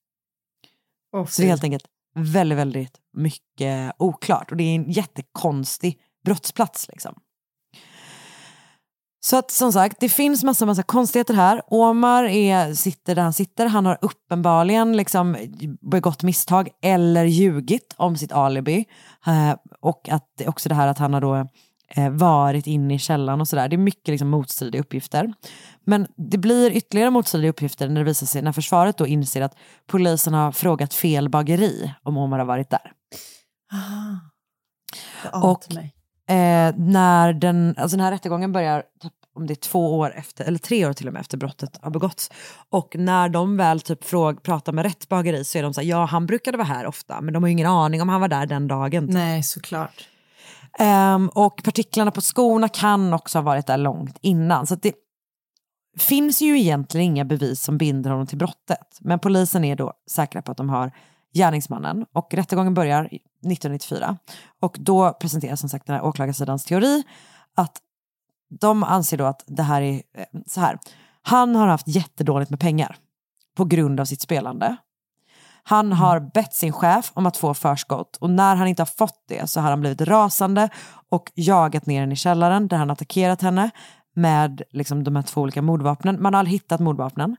Så 1.27 1.43
det 1.43 1.47
är 1.47 1.51
helt 1.51 1.65
enkelt 1.65 1.85
väldigt, 2.14 2.59
väldigt 2.59 2.98
mycket 3.16 3.92
oklart. 3.98 4.51
Och 4.51 4.57
det 4.57 4.64
är 4.64 4.75
en 4.75 4.90
jättekonstig 4.90 5.98
brottsplats 6.25 6.88
liksom. 6.88 7.14
Så 9.25 9.37
att 9.38 9.51
som 9.51 9.72
sagt, 9.72 9.96
det 10.01 10.09
finns 10.09 10.44
massa, 10.44 10.66
massa 10.66 10.83
konstigheter 10.83 11.35
här. 11.35 11.62
Omar 11.66 12.25
är, 12.25 12.75
sitter 12.75 13.14
där 13.14 13.22
han 13.22 13.33
sitter. 13.33 13.66
Han 13.66 13.87
har 13.87 13.98
uppenbarligen 14.01 14.96
liksom 14.96 15.37
begått 15.90 16.22
misstag 16.22 16.68
eller 16.83 17.25
ljugit 17.25 17.94
om 17.96 18.16
sitt 18.16 18.33
alibi. 18.33 18.85
Eh, 19.27 19.55
och 19.81 20.09
att 20.09 20.25
det- 20.38 20.48
också 20.48 20.68
det 20.68 20.75
här 20.75 20.87
att 20.88 20.98
han 20.98 21.14
har 21.14 21.20
då 21.20 21.48
varit 22.11 22.66
inne 22.66 22.94
i 22.94 22.98
källan 22.98 23.40
och 23.40 23.48
sådär. 23.48 23.68
Det 23.68 23.76
är 23.76 23.78
mycket 23.78 24.09
liksom 24.09 24.28
motstridiga 24.28 24.81
uppgifter. 24.81 25.33
Men 25.85 26.07
det 26.16 26.38
blir 26.38 26.70
ytterligare 26.70 27.11
motstridiga 27.11 27.50
uppgifter 27.50 27.88
när 27.88 28.00
det 28.00 28.05
visar 28.05 28.26
sig, 28.26 28.42
när 28.42 28.52
försvaret 28.52 28.98
då 28.98 29.07
inser 29.07 29.40
att 29.40 29.57
polisen 29.87 30.35
har 30.35 30.52
frågat 30.52 30.94
fel 30.94 31.28
bageri 31.28 31.94
om 32.02 32.16
Omar 32.16 32.38
har 32.38 32.46
varit 32.46 32.70
där. 32.70 32.92
Ah. 35.33 35.52
Och 35.52 35.74
eh, 36.35 36.74
när 36.76 37.33
den, 37.33 37.74
alltså 37.78 37.96
den 37.96 38.05
här 38.05 38.12
rättegången 38.12 38.52
börjar, 38.52 38.83
typ, 39.02 39.12
om 39.35 39.46
det 39.46 39.52
är 39.52 39.57
två 39.57 39.98
år 39.98 40.14
efter, 40.16 40.44
eller 40.44 40.59
tre 40.59 40.87
år 40.87 40.92
till 40.92 41.07
och 41.07 41.12
med 41.12 41.20
efter 41.20 41.38
brottet 41.38 41.78
har 41.83 41.90
begåtts. 41.90 42.31
Och 42.70 42.96
när 42.98 43.28
de 43.28 43.57
väl 43.57 43.81
typ 43.81 44.05
fråg, 44.05 44.42
pratar 44.42 44.72
med 44.72 44.85
rätt 44.85 45.09
bageri 45.09 45.44
så 45.44 45.59
är 45.59 45.62
de 45.62 45.74
så 45.74 45.81
här, 45.81 45.88
ja 45.88 46.05
han 46.05 46.26
brukade 46.26 46.59
vara 46.59 46.68
här 46.68 46.87
ofta, 46.87 47.20
men 47.20 47.35
de 47.35 47.42
har 47.42 47.48
ju 47.48 47.52
ingen 47.52 47.66
aning 47.66 48.02
om 48.02 48.09
han 48.09 48.20
var 48.20 48.28
där 48.28 48.46
den 48.46 48.68
dagen. 48.68 49.07
Nej, 49.11 49.42
såklart. 49.42 50.09
Um, 50.79 51.29
och 51.29 51.63
partiklarna 51.65 52.11
på 52.11 52.21
skorna 52.21 52.69
kan 52.69 53.15
också 53.15 53.39
ha 53.39 53.43
varit 53.43 53.67
där 53.67 53.79
långt 53.79 54.19
innan. 54.21 54.67
Så 54.67 54.75
att 54.75 54.83
det 54.83 54.95
finns 55.99 56.43
ju 56.43 56.59
egentligen 56.61 57.07
inga 57.07 57.25
bevis 57.25 57.63
som 57.63 57.79
binder 57.79 58.11
honom 58.11 58.27
till 58.27 58.39
brottet. 58.39 58.99
Men 59.01 59.19
polisen 59.19 59.65
är 59.65 59.77
då 59.77 59.93
säkra 60.11 60.43
på 60.43 60.53
att 60.53 60.59
de 60.59 60.69
har 60.69 60.93
gärningsmannen. 61.35 62.07
Och 62.13 62.35
rättegången 62.35 62.75
börjar 62.75 63.05
1994. 63.05 64.17
Och 64.61 64.77
då 64.81 65.13
presenteras 65.13 65.61
som 65.61 65.69
sagt 65.69 65.87
den 65.87 65.97
här 65.97 66.05
åklagarsidans 66.05 66.65
teori 66.65 67.03
att 67.57 67.77
de 68.61 68.85
anser 68.85 69.19
då 69.19 69.25
att 69.25 69.45
det 69.47 69.63
här 69.63 69.83
är 69.83 69.95
eh, 69.95 70.41
så 70.47 70.61
här. 70.61 70.79
Han 71.23 71.55
har 71.55 71.67
haft 71.67 71.89
jättedåligt 71.89 72.51
med 72.51 72.61
pengar 72.61 72.97
på 73.57 73.65
grund 73.65 74.01
av 74.01 74.05
sitt 74.05 74.21
spelande. 74.21 74.77
Han 75.64 75.92
har 75.92 76.20
bett 76.20 76.55
sin 76.55 76.72
chef 76.72 77.11
om 77.14 77.27
att 77.27 77.37
få 77.37 77.55
förskott 77.55 78.16
och 78.16 78.31
när 78.31 78.57
han 78.57 78.68
inte 78.68 78.83
har 78.83 78.87
fått 78.87 79.25
det 79.29 79.51
så 79.51 79.61
har 79.61 79.70
han 79.70 79.81
blivit 79.81 80.01
rasande 80.01 80.68
och 81.11 81.33
jagat 81.35 81.87
ner 81.87 82.01
henne 82.01 82.12
i 82.12 82.16
källaren 82.16 82.68
där 82.68 82.77
han 82.77 82.90
attackerat 82.90 83.42
henne 83.42 83.70
med 84.14 84.62
liksom, 84.70 85.05
de 85.05 85.16
här 85.16 85.22
två 85.22 85.40
olika 85.40 85.62
mordvapnen. 85.62 86.22
Man 86.22 86.35
har 86.35 86.38
aldrig 86.38 86.53
hittat 86.53 86.81
mordvapnen. 86.81 87.37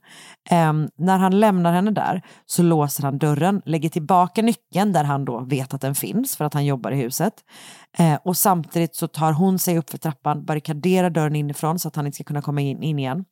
Um, 0.50 0.88
när 0.96 1.18
han 1.18 1.40
lämnar 1.40 1.72
henne 1.72 1.90
där 1.90 2.22
så 2.46 2.62
låser 2.62 3.02
han 3.02 3.18
dörren, 3.18 3.62
lägger 3.64 3.88
tillbaka 3.88 4.42
nyckeln 4.42 4.92
där 4.92 5.04
han 5.04 5.24
då 5.24 5.40
vet 5.40 5.74
att 5.74 5.80
den 5.80 5.94
finns 5.94 6.36
för 6.36 6.44
att 6.44 6.54
han 6.54 6.64
jobbar 6.64 6.90
i 6.90 6.96
huset. 6.96 7.34
Uh, 8.00 8.14
och 8.24 8.36
samtidigt 8.36 8.96
så 8.96 9.08
tar 9.08 9.32
hon 9.32 9.58
sig 9.58 9.78
upp 9.78 9.90
för 9.90 9.98
trappan, 9.98 10.44
barrikaderar 10.44 11.10
dörren 11.10 11.36
inifrån 11.36 11.78
så 11.78 11.88
att 11.88 11.96
han 11.96 12.06
inte 12.06 12.14
ska 12.16 12.24
kunna 12.24 12.42
komma 12.42 12.60
in, 12.60 12.82
in 12.82 12.98
igen. 12.98 13.24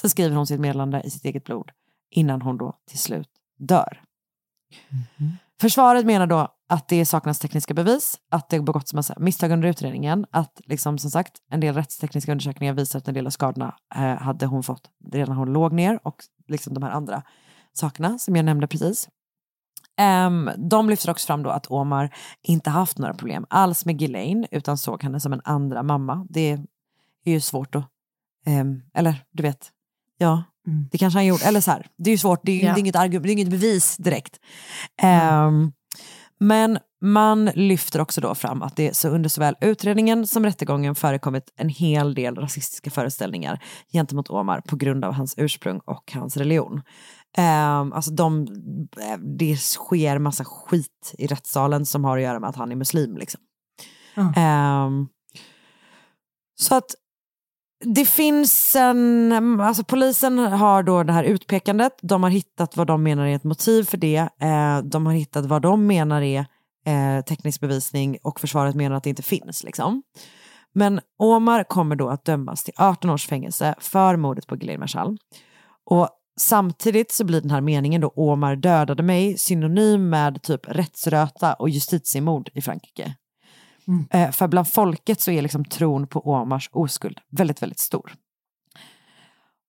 Sen 0.00 0.10
skriver 0.10 0.36
hon 0.36 0.46
sitt 0.46 0.60
meddelande 0.60 1.02
i 1.04 1.10
sitt 1.10 1.24
eget 1.24 1.44
blod 1.44 1.70
innan 2.10 2.42
hon 2.42 2.58
då 2.58 2.74
till 2.88 2.98
slut 2.98 3.28
dör. 3.58 4.00
Försvaret 5.60 6.06
menar 6.06 6.26
då 6.26 6.48
att 6.68 6.88
det 6.88 7.06
saknas 7.06 7.38
tekniska 7.38 7.74
bevis, 7.74 8.18
att 8.30 8.48
det 8.48 8.60
begåtts 8.60 8.94
massa 8.94 9.14
misstag 9.18 9.50
under 9.50 9.68
utredningen, 9.68 10.26
att 10.30 10.60
liksom 10.64 10.98
som 10.98 11.10
sagt 11.10 11.32
en 11.50 11.60
del 11.60 11.74
rättstekniska 11.74 12.32
undersökningar 12.32 12.74
visar 12.74 12.98
att 12.98 13.08
en 13.08 13.14
del 13.14 13.26
av 13.26 13.30
skadorna 13.30 13.76
eh, 13.94 14.16
hade 14.16 14.46
hon 14.46 14.62
fått 14.62 14.90
redan 15.12 15.28
när 15.28 15.36
hon 15.36 15.52
låg 15.52 15.72
ner 15.72 16.00
och 16.02 16.16
liksom 16.48 16.74
de 16.74 16.82
här 16.82 16.90
andra 16.90 17.22
sakerna 17.72 18.18
som 18.18 18.36
jag 18.36 18.44
nämnde 18.44 18.66
precis. 18.66 19.08
Um, 20.26 20.50
de 20.56 20.90
lyfter 20.90 21.10
också 21.10 21.26
fram 21.26 21.42
då 21.42 21.50
att 21.50 21.70
Omar 21.70 22.14
inte 22.42 22.70
haft 22.70 22.98
några 22.98 23.14
problem 23.14 23.46
alls 23.50 23.86
med 23.86 24.00
Ghislaine 24.00 24.46
utan 24.50 24.78
såg 24.78 25.02
henne 25.02 25.20
som 25.20 25.32
en 25.32 25.40
andra 25.44 25.82
mamma. 25.82 26.26
Det 26.30 26.50
är 27.24 27.32
ju 27.32 27.40
svårt 27.40 27.74
att, 27.74 27.84
um, 28.46 28.82
eller 28.94 29.24
du 29.30 29.42
vet, 29.42 29.70
ja, 30.18 30.42
det 30.90 30.98
kanske 30.98 31.18
han 31.18 31.26
gjorde, 31.26 31.44
eller 31.44 31.60
så 31.60 31.70
här, 31.70 31.86
det 31.98 32.10
är 32.10 32.12
ju 32.12 32.18
svårt, 32.18 32.40
det 32.42 32.52
är, 32.52 32.66
Ja. 32.66 32.72
det 32.72 32.78
är, 32.78 32.80
inget, 32.80 32.96
argument, 32.96 33.22
det 33.22 33.30
är 33.30 33.32
inget 33.32 33.48
bevis 33.48 33.96
direkt. 33.96 34.40
Ehm, 35.02 35.72
men 36.40 36.78
man 37.02 37.44
lyfter 37.44 38.00
också 38.00 38.20
då 38.20 38.34
fram 38.34 38.62
att 38.62 38.76
det 38.76 38.96
så 38.96 39.08
under 39.08 39.28
såväl 39.28 39.54
utredningen 39.60 40.26
som 40.26 40.44
rättegången 40.44 40.94
förekommit 40.94 41.52
en 41.56 41.68
hel 41.68 42.14
del 42.14 42.36
rasistiska 42.36 42.90
föreställningar 42.90 43.62
gentemot 43.92 44.30
Omar 44.30 44.60
på 44.60 44.76
grund 44.76 45.04
av 45.04 45.12
hans 45.12 45.34
ursprung 45.36 45.80
och 45.84 46.12
hans 46.14 46.36
religion. 46.36 46.82
Um, 47.38 47.92
alltså 47.92 48.10
de, 48.10 48.46
eh, 49.00 49.18
det 49.38 49.56
sker 49.56 50.18
massa 50.18 50.44
skit 50.44 51.14
i 51.18 51.26
rättssalen 51.26 51.86
som 51.86 52.04
har 52.04 52.16
att 52.16 52.22
göra 52.22 52.40
med 52.40 52.48
att 52.50 52.56
han 52.56 52.72
är 52.72 52.76
muslim. 52.76 53.16
Liksom. 53.16 53.40
Ehm, 54.36 55.08
så 56.60 56.74
att 56.74 56.94
det 57.84 58.04
finns 58.04 58.76
en, 58.76 59.60
alltså 59.60 59.84
polisen 59.84 60.38
har 60.38 60.82
då 60.82 61.02
det 61.02 61.12
här 61.12 61.24
utpekandet, 61.24 61.92
de 62.02 62.22
har 62.22 62.30
hittat 62.30 62.76
vad 62.76 62.86
de 62.86 63.02
menar 63.02 63.26
är 63.26 63.36
ett 63.36 63.44
motiv 63.44 63.82
för 63.82 63.96
det, 63.96 64.16
eh, 64.16 64.78
de 64.84 65.06
har 65.06 65.12
hittat 65.12 65.46
vad 65.46 65.62
de 65.62 65.86
menar 65.86 66.22
är 66.22 66.46
eh, 66.86 67.24
teknisk 67.24 67.60
bevisning 67.60 68.18
och 68.22 68.40
försvaret 68.40 68.74
menar 68.74 68.96
att 68.96 69.04
det 69.04 69.10
inte 69.10 69.22
finns. 69.22 69.64
Liksom. 69.64 70.02
Men 70.72 71.00
Omar 71.18 71.64
kommer 71.64 71.96
då 71.96 72.08
att 72.08 72.24
dömas 72.24 72.64
till 72.64 72.74
18 72.76 73.10
års 73.10 73.26
fängelse 73.26 73.74
för 73.78 74.16
mordet 74.16 74.46
på 74.46 74.56
Ghislaine 74.56 74.80
Marshall. 74.80 75.18
Och 75.84 76.08
samtidigt 76.40 77.12
så 77.12 77.24
blir 77.24 77.40
den 77.40 77.50
här 77.50 77.60
meningen 77.60 78.00
då 78.00 78.08
Omar 78.08 78.56
dödade 78.56 79.02
mig 79.02 79.38
synonym 79.38 80.08
med 80.08 80.42
typ 80.42 80.68
rättsröta 80.68 81.54
och 81.54 81.68
justitiemord 81.68 82.50
i 82.54 82.60
Frankrike. 82.60 83.14
Eh, 84.10 84.30
för 84.30 84.48
bland 84.48 84.68
folket 84.68 85.20
så 85.20 85.30
är 85.30 85.42
liksom 85.42 85.64
tron 85.64 86.06
på 86.06 86.20
Omars 86.20 86.70
oskuld 86.72 87.18
väldigt, 87.30 87.62
väldigt 87.62 87.78
stor. 87.78 88.12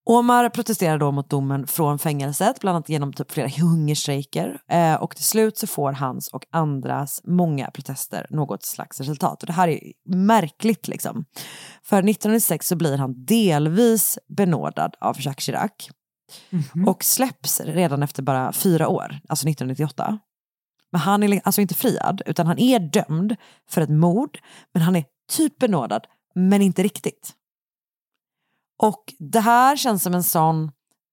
Omar 0.06 0.50
protesterar 0.50 0.98
då 0.98 1.12
mot 1.12 1.30
domen 1.30 1.68
från 1.68 2.00
fängelset, 2.00 2.60
bland 2.60 2.76
annat 2.76 2.90
genom 2.90 3.14
typ 3.14 3.32
flera 3.32 3.48
hungerstrejker. 3.48 4.62
Eh, 4.68 4.96
och 4.96 5.16
till 5.16 5.26
slut 5.26 5.58
så 5.58 5.68
får 5.68 5.92
hans 5.92 6.28
och 6.28 6.46
andras 6.52 7.22
många 7.24 7.72
protester 7.72 8.26
något 8.30 8.64
slags 8.64 9.00
resultat. 9.00 9.44
Och 9.44 9.48
det 9.48 9.54
här 9.54 9.68
är 9.68 9.80
märkligt 10.06 10.88
liksom. 10.88 11.26
För 11.84 11.98
1996 11.98 12.68
så 12.68 12.76
blir 12.76 12.98
han 12.98 13.26
delvis 13.26 14.20
benådad 14.38 14.96
av 15.00 15.16
Jacques 15.20 15.46
Chirac. 15.46 15.72
Och 16.88 17.04
släpps 17.04 17.62
redan 17.62 18.04
efter 18.04 18.24
bara 18.24 18.54
fyra 18.54 18.88
år, 18.88 19.20
alltså 19.30 19.50
1998. 19.50 20.20
Men 20.92 21.02
han 21.02 21.24
är 21.24 21.42
alltså 21.44 21.62
inte 21.62 21.74
friad, 21.74 22.22
utan 22.26 22.48
han 22.48 22.60
är 22.60 22.80
dömd 22.80 23.36
för 23.70 23.82
ett 23.82 23.90
mord, 23.90 24.40
men 24.74 24.84
han 24.84 24.96
är 24.96 25.06
typ 25.32 25.60
benådad, 25.60 26.08
men 26.36 26.62
inte 26.62 26.84
riktigt. 26.84 27.34
Och 28.78 29.14
det 29.20 29.40
här 29.40 29.76
känns 29.76 30.04
som 30.04 30.14
en 30.14 30.24
sån, 30.24 30.72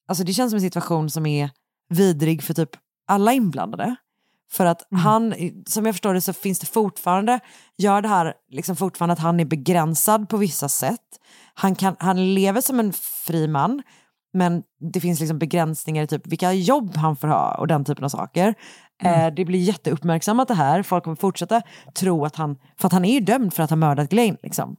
alltså 0.08 0.24
det 0.24 0.32
känns 0.32 0.50
som 0.50 0.56
en 0.56 0.60
situation 0.60 1.10
som 1.10 1.26
är 1.26 1.50
vidrig 1.88 2.42
för 2.42 2.54
typ 2.54 2.70
alla 3.06 3.32
inblandade. 3.32 3.96
För 4.50 4.66
att 4.66 4.82
han, 4.90 5.34
som 5.66 5.86
jag 5.86 5.94
förstår 5.94 6.14
det 6.14 6.20
så 6.20 6.32
finns 6.32 6.58
det 6.58 6.66
fortfarande, 6.66 7.40
gör 7.76 8.02
det 8.02 8.08
här 8.08 8.34
liksom 8.50 8.76
fortfarande 8.76 9.12
att 9.12 9.18
han 9.18 9.40
är 9.40 9.44
begränsad 9.44 10.28
på 10.28 10.36
vissa 10.36 10.68
sätt. 10.68 11.20
Han, 11.54 11.74
kan, 11.74 11.96
han 11.98 12.34
lever 12.34 12.60
som 12.60 12.80
en 12.80 12.92
fri 12.92 13.48
man, 13.48 13.82
men 14.32 14.62
det 14.92 15.00
finns 15.00 15.20
liksom 15.20 15.38
begränsningar 15.38 16.02
i 16.02 16.06
typ 16.06 16.26
vilka 16.26 16.52
jobb 16.52 16.96
han 16.96 17.16
får 17.16 17.28
ha 17.28 17.54
och 17.58 17.66
den 17.66 17.84
typen 17.84 18.04
av 18.04 18.08
saker. 18.08 18.54
Eh, 19.02 19.26
det 19.34 19.44
blir 19.44 19.60
jätteuppmärksammat 19.60 20.48
det 20.48 20.54
här, 20.54 20.82
folk 20.82 21.04
kommer 21.04 21.16
fortsätta 21.16 21.62
tro 21.94 22.24
att 22.24 22.36
han, 22.36 22.56
för 22.78 22.86
att 22.86 22.92
han 22.92 23.04
är 23.04 23.14
ju 23.14 23.20
dömd 23.20 23.54
för 23.54 23.62
att 23.62 23.70
ha 23.70 23.76
mördat 23.76 24.10
Glenn 24.10 24.36
liksom. 24.42 24.76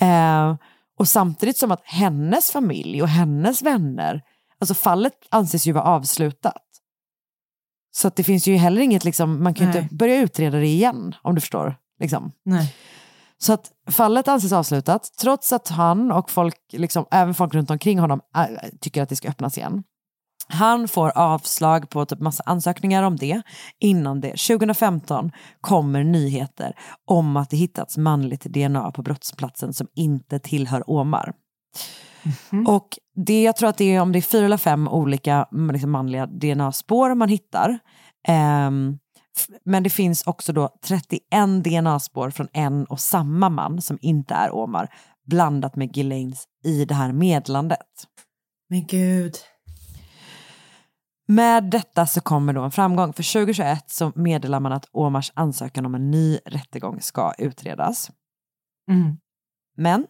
Eh, 0.00 0.56
och 0.98 1.08
samtidigt 1.08 1.56
som 1.56 1.70
att 1.72 1.82
hennes 1.84 2.50
familj 2.50 3.02
och 3.02 3.08
hennes 3.08 3.62
vänner, 3.62 4.22
alltså 4.60 4.74
fallet 4.74 5.12
anses 5.30 5.66
ju 5.66 5.72
vara 5.72 5.84
avslutat. 5.84 6.62
Så 7.90 8.08
att 8.08 8.16
det 8.16 8.24
finns 8.24 8.48
ju 8.48 8.56
heller 8.56 8.80
inget, 8.82 9.04
liksom, 9.04 9.42
man 9.42 9.54
kan 9.54 9.72
ju 9.72 9.78
inte 9.78 9.94
börja 9.94 10.20
utreda 10.20 10.58
det 10.58 10.66
igen 10.66 11.14
om 11.22 11.34
du 11.34 11.40
förstår. 11.40 11.76
Liksom. 12.00 12.32
Så 13.38 13.52
att 13.52 13.70
fallet 13.90 14.28
anses 14.28 14.52
avslutat 14.52 15.10
trots 15.20 15.52
att 15.52 15.68
han 15.68 16.12
och 16.12 16.30
folk, 16.30 16.56
liksom, 16.72 17.06
även 17.10 17.34
folk 17.34 17.54
runt 17.54 17.70
omkring 17.70 17.98
honom 17.98 18.20
äh, 18.36 18.68
tycker 18.80 19.02
att 19.02 19.08
det 19.08 19.16
ska 19.16 19.28
öppnas 19.28 19.58
igen. 19.58 19.82
Han 20.48 20.88
får 20.88 21.18
avslag 21.18 21.90
på 21.90 22.06
typ 22.06 22.20
massa 22.20 22.42
ansökningar 22.46 23.02
om 23.02 23.16
det 23.16 23.42
innan 23.80 24.20
det 24.20 24.28
2015 24.30 25.30
kommer 25.60 26.04
nyheter 26.04 26.72
om 27.04 27.36
att 27.36 27.50
det 27.50 27.56
hittats 27.56 27.98
manligt 27.98 28.44
DNA 28.44 28.90
på 28.90 29.02
brottsplatsen 29.02 29.72
som 29.74 29.86
inte 29.94 30.38
tillhör 30.38 30.90
Omar. 30.90 31.32
Och 32.66 32.88
det, 33.26 33.42
jag 33.42 33.56
tror 33.56 33.68
att 33.68 33.76
det 33.78 33.94
är 33.94 34.00
om 34.00 34.12
det 34.12 34.18
är 34.18 34.20
fyra 34.22 34.44
eller 34.44 34.56
fem 34.56 34.88
olika 34.88 35.46
mm, 35.52 35.70
liksom, 35.72 35.90
manliga 35.90 36.26
DNA-spår 36.26 37.14
man 37.14 37.28
hittar. 37.28 37.78
F- 39.38 39.46
men 39.64 39.82
det 39.82 39.90
finns 39.90 40.26
också 40.26 40.52
då 40.52 40.68
31 40.84 41.20
DNA-spår 41.64 42.30
från 42.30 42.48
en 42.52 42.84
och 42.84 43.00
samma 43.00 43.48
man 43.48 43.82
som 43.82 43.98
inte 44.02 44.34
är 44.34 44.54
Omar 44.54 44.88
blandat 45.26 45.76
med 45.76 45.92
Ghislaines 45.92 46.44
i 46.64 46.84
det 46.84 46.94
här 46.94 47.12
medlandet. 47.12 47.86
Men 48.70 48.86
gud. 48.86 49.34
Med 51.30 51.64
detta 51.64 52.06
så 52.06 52.20
kommer 52.20 52.52
då 52.52 52.62
en 52.62 52.70
framgång. 52.70 53.12
För 53.12 53.32
2021 53.32 53.90
så 53.90 54.12
meddelar 54.14 54.60
man 54.60 54.72
att 54.72 54.88
Omars 54.92 55.32
ansökan 55.34 55.86
om 55.86 55.94
en 55.94 56.10
ny 56.10 56.38
rättegång 56.44 57.00
ska 57.00 57.32
utredas. 57.38 58.10
Mm. 58.90 59.16
Men 59.76 60.06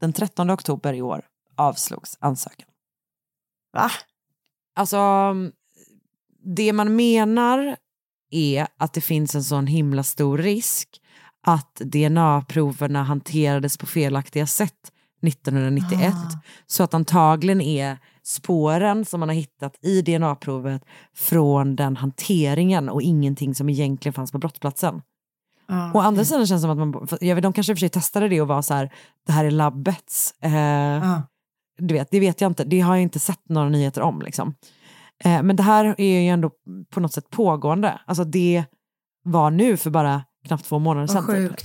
den 0.00 0.12
13 0.12 0.50
oktober 0.50 0.92
i 0.94 1.02
år 1.02 1.22
avslogs 1.56 2.16
ansökan. 2.20 2.68
Va? 3.72 3.90
Alltså, 4.74 5.34
det 6.44 6.72
man 6.72 6.96
menar 6.96 7.76
är 8.30 8.66
att 8.76 8.92
det 8.92 9.00
finns 9.00 9.34
en 9.34 9.44
sån 9.44 9.66
himla 9.66 10.02
stor 10.02 10.38
risk 10.38 11.00
att 11.46 11.74
DNA-proverna 11.74 13.02
hanterades 13.02 13.76
på 13.76 13.86
felaktiga 13.86 14.46
sätt 14.46 14.92
1991. 15.22 16.14
Ah. 16.14 16.38
Så 16.66 16.82
att 16.82 16.94
antagligen 16.94 17.60
är 17.60 17.98
spåren 18.24 19.04
som 19.04 19.20
man 19.20 19.28
har 19.28 19.36
hittat 19.36 19.84
i 19.84 20.02
DNA-provet 20.02 20.84
från 21.14 21.76
den 21.76 21.96
hanteringen 21.96 22.88
och 22.88 23.02
ingenting 23.02 23.54
som 23.54 23.68
egentligen 23.68 24.12
fanns 24.12 24.32
på 24.32 24.38
brottsplatsen. 24.38 25.02
Ja, 25.68 25.92
Å 25.94 25.98
andra 26.00 26.24
sidan 26.24 26.46
känns 26.46 26.62
det 26.62 26.68
som 26.68 26.70
att 26.70 26.78
man, 27.10 27.18
jag 27.20 27.34
vet, 27.34 27.42
de 27.42 27.52
kanske 27.52 27.72
i 27.72 27.74
och 27.74 27.78
för 27.78 27.80
sig 27.80 27.88
testade 27.88 28.28
det 28.28 28.40
och 28.40 28.48
var 28.48 28.62
så 28.62 28.74
här, 28.74 28.92
det 29.26 29.32
här 29.32 29.44
är 29.44 29.50
labbets. 29.50 30.34
Eh, 30.40 30.52
Ja. 30.52 31.22
du 31.78 31.94
vet, 31.94 32.10
det 32.10 32.20
vet 32.20 32.40
jag 32.40 32.50
inte, 32.50 32.64
det 32.64 32.80
har 32.80 32.94
jag 32.94 33.02
inte 33.02 33.18
sett 33.20 33.48
några 33.48 33.68
nyheter 33.68 34.00
om. 34.00 34.22
Liksom. 34.22 34.54
Eh, 35.24 35.42
men 35.42 35.56
det 35.56 35.62
här 35.62 35.94
är 35.98 36.20
ju 36.20 36.28
ändå 36.28 36.50
på 36.90 37.00
något 37.00 37.12
sätt 37.12 37.30
pågående. 37.30 38.00
Alltså 38.06 38.24
det 38.24 38.64
var 39.24 39.50
nu 39.50 39.76
för 39.76 39.90
bara 39.90 40.22
knappt 40.46 40.64
två 40.64 40.78
månader 40.78 41.06
sedan. 41.06 41.24
Vad 41.26 41.36
typ. 41.36 41.56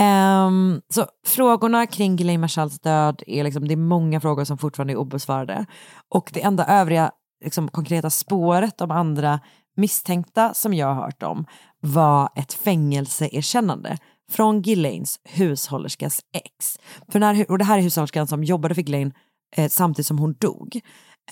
Um, 0.00 0.82
så 0.88 1.06
frågorna 1.26 1.86
kring 1.86 2.16
Ghislaine 2.16 2.40
Marshalls 2.40 2.80
död 2.80 3.22
är 3.26 3.44
liksom, 3.44 3.68
det 3.68 3.74
är 3.74 3.76
många 3.76 4.20
frågor 4.20 4.44
som 4.44 4.58
fortfarande 4.58 4.92
är 4.92 4.96
obesvarade. 4.96 5.66
Och 6.08 6.30
det 6.34 6.42
enda 6.42 6.66
övriga 6.66 7.10
liksom, 7.44 7.68
konkreta 7.68 8.10
spåret 8.10 8.80
om 8.80 8.90
andra 8.90 9.40
misstänkta 9.76 10.54
som 10.54 10.74
jag 10.74 10.86
har 10.86 10.94
hört 10.94 11.22
om 11.22 11.46
var 11.80 12.28
ett 12.34 12.52
fängelseerkännande 12.52 13.98
från 14.30 14.62
Ghislaines 14.62 15.20
hushållerskas 15.24 16.20
ex. 16.32 16.78
För 17.08 17.18
när, 17.18 17.50
och 17.50 17.58
det 17.58 17.64
här 17.64 17.78
är 17.78 17.82
hushållerskan 17.82 18.26
som 18.26 18.44
jobbade 18.44 18.74
för 18.74 18.82
Ghislaine 18.82 19.12
eh, 19.56 19.68
samtidigt 19.68 20.06
som 20.06 20.18
hon 20.18 20.32
dog. 20.32 20.80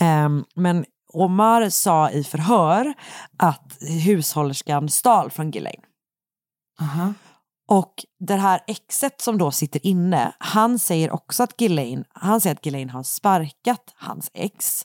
Um, 0.00 0.44
men 0.54 0.84
Omar 1.12 1.68
sa 1.68 2.10
i 2.10 2.24
förhör 2.24 2.94
att 3.38 3.78
hushållerskan 3.80 4.88
stal 4.88 5.30
från 5.30 5.50
Ghislaine. 5.50 5.82
Aha. 6.80 7.14
Och 7.66 7.94
det 8.18 8.34
här 8.34 8.60
exet 8.66 9.20
som 9.20 9.38
då 9.38 9.50
sitter 9.50 9.86
inne, 9.86 10.32
han 10.38 10.78
säger 10.78 11.10
också 11.10 11.42
att 11.42 11.56
Ghislaine, 11.60 12.04
han 12.08 12.40
säger 12.40 12.56
att 12.56 12.66
Ghislaine 12.66 12.90
har 12.90 13.02
sparkat 13.02 13.94
hans 13.94 14.30
ex 14.34 14.82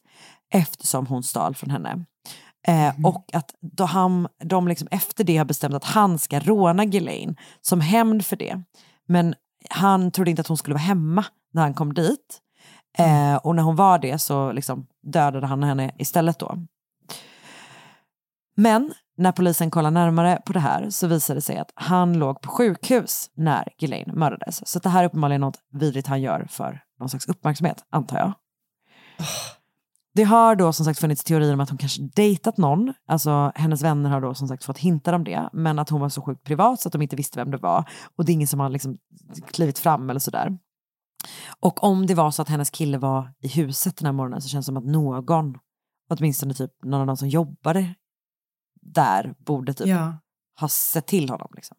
eftersom 0.53 1.07
hon 1.07 1.23
stal 1.23 1.55
från 1.55 1.69
henne. 1.69 2.05
Eh, 2.67 3.05
Och 3.05 3.25
att 3.33 3.55
då 3.61 3.85
han, 3.85 4.27
de 4.43 4.67
liksom 4.67 4.87
efter 4.91 5.23
det 5.23 5.37
har 5.37 5.45
bestämt 5.45 5.75
att 5.75 5.83
han 5.83 6.19
ska 6.19 6.39
råna 6.39 6.85
Ghislaine 6.85 7.35
som 7.61 7.81
hämnd 7.81 8.25
för 8.25 8.35
det. 8.35 8.63
Men 9.07 9.35
han 9.69 10.11
trodde 10.11 10.29
inte 10.29 10.41
att 10.41 10.47
hon 10.47 10.57
skulle 10.57 10.73
vara 10.73 10.83
hemma 10.83 11.25
när 11.53 11.61
han 11.61 11.73
kom 11.73 11.93
dit. 11.93 12.41
Eh, 12.97 13.35
och 13.35 13.55
när 13.55 13.63
hon 13.63 13.75
var 13.75 13.99
det 13.99 14.19
så 14.19 14.51
liksom 14.51 14.87
dödade 15.03 15.47
han 15.47 15.63
henne 15.63 15.91
istället 15.97 16.39
då. 16.39 16.57
Men 18.55 18.93
när 19.19 19.31
polisen 19.31 19.71
kollar 19.71 19.91
närmare 19.91 20.41
på 20.45 20.53
det 20.53 20.59
här 20.59 20.89
så 20.89 21.07
visar 21.07 21.35
det 21.35 21.41
sig 21.41 21.57
att 21.57 21.71
han 21.75 22.19
låg 22.19 22.41
på 22.41 22.49
sjukhus 22.49 23.29
när 23.33 23.67
Ghislaine 23.77 24.11
mördades. 24.15 24.67
Så 24.67 24.79
det 24.79 24.89
här 24.89 25.03
är 25.03 25.07
uppenbarligen 25.07 25.41
något 25.41 25.59
vidrigt 25.71 26.07
han 26.07 26.21
gör 26.21 26.47
för 26.49 26.81
någon 26.99 27.09
slags 27.09 27.27
uppmärksamhet, 27.27 27.85
antar 27.89 28.17
jag. 28.17 28.33
Det 30.13 30.23
har 30.23 30.55
då 30.55 30.73
som 30.73 30.85
sagt 30.85 30.99
funnits 30.99 31.23
teorier 31.23 31.53
om 31.53 31.59
att 31.59 31.69
hon 31.69 31.77
kanske 31.77 32.01
dejtat 32.01 32.57
någon. 32.57 32.93
Alltså 33.07 33.51
hennes 33.55 33.81
vänner 33.81 34.09
har 34.09 34.21
då 34.21 34.33
som 34.33 34.47
sagt 34.47 34.63
fått 34.63 34.77
hintar 34.77 35.13
om 35.13 35.23
det. 35.23 35.49
Men 35.53 35.79
att 35.79 35.89
hon 35.89 36.01
var 36.01 36.09
så 36.09 36.21
sjukt 36.21 36.43
privat 36.43 36.81
så 36.81 36.89
att 36.89 36.93
de 36.93 37.01
inte 37.01 37.15
visste 37.15 37.39
vem 37.39 37.51
det 37.51 37.57
var. 37.57 37.89
Och 38.15 38.25
det 38.25 38.31
är 38.31 38.33
ingen 38.33 38.47
som 38.47 38.59
har 38.59 38.69
liksom 38.69 38.97
klivit 39.51 39.79
fram 39.79 40.09
eller 40.09 40.19
sådär. 40.19 40.57
Och 41.59 41.83
om 41.83 42.05
det 42.05 42.15
var 42.15 42.31
så 42.31 42.41
att 42.41 42.49
hennes 42.49 42.69
kille 42.69 42.97
var 42.97 43.33
i 43.39 43.47
huset 43.47 43.97
den 43.97 44.05
här 44.05 44.13
morgonen 44.13 44.41
så 44.41 44.47
känns 44.47 44.65
det 44.65 44.69
som 44.69 44.77
att 44.77 44.85
någon, 44.85 45.57
åtminstone 46.09 46.53
typ 46.53 46.71
någon 46.83 47.01
av 47.01 47.07
de 47.07 47.17
som 47.17 47.27
jobbade 47.27 47.95
där, 48.93 49.33
borde 49.45 49.73
typ 49.73 49.87
Ja. 49.87 50.13
ha 50.59 50.67
sett 50.67 51.07
till 51.07 51.29
honom. 51.29 51.47
Liksom. 51.55 51.77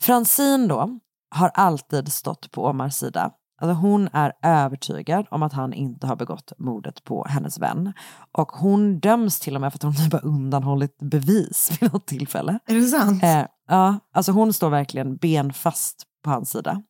Francine 0.00 0.68
då 0.68 0.98
har 1.30 1.48
alltid 1.54 2.12
stått 2.12 2.50
på 2.52 2.64
Omars 2.64 2.94
sida. 2.94 3.30
Alltså 3.60 3.74
hon 3.74 4.08
är 4.12 4.32
övertygad 4.42 5.26
om 5.30 5.42
att 5.42 5.52
han 5.52 5.72
inte 5.72 6.06
har 6.06 6.16
begått 6.16 6.52
mordet 6.58 7.04
på 7.04 7.24
hennes 7.28 7.58
vän. 7.58 7.92
Och 8.32 8.48
hon 8.52 9.00
döms 9.00 9.40
till 9.40 9.54
och 9.54 9.60
med 9.60 9.72
för 9.72 9.78
att 9.78 9.82
hon 9.82 9.96
typ 9.96 10.12
har 10.12 10.24
undanhållit 10.26 10.98
bevis 10.98 11.70
vid 11.80 11.92
något 11.92 12.06
tillfälle. 12.06 12.58
Är 12.66 12.74
det 12.74 12.82
sant? 12.86 13.22
Eh, 13.22 13.46
ja, 13.68 13.98
alltså 14.14 14.32
hon 14.32 14.52
står 14.52 14.70
verkligen 14.70 15.16
benfast 15.16 16.02
på 16.24 16.30
hans 16.30 16.50
sida. 16.50 16.82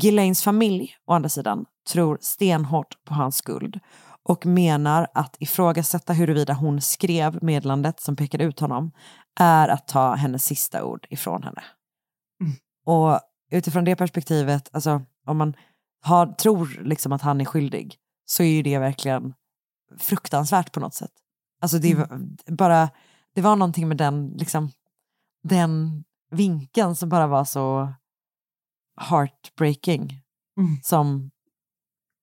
Ghislaines 0.00 0.42
familj, 0.42 0.94
å 1.06 1.12
andra 1.12 1.28
sidan, 1.28 1.64
tror 1.92 2.18
stenhårt 2.20 3.04
på 3.04 3.14
hans 3.14 3.36
skuld 3.36 3.80
och 4.28 4.46
menar 4.46 5.06
att 5.14 5.36
ifrågasätta 5.38 6.12
huruvida 6.12 6.52
hon 6.52 6.80
skrev 6.80 7.44
meddelandet 7.44 8.00
som 8.00 8.16
pekade 8.16 8.44
ut 8.44 8.60
honom 8.60 8.92
är 9.40 9.68
att 9.68 9.88
ta 9.88 10.14
hennes 10.14 10.44
sista 10.44 10.84
ord 10.84 11.06
ifrån 11.10 11.42
henne. 11.42 11.62
Och 12.86 13.20
utifrån 13.50 13.84
det 13.84 13.96
perspektivet, 13.96 14.68
alltså 14.72 15.02
om 15.26 15.36
man 15.36 15.56
har, 16.02 16.26
tror 16.26 16.82
liksom 16.82 17.12
att 17.12 17.22
han 17.22 17.40
är 17.40 17.44
skyldig 17.44 17.96
så 18.24 18.42
är 18.42 18.46
ju 18.46 18.62
det 18.62 18.78
verkligen 18.78 19.34
fruktansvärt 19.98 20.72
på 20.72 20.80
något 20.80 20.94
sätt. 20.94 21.12
Alltså 21.60 21.78
det, 21.78 21.94
var 21.94 22.20
bara, 22.46 22.90
det 23.34 23.40
var 23.40 23.56
någonting 23.56 23.88
med 23.88 23.96
den, 23.96 24.28
liksom, 24.28 24.70
den 25.42 26.04
vinkeln 26.30 26.96
som 26.96 27.08
bara 27.08 27.26
var 27.26 27.44
så 27.44 27.94
heartbreaking. 29.00 30.22
Mm. 30.58 30.76
Som 30.82 31.30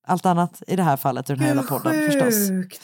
allt 0.08 0.26
annat 0.26 0.64
i 0.68 0.76
det 0.76 0.84
här 0.84 0.98
fallet 0.98 1.30
i 1.30 1.34
den 1.34 1.40
här 1.40 1.48
hela 1.48 1.64
podden 1.64 1.94
förstås. 2.06 2.50
Sjukt. 2.50 2.82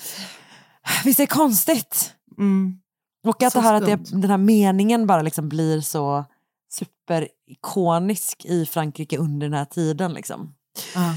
Visst 1.05 1.20
är 1.20 1.24
det 1.24 1.28
konstigt? 1.28 2.13
Mm. 2.38 2.80
Och 3.28 3.43
att, 3.43 3.53
Så 3.53 3.59
det 3.59 3.67
här, 3.67 3.74
att 3.74 3.86
det, 3.86 3.95
den 4.22 4.30
här 4.30 4.38
meningen 4.38 5.07
bara 5.07 5.22
liksom 5.22 5.49
blir 5.49 5.82
så 5.82 6.26
superikonisk 6.72 8.45
i 8.45 8.65
Frankrike 8.65 9.17
under 9.17 9.47
den 9.47 9.57
här 9.57 9.65
tiden. 9.65 10.13
Liksom. 10.13 10.53
Ja. 10.95 11.15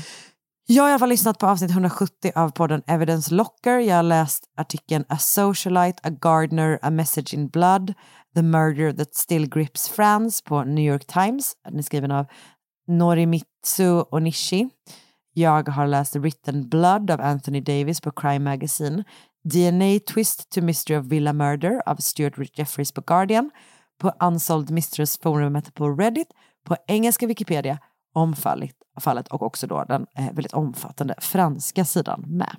Jag 0.67 0.83
har 0.83 0.89
i 0.89 0.93
alla 0.93 0.99
fall 0.99 1.09
lyssnat 1.09 1.39
på 1.39 1.47
avsnitt 1.47 1.71
170 1.71 2.33
av 2.35 2.51
podden 2.51 2.83
Evidence 2.87 3.35
Locker. 3.35 3.79
Jag 3.79 3.97
har 3.97 4.03
läst 4.03 4.45
artikeln 4.57 5.05
A 5.09 5.19
Socialite, 5.19 6.01
A 6.03 6.11
Gardener, 6.11 6.79
A 6.83 6.91
Message 6.91 7.35
in 7.35 7.49
Blood, 7.49 7.95
The 8.35 8.43
Murder 8.43 8.93
That 8.93 9.15
Still 9.15 9.49
Grips 9.49 9.89
France 9.89 10.43
på 10.45 10.65
New 10.65 10.93
York 10.93 11.07
Times. 11.07 11.53
Den 11.65 11.79
är 11.79 11.83
skriven 11.83 12.11
av 12.11 12.27
Norimitsu 12.89 14.03
Onishi. 14.11 14.69
Jag 15.33 15.69
har 15.69 15.87
läst 15.87 16.17
Written 16.17 16.69
Blood 16.69 17.11
av 17.11 17.21
Anthony 17.21 17.61
Davis 17.61 18.01
på 18.01 18.11
Crime 18.11 18.39
Magazine. 18.51 19.05
DNA 19.45 19.99
Twist 20.15 20.51
to 20.51 20.61
Mystery 20.61 20.99
of 21.01 21.07
Villa 21.07 21.33
Murder 21.33 21.83
av 21.87 21.97
Stuart 21.97 22.59
Jeffries 22.59 22.93
på 22.93 23.01
Guardian. 23.01 23.51
På 24.01 24.13
Unsolved 24.21 24.71
Mistress 24.71 25.19
forumet 25.19 25.75
på 25.75 25.89
Reddit. 25.91 26.29
På 26.67 26.77
engelska 26.87 27.27
Wikipedia 27.27 27.79
om 28.15 28.35
fallet, 29.01 29.29
och 29.29 29.43
också 29.43 29.67
då 29.67 29.85
den 29.85 30.07
eh, 30.19 30.25
väldigt 30.33 30.53
omfattande 30.53 31.15
franska 31.19 31.85
sidan 31.85 32.25
med. 32.27 32.57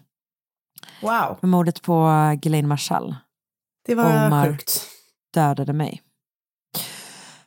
Wow, 1.01 1.37
Med 1.41 1.49
mordet 1.49 1.81
på 1.81 2.09
Ghislaine 2.41 2.67
Marshall 2.67 3.15
det 3.85 3.95
var 3.95 4.27
Omar. 4.27 4.45
sjukt. 4.47 4.87
dödade 5.33 5.73
mig. 5.73 6.01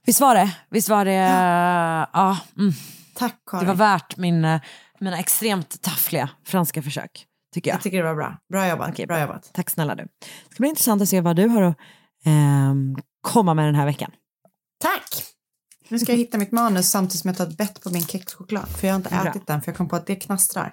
Visst 0.07 0.20
var 0.20 0.35
det? 0.35 0.57
Visst 0.70 0.89
var 0.89 1.05
det? 1.05 1.12
Ja, 2.12 2.39
mm. 2.59 2.72
Tack 3.14 3.33
det 3.45 3.51
Karin. 3.51 3.66
var 3.66 3.74
värt 3.74 4.16
min, 4.16 4.45
eh, 4.45 4.61
mina 5.01 5.18
extremt 5.18 5.82
taffliga 5.82 6.30
franska 6.44 6.82
försök. 6.82 7.26
Tycker 7.55 7.70
jag. 7.70 7.76
Jag 7.76 7.82
tycker 7.82 7.97
det 7.99 8.05
var 8.05 8.14
bra. 8.14 8.38
Bra 8.53 8.68
jobbat. 8.68 8.90
Okej, 8.90 9.07
bra 9.07 9.20
jobbat. 9.20 9.51
Tack 9.53 9.70
snälla 9.70 9.94
du. 9.94 10.03
Det 10.03 10.55
ska 10.55 10.57
bli 10.62 10.68
intressant 10.68 11.03
att 11.03 11.09
se 11.09 11.20
vad 11.20 11.36
du 11.36 11.49
har 11.49 11.62
att 11.62 11.76
ehm, 12.24 12.97
komma 13.20 13.55
med 13.55 13.66
den 13.66 13.74
här 13.74 13.86
veckan. 13.86 14.11
Tack! 14.80 15.24
Nu 15.88 15.99
ska 15.99 16.12
jag 16.12 16.18
hitta 16.18 16.38
mitt 16.38 16.53
manus 16.53 16.90
samtidigt 16.90 17.20
som 17.20 17.28
jag 17.28 17.36
tar 17.36 17.47
ett 17.47 17.57
bett 17.57 17.82
på 17.82 17.90
min 17.90 18.03
kexchoklad. 18.07 18.68
För 18.68 18.86
jag 18.86 18.94
har 18.94 18.97
inte 18.97 19.11
Bra. 19.11 19.26
ätit 19.30 19.47
den 19.47 19.62
för 19.62 19.70
jag 19.70 19.76
kom 19.76 19.88
på 19.88 19.97
att 19.97 20.07
det 20.07 20.16
knastrar. 20.16 20.72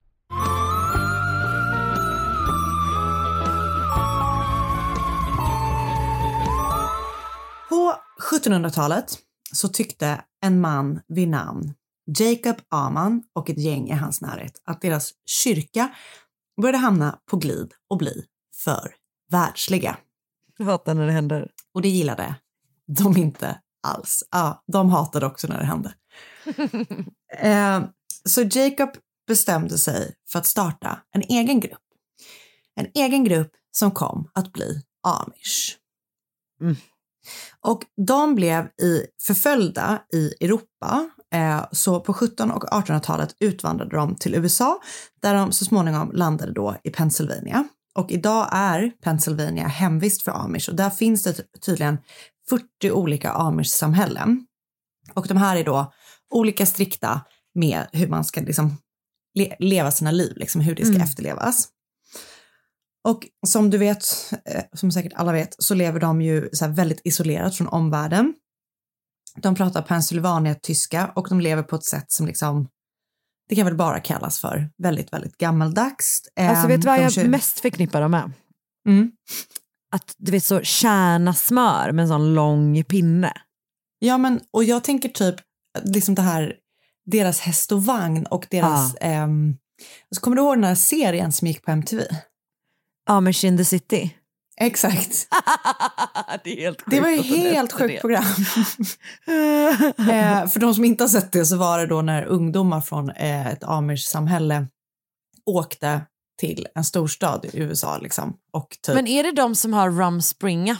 På 7.71 7.95
1700-talet 8.31 9.17
så 9.53 9.67
tyckte 9.67 10.23
en 10.41 10.61
man 10.61 11.01
vid 11.07 11.27
namn 11.27 11.73
Jacob 12.19 12.55
Aman 12.69 13.23
och 13.33 13.49
ett 13.49 13.57
gäng 13.57 13.89
i 13.89 13.93
hans 13.93 14.21
närhet 14.21 14.61
att 14.65 14.81
deras 14.81 15.11
kyrka 15.25 15.95
började 16.61 16.77
hamna 16.77 17.19
på 17.31 17.37
glid 17.37 17.73
och 17.89 17.97
bli 17.97 18.25
för 18.63 18.95
världsliga. 19.29 19.97
Jag 20.57 20.65
hatar 20.65 20.93
när 20.93 21.05
det 21.05 21.11
händer. 21.11 21.51
Och 21.73 21.81
det 21.81 21.89
gillade 21.89 22.35
de 22.87 23.17
inte 23.17 23.61
alls. 23.87 24.23
Ja, 24.31 24.63
de 24.67 24.89
hatade 24.89 25.25
också 25.25 25.47
när 25.47 25.59
det 25.59 25.65
hände. 25.65 25.93
eh, 27.37 27.83
så 28.25 28.41
Jacob 28.41 28.89
bestämde 29.27 29.77
sig 29.77 30.15
för 30.31 30.39
att 30.39 30.45
starta 30.45 30.99
en 31.11 31.21
egen 31.21 31.59
grupp. 31.59 31.83
En 32.75 32.87
egen 32.93 33.23
grupp 33.23 33.51
som 33.71 33.91
kom 33.91 34.29
att 34.33 34.53
bli 34.53 34.81
amish. 35.03 35.77
Mm. 36.61 36.75
Och 37.61 37.83
de 38.07 38.35
blev 38.35 38.65
i, 38.65 39.05
förföljda 39.23 40.01
i 40.13 40.33
Europa. 40.45 41.09
Eh, 41.33 41.65
så 41.71 41.99
på 41.99 42.11
1700 42.11 42.55
och 42.55 42.63
1800-talet 42.63 43.35
utvandrade 43.39 43.95
de 43.95 44.15
till 44.15 44.35
USA 44.35 44.79
där 45.21 45.33
de 45.35 45.51
så 45.51 45.65
småningom 45.65 46.11
landade 46.11 46.53
då 46.53 46.75
i 46.83 46.89
Pennsylvania. 46.89 47.63
Och 47.95 48.11
idag 48.11 48.47
är 48.51 48.89
Pennsylvania 49.03 49.67
hemvist 49.67 50.21
för 50.23 50.31
amish 50.31 50.69
och 50.69 50.75
där 50.75 50.89
finns 50.89 51.23
det 51.23 51.35
tydligen 51.65 51.97
40 52.49 52.91
olika 52.91 53.31
amish-samhällen. 53.31 54.45
Och 55.13 55.27
de 55.27 55.37
här 55.37 55.55
är 55.55 55.63
då 55.63 55.93
olika 56.33 56.65
strikta 56.65 57.21
med 57.55 57.87
hur 57.93 58.07
man 58.07 58.25
ska 58.25 58.41
liksom 58.41 58.77
le- 59.39 59.55
leva 59.59 59.91
sina 59.91 60.11
liv, 60.11 60.33
liksom 60.35 60.61
hur 60.61 60.75
det 60.75 60.85
ska 60.85 60.95
Mm. 60.95 61.01
efterlevas. 61.07 61.67
Och 63.03 63.27
som 63.47 63.69
du 63.69 63.77
vet, 63.77 64.33
eh, 64.45 64.63
som 64.73 64.91
säkert 64.91 65.13
alla 65.15 65.31
vet, 65.31 65.55
så 65.63 65.73
lever 65.73 65.99
de 65.99 66.21
ju 66.21 66.49
så 66.53 66.67
väldigt 66.67 67.01
isolerat 67.03 67.55
från 67.55 67.67
omvärlden. 67.67 68.33
De 69.35 69.55
pratar 69.55 69.81
Pennsylvania-tyska 69.81 71.11
och 71.15 71.29
de 71.29 71.41
lever 71.41 71.63
på 71.63 71.75
ett 71.75 71.85
sätt 71.85 72.11
som 72.11 72.27
liksom, 72.27 72.67
det 73.49 73.55
kan 73.55 73.65
väl 73.65 73.75
bara 73.75 73.99
kallas 73.99 74.39
för 74.39 74.69
väldigt, 74.83 75.13
väldigt 75.13 75.37
gammaldags. 75.37 76.21
Alltså 76.39 76.63
Ehm, 76.63 76.67
vet 76.67 76.81
du 76.81 76.87
vad 76.87 76.99
de 76.99 77.21
jag 77.21 77.29
mest 77.29 77.59
förknippar 77.59 78.01
dem 78.01 78.11
med? 78.11 78.31
Mm. 78.87 79.11
Att 79.95 80.15
du 80.17 80.31
vet 80.31 80.43
så 80.43 80.61
kärna 80.61 81.33
smör 81.33 81.91
med 81.91 82.03
en 82.03 82.09
sån 82.09 82.33
lång 82.33 82.83
pinne. 82.83 83.33
Ja, 83.99 84.17
men 84.17 84.41
och 84.51 84.63
jag 84.63 84.83
tänker 84.83 85.09
typ 85.09 85.35
liksom 85.83 86.15
det 86.15 86.21
här, 86.21 86.55
deras 87.05 87.39
häst 87.39 87.71
och 87.71 87.85
vagn 87.85 88.25
och 88.25 88.47
deras, 88.49 88.95
ehm, 89.01 89.57
så 90.15 90.21
kommer 90.21 90.35
du 90.37 90.41
ihåg 90.41 90.57
den 90.57 90.63
här 90.63 90.75
serien 90.75 91.31
som 91.31 91.47
gick 91.47 91.65
på 91.65 91.71
MTV? 91.71 92.03
Amish 93.09 93.45
in 93.45 93.57
the 93.57 93.65
city. 93.65 94.17
Exakt. 94.57 95.27
det. 96.43 96.77
Det 96.85 96.99
var 96.99 97.09
ju 97.09 97.21
helt 97.21 97.71
sjukt 97.71 97.93
det. 97.93 98.01
program. 98.01 98.23
eh, 99.97 100.47
för 100.47 100.59
de 100.59 100.75
som 100.75 100.85
inte 100.85 101.03
har 101.03 101.09
sett 101.09 101.31
det 101.31 101.45
så 101.45 101.57
var 101.57 101.79
det 101.79 101.85
då 101.87 102.01
när 102.01 102.25
ungdomar 102.25 102.81
från 102.81 103.09
eh, 103.09 103.47
ett 103.47 103.63
amish-samhälle 103.63 104.67
åkte 105.45 106.01
till 106.39 106.67
en 106.75 106.83
storstad 106.83 107.45
i 107.45 107.59
USA 107.59 107.97
liksom. 107.97 108.37
Och 108.53 108.77
typ, 108.81 108.95
Men 108.95 109.07
är 109.07 109.23
det 109.23 109.31
de 109.31 109.55
som 109.55 109.73
har 109.73 109.89
rum 109.89 110.21
springa? 110.21 110.77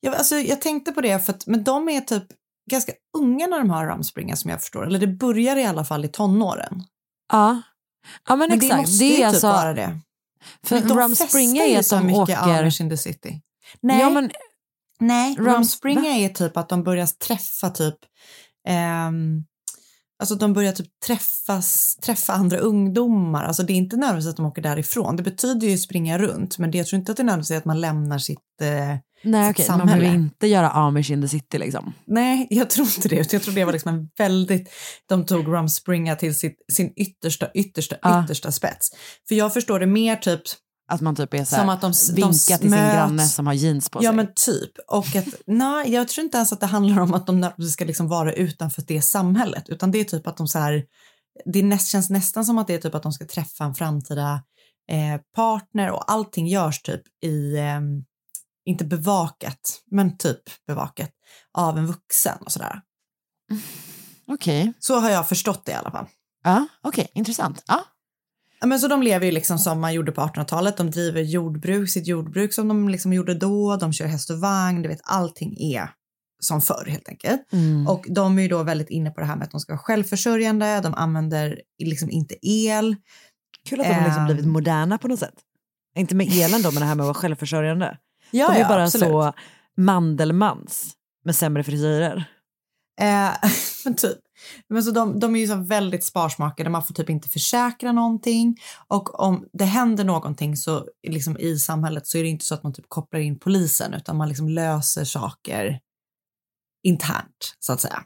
jag, 0.00 0.14
alltså, 0.14 0.36
jag 0.36 0.60
tänkte 0.60 0.92
på 0.92 1.00
det 1.00 1.26
för 1.26 1.32
att 1.32 1.46
men 1.46 1.64
de 1.64 1.88
är 1.88 2.00
typ 2.00 2.24
ganska 2.70 2.92
unga 3.18 3.46
när 3.46 3.58
de 3.58 3.70
har 3.70 3.86
ramspringa 3.86 4.36
som 4.36 4.50
jag 4.50 4.60
förstår. 4.60 4.86
Eller 4.86 4.98
det 4.98 5.06
börjar 5.06 5.56
i 5.56 5.64
alla 5.64 5.84
fall 5.84 6.04
i 6.04 6.08
tonåren. 6.08 6.84
Ja. 7.32 7.62
Ja 8.28 8.36
men, 8.36 8.48
Men 8.48 8.58
det 8.58 8.66
exakt. 8.66 8.80
måste 8.80 9.04
det 9.04 9.08
ju 9.08 9.14
är 9.14 9.16
typ 9.16 9.26
alltså, 9.26 9.46
vara 9.46 9.74
det. 9.74 9.98
För 10.62 10.78
Men 10.78 10.88
de 10.88 10.98
rum 10.98 11.10
festar 11.10 11.26
springa 11.26 11.64
ju 11.66 11.74
är 11.74 11.78
att 11.78 11.86
så 11.86 11.96
de 11.96 12.06
mycket 12.06 12.20
åker... 12.20 12.60
Amish 12.62 12.80
in 12.80 12.90
the 12.90 12.96
city. 12.96 13.40
Nej, 13.80 14.00
Ja, 14.00 14.10
men, 14.10 14.30
nej 15.00 15.36
Rums- 15.36 15.44
ramspringa 15.46 16.16
är 16.16 16.28
typ 16.28 16.56
att 16.56 16.68
de 16.68 16.82
börjar 16.84 17.06
träffa 17.06 17.70
typ 17.70 17.96
ehm, 18.68 19.44
Alltså 20.18 20.34
de 20.34 20.52
börjar 20.52 20.72
typ 20.72 21.00
träffas, 21.06 21.96
träffa 21.96 22.32
andra 22.32 22.58
ungdomar. 22.58 23.44
Alltså 23.44 23.62
det 23.62 23.72
är 23.72 23.74
inte 23.74 23.96
nödvändigtvis 23.96 24.30
att 24.30 24.36
de 24.36 24.46
åker 24.46 24.62
därifrån. 24.62 25.16
Det 25.16 25.22
betyder 25.22 25.68
ju 25.68 25.78
springa 25.78 26.18
runt, 26.18 26.58
men 26.58 26.70
det, 26.70 26.78
jag 26.78 26.86
tror 26.86 26.98
inte 26.98 27.12
att 27.12 27.16
det 27.16 27.22
är 27.22 27.24
nödvändigtvis 27.24 27.58
att 27.58 27.64
man 27.64 27.80
lämnar 27.80 28.18
sitt, 28.18 28.60
eh, 28.60 28.96
nej 29.24 29.54
sitt 29.54 29.60
okej, 29.64 29.70
man 29.70 29.78
samhälle. 29.78 30.00
behöver 30.00 30.18
inte 30.18 30.46
göra 30.46 30.70
Amish 30.70 31.10
in 31.10 31.22
the 31.22 31.28
city 31.28 31.58
liksom. 31.58 31.92
Nej, 32.06 32.46
jag 32.50 32.70
tror 32.70 32.86
inte 32.96 33.08
det. 33.08 33.32
Jag 33.32 33.42
tror 33.42 33.54
det 33.54 33.64
var 33.64 33.72
liksom 33.72 33.94
en 33.94 34.08
väldigt... 34.18 34.70
De 35.08 35.26
tog 35.26 35.46
Rumspringa 35.48 36.16
till 36.16 36.38
sitt, 36.38 36.56
sin 36.72 36.92
yttersta, 36.96 37.50
yttersta, 37.54 37.96
Ja. 38.02 38.24
yttersta 38.24 38.52
spets. 38.52 38.88
För 39.28 39.34
jag 39.34 39.54
förstår 39.54 39.80
det 39.80 39.86
mer 39.86 40.16
typ 40.16 40.40
Att 40.92 41.00
man 41.00 41.16
typ 41.16 41.34
är 41.34 41.44
så 41.44 41.54
Som 41.54 41.68
att 41.68 41.80
de 41.80 41.92
de 42.08 42.14
vinkar 42.14 42.30
s- 42.30 42.46
till 42.46 42.58
sin 42.58 42.70
möts. 42.70 42.94
granne 42.94 43.26
som 43.26 43.46
har 43.46 43.54
jeans 43.54 43.90
på 43.90 43.98
Ja 44.02 44.10
sig. 44.10 44.16
men 44.16 44.26
typ. 44.46 44.70
Och 44.88 45.16
att, 45.16 45.26
nej, 45.46 45.92
jag 45.92 46.08
tror 46.08 46.24
inte 46.24 46.36
ens 46.36 46.52
att 46.52 46.60
det 46.60 46.66
handlar 46.66 47.02
om 47.02 47.14
att 47.14 47.26
de 47.26 47.50
ska 47.70 47.84
liksom 47.84 48.08
vara 48.08 48.32
utanför 48.32 48.82
det 48.86 49.02
samhället, 49.02 49.68
utan 49.68 49.90
det 49.90 50.00
är 50.00 50.04
typ 50.04 50.26
att 50.26 50.36
de 50.36 50.48
så 50.48 50.58
här, 50.58 50.84
det 51.44 51.62
näst, 51.62 51.88
känns 51.88 52.10
nästan 52.10 52.44
som 52.44 52.58
att 52.58 52.66
det 52.66 52.74
är 52.74 52.78
typ 52.78 52.94
att 52.94 53.02
de 53.02 53.12
ska 53.12 53.26
träffa 53.26 53.64
en 53.64 53.74
framtida 53.74 54.42
eh, 54.90 55.20
partner 55.36 55.90
och 55.90 56.12
allting 56.12 56.46
görs 56.48 56.82
typ 56.82 57.02
i, 57.24 57.56
eh, 57.56 57.80
inte 58.64 58.84
bevakat, 58.84 59.80
men 59.90 60.16
typ 60.16 60.40
bevakat 60.66 61.10
av 61.58 61.78
en 61.78 61.86
vuxen 61.86 62.38
och 62.40 62.52
sådär. 62.52 62.80
Okej. 64.26 64.72
Så 64.78 65.00
har 65.00 65.10
jag 65.10 65.28
förstått 65.28 65.64
det 65.66 65.72
i 65.72 65.74
alla 65.74 65.90
fall. 65.90 66.06
Ja, 66.44 66.66
okej, 66.82 67.08
intressant. 67.14 67.62
Ja. 67.66 67.84
Ja, 68.60 68.66
Men 68.66 68.80
så 68.80 68.88
de 68.88 69.02
lever 69.02 69.26
ju 69.26 69.32
liksom 69.32 69.58
som 69.58 69.80
man 69.80 69.94
gjorde 69.94 70.12
på 70.12 70.20
1800-talet. 70.20 70.76
De 70.76 70.90
driver 70.90 71.20
jordbruk, 71.22 71.90
sitt 71.90 72.06
jordbruk 72.06 72.52
som 72.54 72.68
de 72.68 72.88
liksom 72.88 73.12
gjorde 73.12 73.34
då. 73.34 73.76
De 73.76 73.92
kör 73.92 74.06
häst 74.06 74.30
och 74.30 74.38
vagn. 74.40 74.82
Du 74.82 74.88
vet, 74.88 75.00
allting 75.04 75.56
är 75.60 75.90
som 76.40 76.60
förr 76.60 76.86
helt 76.88 77.08
enkelt. 77.08 77.52
Mm. 77.52 77.86
Och 77.88 78.06
de 78.08 78.38
är 78.38 78.42
ju 78.42 78.48
då 78.48 78.62
väldigt 78.62 78.90
inne 78.90 79.10
på 79.10 79.20
det 79.20 79.26
här 79.26 79.36
med 79.36 79.44
att 79.44 79.50
de 79.50 79.60
ska 79.60 79.72
vara 79.72 79.82
självförsörjande. 79.82 80.80
De 80.80 80.94
använder 80.94 81.60
liksom 81.84 82.10
inte 82.10 82.34
el. 82.42 82.96
Kul 83.68 83.80
att 83.80 83.86
de 83.86 83.92
har 83.94 84.04
liksom 84.04 84.20
Ehm. 84.20 84.26
blivit 84.26 84.46
moderna 84.46 84.98
på 84.98 85.08
något 85.08 85.18
sätt. 85.20 85.34
Inte 85.96 86.14
med 86.14 86.28
elen 86.32 86.62
då, 86.62 86.70
men 86.70 86.80
det 86.80 86.86
här 86.86 86.94
med 86.94 87.04
att 87.04 87.06
vara 87.06 87.14
självförsörjande. 87.14 87.98
Ja, 88.30 88.48
de 88.48 88.56
är 88.56 88.60
ja, 88.60 88.68
bara 88.68 88.84
absolut. 88.84 89.08
så 89.08 89.32
Mandelmans 89.76 90.92
med 91.24 91.36
sämre 91.36 91.64
frisyrer. 91.64 92.24
Eh, 93.00 93.30
men 93.84 93.94
typ. 93.96 94.18
Men 94.68 94.84
så 94.84 94.90
de, 94.90 95.20
de 95.20 95.36
är 95.36 95.40
ju 95.40 95.46
så 95.46 95.56
väldigt 95.56 96.04
sparsmakade, 96.04 96.70
man 96.70 96.84
får 96.84 96.94
typ 96.94 97.10
inte 97.10 97.28
försäkra 97.28 97.92
någonting. 97.92 98.56
Och 98.88 99.20
om 99.20 99.46
det 99.52 99.64
händer 99.64 100.04
någonting 100.04 100.56
så 100.56 100.88
liksom 101.08 101.38
i 101.38 101.58
samhället 101.58 102.06
så 102.06 102.18
är 102.18 102.22
det 102.22 102.28
inte 102.28 102.44
så 102.44 102.54
att 102.54 102.62
man 102.62 102.72
typ 102.72 102.88
kopplar 102.88 103.20
in 103.20 103.38
polisen 103.38 103.94
utan 103.94 104.16
man 104.16 104.28
liksom 104.28 104.48
löser 104.48 105.04
saker 105.04 105.80
internt 106.82 107.54
så 107.58 107.72
att 107.72 107.80
säga. 107.80 108.04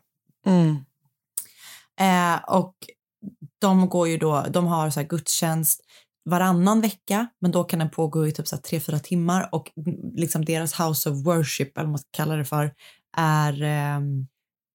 Eh, 2.00 2.36
och 2.48 2.74
de 3.58 3.88
går 3.88 4.08
ju 4.08 4.18
då, 4.18 4.46
de 4.50 4.66
har 4.66 4.90
så 4.90 5.00
här 5.00 5.06
gudstjänst 5.06 5.80
varannan 6.28 6.80
vecka, 6.80 7.26
men 7.40 7.50
då 7.50 7.64
kan 7.64 7.78
den 7.78 7.90
pågå 7.90 8.26
i 8.26 8.32
typ 8.32 8.48
så 8.48 8.56
här 8.56 8.62
tre, 8.62 8.80
fyra 8.80 8.98
timmar 8.98 9.48
och 9.52 9.70
liksom 10.14 10.44
deras 10.44 10.80
house 10.80 11.10
of 11.10 11.26
worship, 11.26 11.78
eller 11.78 11.86
vad 11.86 11.90
man 11.90 11.98
ska 11.98 12.08
kalla 12.12 12.36
det 12.36 12.44
för, 12.44 12.72
är 13.16 13.62
ehm, 13.62 14.26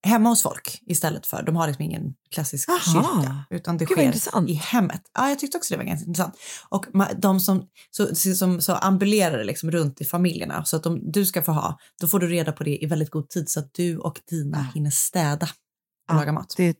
hemma 0.06 0.30
hos 0.30 0.43
folk 0.43 0.80
istället 0.86 1.26
för, 1.26 1.43
de 1.43 1.56
har 1.56 1.68
liksom 1.68 1.86
ingen 1.86 2.14
klassisk 2.32 2.70
Aha. 2.70 2.80
kyrka, 2.80 3.45
utan 3.49 3.78
det 3.78 3.86
Gud, 3.86 4.16
sker 4.16 4.49
i 4.49 4.54
hemmet. 4.54 5.01
Ja, 5.14 5.30
jag 5.30 5.39
tyckte 5.39 5.58
också 5.58 5.74
det 5.74 5.78
var 5.78 5.86
ganska 5.86 6.08
intressant. 6.08 6.36
Och 6.70 6.86
de 7.18 7.39
som 7.39 7.68
så, 7.91 8.16
som, 8.16 8.62
så 8.62 8.74
ambulerar 8.74 9.43
liksom 9.43 9.72
runt 9.72 10.01
i 10.01 10.06
familjerna, 10.06 10.66
så 10.66 10.78
att 10.78 10.86
om 10.86 11.12
du 11.12 11.26
ska 11.26 11.41
få 11.41 11.51
ha, 11.51 11.78
då 12.01 12.08
får 12.08 12.20
du 12.20 12.28
reda 12.28 12.51
på 12.51 12.64
det 12.64 12.84
i 12.84 12.86
väldigt 12.86 13.10
god 13.10 13.30
tid 13.30 13.49
så 13.49 13.60
att 13.60 13.74
du 13.74 13.97
och 13.97 14.22
dina 14.30 14.64
hinner 14.76 14.91
städa 14.91 15.47
och 16.10 16.16
laga 16.16 16.32
mat. 16.32 16.54
Det, 16.58 16.78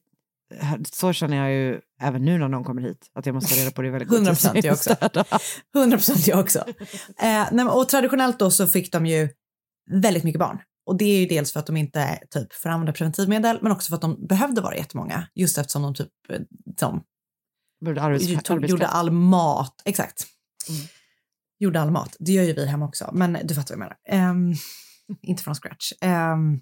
så 0.92 1.14
känner 1.14 1.38
jag 1.38 1.52
ju 1.52 1.80
även 2.02 2.26
nu 2.26 2.38
när 2.38 2.48
någon 2.48 2.64
kommer 2.64 2.82
hit, 2.82 3.12
att 3.14 3.26
jag 3.26 3.36
måste 3.36 3.56
ha 3.56 3.62
reda 3.62 3.72
på 3.72 3.82
det 3.82 3.90
väldigt 3.90 4.10
god 4.10 4.18
100 4.18 4.36
tid 4.36 4.42
så 4.42 4.50
procent 4.50 4.66
jag 4.66 4.74
också. 4.74 4.96
städar. 4.96 5.26
100 5.76 5.98
procent 5.98 6.28
jag 6.28 6.40
också. 6.40 6.66
Eh, 7.22 7.68
och 7.68 7.90
traditionellt 7.90 8.40
då 8.40 8.52
så 8.52 8.68
fick 8.68 8.92
de 8.92 9.06
ju 9.06 9.30
väldigt 9.92 10.24
mycket 10.24 10.40
barn. 10.40 10.60
Och 10.86 10.98
det 10.98 11.06
är 11.06 11.20
ju 11.20 11.26
dels 11.26 11.54
för 11.54 11.60
att 11.60 11.68
de 11.68 11.78
inte 11.78 12.20
typ 12.30 12.54
får 12.54 12.70
använda 12.70 12.94
preventivmedel, 12.94 13.60
men 13.62 13.72
också 13.72 13.90
för 13.90 13.96
att 13.96 14.02
de 14.02 14.28
behövde 14.28 14.62
vara 14.62 14.76
jättemånga, 14.76 15.28
just 15.36 15.58
eftersom 15.58 15.82
de 15.82 15.94
typ 15.94 16.10
eh, 16.30 16.40
de, 16.78 17.04
tog, 17.86 17.98
arbetskraft. 17.98 18.70
gjorde 18.70 18.88
all 18.88 19.12
mat. 19.12 19.82
Exakt. 19.86 20.28
Gjorde 21.60 21.82
all 21.82 21.92
mat. 21.92 22.16
Det 22.20 22.32
gör 22.32 22.44
ju 22.44 22.54
vi 22.54 22.66
hemma 22.66 22.86
också, 22.86 23.10
men 23.14 23.38
du 23.44 23.56
fattar 23.56 23.76
vad 23.76 23.86
jag 23.86 23.96
menar. 24.10 24.30
Ehm, 24.30 24.54
inte 25.22 25.44
från 25.44 25.56
scratch. 25.56 25.92
Ehm, 26.02 26.60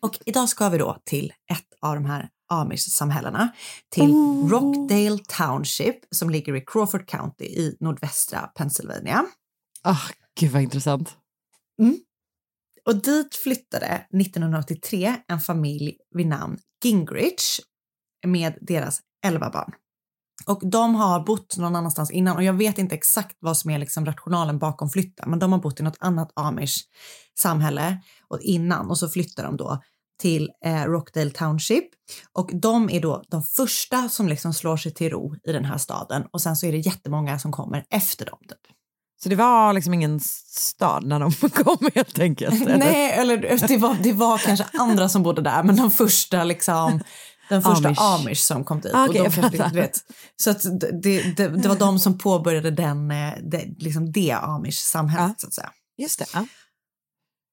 och 0.00 0.18
idag 0.26 0.48
ska 0.48 0.68
vi 0.68 0.78
då 0.78 1.02
till 1.04 1.32
ett 1.50 1.66
av 1.80 1.94
de 1.94 2.04
här 2.04 2.28
amish-samhällena, 2.52 3.48
till 3.90 4.10
Rockdale 4.50 5.18
Township 5.28 5.96
som 6.10 6.30
ligger 6.30 6.56
i 6.56 6.64
Crawford 6.66 7.08
County 7.08 7.44
i 7.44 7.76
nordvästra 7.80 8.40
Pennsylvania. 8.40 9.26
Ah, 9.82 10.00
gud 10.40 10.50
vad 10.50 10.62
intressant. 10.62 11.16
Och 12.86 12.96
dit 12.96 13.34
flyttade 13.34 14.06
1983 14.20 15.16
en 15.28 15.40
familj 15.40 15.96
vid 16.14 16.26
namn 16.26 16.58
Gingrich 16.84 17.60
med 18.26 18.58
deras 18.60 19.00
11 19.26 19.50
barn. 19.50 19.72
Och 20.46 20.60
de 20.70 20.94
har 20.94 21.20
bott 21.20 21.56
någon 21.56 21.76
annanstans 21.76 22.10
innan 22.10 22.36
och 22.36 22.42
jag 22.42 22.52
vet 22.52 22.78
inte 22.78 22.94
exakt 22.94 23.36
vad 23.40 23.56
som 23.56 23.70
är 23.70 23.78
liksom 23.78 24.06
rationalen 24.06 24.58
bakom 24.58 24.90
flytten, 24.90 25.30
men 25.30 25.38
de 25.38 25.52
har 25.52 25.58
bott 25.58 25.80
i 25.80 25.82
något 25.82 25.96
annat 26.00 26.32
amish 26.36 26.76
samhälle 27.38 27.98
och 28.28 28.40
innan 28.40 28.90
och 28.90 28.98
så 28.98 29.08
flyttar 29.08 29.44
de 29.44 29.56
då 29.56 29.82
till 30.20 30.50
eh, 30.64 30.82
Rockdale 30.84 31.30
Township 31.30 31.84
och 32.32 32.50
de 32.52 32.90
är 32.90 33.00
då 33.00 33.22
de 33.30 33.42
första 33.42 34.08
som 34.08 34.28
liksom 34.28 34.54
slår 34.54 34.76
sig 34.76 34.94
till 34.94 35.10
ro 35.10 35.36
i 35.44 35.52
den 35.52 35.64
här 35.64 35.78
staden 35.78 36.24
och 36.32 36.40
sen 36.40 36.56
så 36.56 36.66
är 36.66 36.72
det 36.72 36.78
jättemånga 36.78 37.38
som 37.38 37.52
kommer 37.52 37.84
efter 37.90 38.26
dem. 38.26 38.38
Typ. 38.48 38.74
Så 39.22 39.28
det 39.28 39.36
var 39.36 39.72
liksom 39.72 39.94
ingen 39.94 40.20
stad 40.20 41.06
när 41.06 41.20
de 41.20 41.32
kom 41.50 41.88
helt 41.94 42.18
enkelt? 42.18 42.62
eller? 42.62 42.78
Nej, 42.78 43.10
eller 43.10 43.68
det 43.68 43.76
var, 43.76 43.96
det 44.02 44.12
var 44.12 44.38
kanske 44.38 44.66
andra 44.78 45.08
som 45.08 45.22
bodde 45.22 45.42
där, 45.42 45.62
men 45.62 45.76
de 45.76 45.90
första 45.90 46.44
liksom 46.44 47.00
den 47.48 47.62
första 47.62 47.88
Amish. 47.88 48.00
amish, 48.00 48.38
som 48.38 48.64
kom 48.64 48.80
dit. 48.80 48.94
Ah, 48.94 49.08
och 49.08 49.14
de 49.14 49.30
kanske, 49.30 49.68
du 49.68 49.80
vet, 49.80 49.98
så 50.36 50.50
att 50.50 50.62
det, 51.02 51.36
det, 51.36 51.48
det 51.48 51.68
var 51.68 51.76
de 51.76 51.98
som 51.98 52.18
påbörjade 52.18 52.70
den, 52.70 53.10
eh, 53.10 53.32
det, 53.42 53.64
liksom 53.78 54.12
det 54.12 54.32
amish-samhället 54.32 55.40
så 55.40 55.46
att 55.46 55.54
säga. 55.54 55.70
Just 55.98 56.18
det. 56.18 56.26
Ja. 56.34 56.46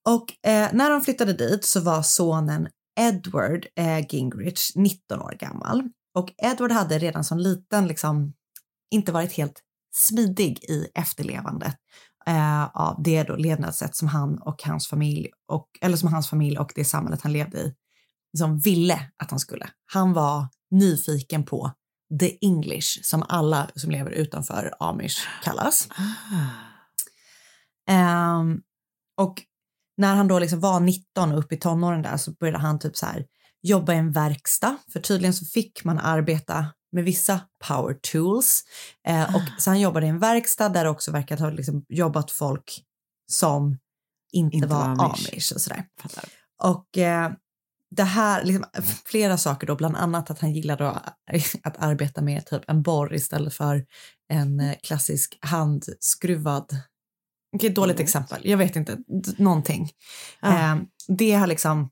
Och 0.09 0.49
eh, 0.49 0.69
när 0.73 0.89
de 0.89 1.01
flyttade 1.01 1.33
dit 1.33 1.65
så 1.65 1.79
var 1.79 2.01
sonen 2.01 2.67
Edward 2.99 3.67
eh, 3.75 4.05
Gingrich 4.09 4.71
19 4.75 5.21
år 5.21 5.35
gammal. 5.39 5.89
Och 6.17 6.33
Edward 6.37 6.71
hade 6.71 6.99
redan 6.99 7.23
som 7.23 7.37
liten 7.37 7.87
liksom 7.87 8.33
inte 8.91 9.11
varit 9.11 9.33
helt 9.33 9.61
smidig 9.93 10.63
i 10.63 10.87
efterlevandet 10.95 11.75
eh, 12.27 12.63
av 12.63 13.03
det 13.03 13.23
då 13.23 13.35
levnadssätt 13.35 13.95
som 13.95 14.07
han 14.07 14.37
och 14.41 14.63
hans 14.63 14.87
familj, 14.87 15.29
och, 15.47 15.67
eller 15.81 15.97
som 15.97 16.13
hans 16.13 16.29
familj 16.29 16.57
och 16.57 16.71
det 16.75 16.85
samhället 16.85 17.21
han 17.21 17.33
levde 17.33 17.57
i, 17.57 17.73
som 18.37 18.59
ville 18.59 19.11
att 19.17 19.29
han 19.31 19.39
skulle. 19.39 19.69
Han 19.85 20.13
var 20.13 20.47
nyfiken 20.71 21.45
på 21.45 21.71
the 22.19 22.37
English 22.41 22.99
som 23.03 23.23
alla 23.29 23.69
som 23.75 23.91
lever 23.91 24.11
utanför 24.11 24.73
amish 24.79 25.27
kallas. 25.43 25.87
Ehm, 27.89 28.61
och 29.17 29.41
när 29.97 30.15
han 30.15 30.27
då 30.27 30.39
liksom 30.39 30.59
var 30.59 30.79
19 30.79 31.31
och 31.31 31.39
upp 31.39 31.51
i 31.51 31.57
tonåren 31.57 32.01
där 32.01 32.17
så 32.17 32.31
började 32.31 32.57
han 32.57 32.79
typ 32.79 32.97
så 32.97 33.05
här 33.05 33.25
jobba 33.61 33.93
i 33.93 33.97
en 33.97 34.11
verkstad. 34.11 34.77
För 34.93 34.99
tydligen 34.99 35.33
så 35.33 35.45
fick 35.45 35.83
man 35.83 35.99
arbeta 35.99 36.65
med 36.91 37.03
vissa 37.03 37.41
power 37.67 37.93
tools. 38.11 38.63
Eh, 39.07 39.35
och 39.35 39.41
så 39.57 39.69
han 39.69 39.79
jobbade 39.79 40.05
i 40.05 40.09
en 40.09 40.19
verkstad 40.19 40.69
där 40.69 40.83
det 40.83 40.89
också 40.89 41.11
verkar 41.11 41.37
ha 41.37 41.49
liksom 41.49 41.85
jobbat 41.89 42.31
folk 42.31 42.83
som 43.31 43.77
inte, 44.31 44.55
Inte 44.55 44.67
var, 44.67 44.83
amish. 44.83 45.51
och 45.55 45.61
sådär. 45.61 45.85
Och 46.63 46.97
eh, 46.97 47.31
det 47.95 48.03
här, 48.03 48.43
liksom, 48.43 48.65
flera 49.05 49.37
saker 49.37 49.67
då, 49.67 49.75
bland 49.75 49.95
annat 49.95 50.31
att 50.31 50.39
han 50.39 50.53
gillade 50.53 50.89
att, 50.89 51.15
att 51.63 51.77
arbeta 51.77 52.21
med 52.21 52.45
typ 52.45 52.63
en 52.67 52.81
borr 52.81 53.13
istället 53.13 53.53
för 53.53 53.85
en 54.29 54.59
eh, 54.59 54.75
klassisk 54.83 55.37
handskruvad 55.41 56.65
Okej, 57.55 57.69
dåligt 57.69 57.99
exempel. 57.99 58.41
Jag 58.43 58.57
vet 58.57 58.75
inte. 58.75 58.97
Någonting. 59.37 59.89
Ja. 60.39 60.71
Eh, 60.71 60.81
det 61.07 61.31
har 61.31 61.47
liksom... 61.47 61.89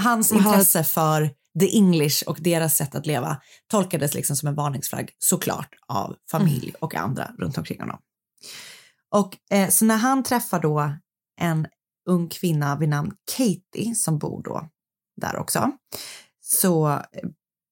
Hans 0.00 0.32
intresse 0.32 0.84
för 0.84 1.30
the 1.60 1.76
English 1.76 2.22
och 2.26 2.38
deras 2.40 2.76
sätt 2.76 2.94
att 2.94 3.06
leva 3.06 3.40
tolkades 3.66 4.14
liksom 4.14 4.36
som 4.36 4.48
en 4.48 4.54
varningsflagg 4.54 5.10
såklart 5.18 5.74
av 5.88 6.16
familj 6.30 6.74
och 6.80 6.94
andra 6.94 7.30
runt 7.38 7.58
omkring 7.58 7.80
honom. 7.80 7.98
Och 9.10 9.36
eh, 9.50 9.68
så 9.68 9.84
när 9.84 9.96
han 9.96 10.22
träffar 10.22 10.60
då 10.60 10.96
en 11.40 11.66
ung 12.08 12.28
kvinna 12.28 12.76
vid 12.76 12.88
namn 12.88 13.12
Katie 13.36 13.94
som 13.94 14.18
bor 14.18 14.42
då 14.42 14.68
där 15.16 15.36
också 15.36 15.72
så 16.40 16.88
eh, 16.88 17.00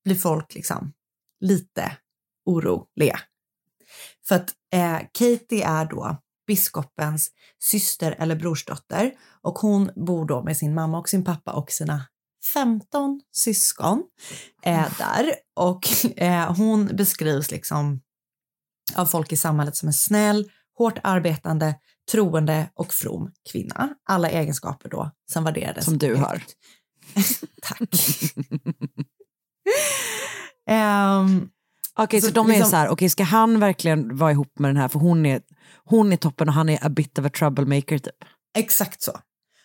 blir 0.05 0.17
folk 0.17 0.55
liksom 0.55 0.93
lite 1.41 1.97
oroliga. 2.47 3.21
För 4.29 4.35
att 4.35 4.55
eh, 4.73 4.99
Katie 5.13 5.67
är 5.67 5.85
då 5.85 6.17
biskopens 6.47 7.31
syster 7.63 8.17
eller 8.19 8.37
brorsdotter 8.37 9.13
och 9.43 9.59
hon 9.59 9.91
bor 9.97 10.27
då 10.27 10.43
med 10.43 10.57
sin 10.57 10.75
mamma 10.75 10.99
och 10.99 11.09
sin 11.09 11.25
pappa 11.25 11.53
och 11.53 11.71
sina 11.71 12.07
15 12.55 13.21
syskon 13.33 14.03
eh, 14.63 14.99
där 14.99 15.35
och 15.57 15.87
eh, 16.17 16.57
hon 16.57 16.87
beskrivs 16.87 17.51
liksom 17.51 18.01
av 18.95 19.07
folk 19.07 19.33
i 19.33 19.37
samhället 19.37 19.77
som 19.77 19.89
en 19.89 19.93
snäll, 19.93 20.51
hårt 20.79 20.99
arbetande, 21.03 21.75
troende 22.13 22.71
och 22.75 22.93
from 22.93 23.33
kvinna. 23.53 23.95
Alla 24.05 24.31
egenskaper 24.31 24.89
då 24.89 25.11
som 25.33 25.45
värderades. 25.45 25.85
Som 25.85 25.99
du 25.99 26.15
har. 26.15 26.43
Tack. 27.63 27.89
Ehm, 30.71 31.49
Okej, 31.97 32.21
så, 32.21 32.27
Så 32.27 32.33
de 32.33 32.47
är 32.47 32.51
liksom- 32.51 32.71
så 32.71 32.77
här, 32.77 32.89
okej 32.89 33.09
ska 33.09 33.23
han 33.25 33.61
verkligen 33.61 34.17
vara 34.17 34.33
ihop 34.33 34.59
med 34.59 34.69
den 34.69 34.77
här 34.77 34.89
för 34.89 34.99
hon 34.99 35.27
är, 35.27 35.43
hon 35.85 36.13
är 36.13 36.17
toppen 36.17 36.49
och 36.49 36.55
han 36.55 36.69
är 36.69 36.87
a 36.87 36.89
bit 36.89 37.19
of 37.19 37.27
a 37.27 37.31
troublemaker 37.39 37.99
typ. 37.99 38.25
Exakt 38.59 39.03
så. 39.03 39.19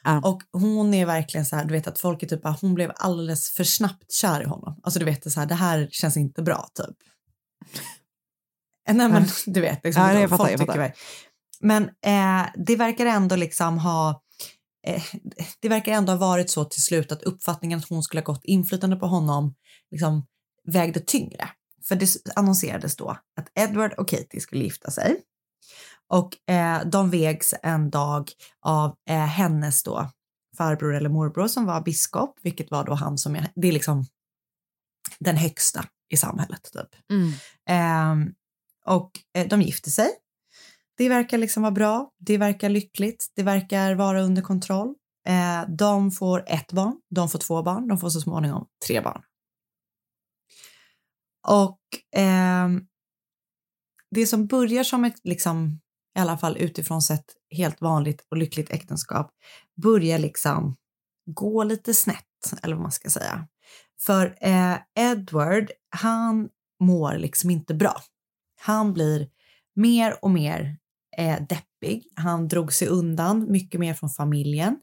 Ja. 0.03 0.21
Och 0.23 0.41
hon 0.51 0.93
är 0.93 1.05
verkligen 1.05 1.45
så 1.45 1.55
här, 1.55 1.65
du 1.65 1.73
vet 1.73 1.87
att 1.87 1.99
folk 1.99 2.23
är 2.23 2.27
typ 2.27 2.41
bara, 2.41 2.57
hon 2.61 2.73
blev 2.73 2.91
alldeles 2.95 3.49
för 3.51 3.63
snabbt 3.63 4.11
kär 4.11 4.41
i 4.41 4.45
honom. 4.45 4.79
Alltså 4.83 4.99
du 4.99 5.05
vet 5.05 5.31
så 5.31 5.39
här, 5.39 5.47
det 5.47 5.55
här 5.55 5.87
känns 5.91 6.17
inte 6.17 6.41
bra 6.41 6.67
typ. 6.73 6.95
Nej 8.89 9.09
men 9.09 9.25
du 9.45 9.61
vet, 9.61 9.83
liksom, 9.83 10.03
jag 10.03 10.29
folk 10.29 10.41
fattar, 10.41 10.57
tycker 10.57 10.93
Men 11.59 11.83
eh, 11.83 12.49
det 12.65 12.75
verkar 12.75 13.05
ändå 13.05 13.35
liksom 13.35 13.77
ha 13.77 14.21
det 15.59 15.69
verkar 15.69 15.91
ändå 15.91 16.11
ha 16.11 16.19
varit 16.19 16.49
så 16.49 16.65
till 16.65 16.83
slut 16.83 17.11
att 17.11 17.23
uppfattningen 17.23 17.79
att 17.79 17.89
hon 17.89 18.03
skulle 18.03 18.21
ha 18.21 18.25
gått 18.25 18.45
inflytande 18.45 18.95
på 18.95 19.07
honom 19.07 19.55
liksom 19.91 20.25
vägde 20.63 20.99
tyngre. 20.99 21.49
För 21.87 21.95
det 21.95 22.09
annonserades 22.35 22.95
då 22.95 23.09
att 23.09 23.51
Edward 23.55 23.93
och 23.93 24.07
Katie 24.07 24.41
skulle 24.41 24.63
gifta 24.63 24.91
sig. 24.91 25.21
Och 26.07 26.51
eh, 26.53 26.81
de 26.85 27.09
vägs 27.09 27.53
en 27.63 27.89
dag 27.89 28.31
av 28.61 28.95
eh, 29.09 29.25
hennes 29.25 29.83
då 29.83 30.09
farbror 30.57 30.95
eller 30.95 31.09
morbror 31.09 31.47
som 31.47 31.65
var 31.65 31.81
biskop, 31.81 32.39
vilket 32.41 32.71
var 32.71 32.85
då 32.85 32.93
han 32.93 33.17
som 33.17 33.35
är, 33.35 33.47
det 33.55 33.67
är 33.67 33.71
liksom 33.71 34.05
den 35.19 35.37
högsta 35.37 35.85
i 36.09 36.17
samhället 36.17 36.69
typ. 36.73 37.11
Mm. 37.11 37.31
Ehm, 37.69 38.33
och 38.85 39.11
eh, 39.33 39.47
de 39.47 39.61
gifter 39.61 39.91
sig. 39.91 40.09
Det 40.99 41.09
verkar 41.09 41.37
liksom 41.37 41.63
vara 41.63 41.71
bra, 41.71 42.11
det 42.17 42.37
verkar 42.37 42.69
lyckligt, 42.69 43.31
det 43.35 43.43
verkar 43.43 43.95
vara 43.95 44.21
under 44.21 44.41
kontroll. 44.41 44.95
Eh, 45.27 45.69
de 45.77 46.11
får 46.11 46.43
ett 46.47 46.71
barn, 46.71 47.01
de 47.09 47.29
får 47.29 47.39
två 47.39 47.63
barn, 47.63 47.87
de 47.87 47.97
får 47.97 48.09
så 48.09 48.21
småningom 48.21 48.67
tre 48.87 49.01
barn. 49.01 49.21
Och 51.47 51.79
eh, 52.19 52.69
det 54.11 54.25
som 54.25 54.47
börjar 54.47 54.83
som 54.83 55.05
ett, 55.05 55.19
liksom, 55.23 55.79
i 56.17 56.19
alla 56.19 56.37
fall 56.37 56.57
utifrån 56.57 57.01
sett, 57.01 57.25
helt 57.55 57.81
vanligt 57.81 58.27
och 58.31 58.37
lyckligt 58.37 58.69
äktenskap 58.69 59.31
börjar 59.81 60.19
liksom 60.19 60.75
gå 61.31 61.63
lite 61.63 61.93
snett, 61.93 62.53
eller 62.63 62.75
vad 62.75 62.83
man 62.83 62.91
ska 62.91 63.09
säga. 63.09 63.47
För 64.01 64.37
eh, 64.41 64.77
Edward, 64.95 65.71
han 65.89 66.49
mår 66.79 67.17
liksom 67.17 67.49
inte 67.49 67.73
bra. 67.73 68.01
Han 68.61 68.93
blir 68.93 69.29
mer 69.75 70.23
och 70.23 70.31
mer 70.31 70.78
eh, 71.19 71.39
deppig. 71.49 72.03
Han 72.15 72.47
drog 72.47 72.73
sig 72.73 72.87
undan 72.87 73.51
mycket 73.51 73.79
mer 73.79 73.93
från 73.93 74.09
familjen. 74.09 74.75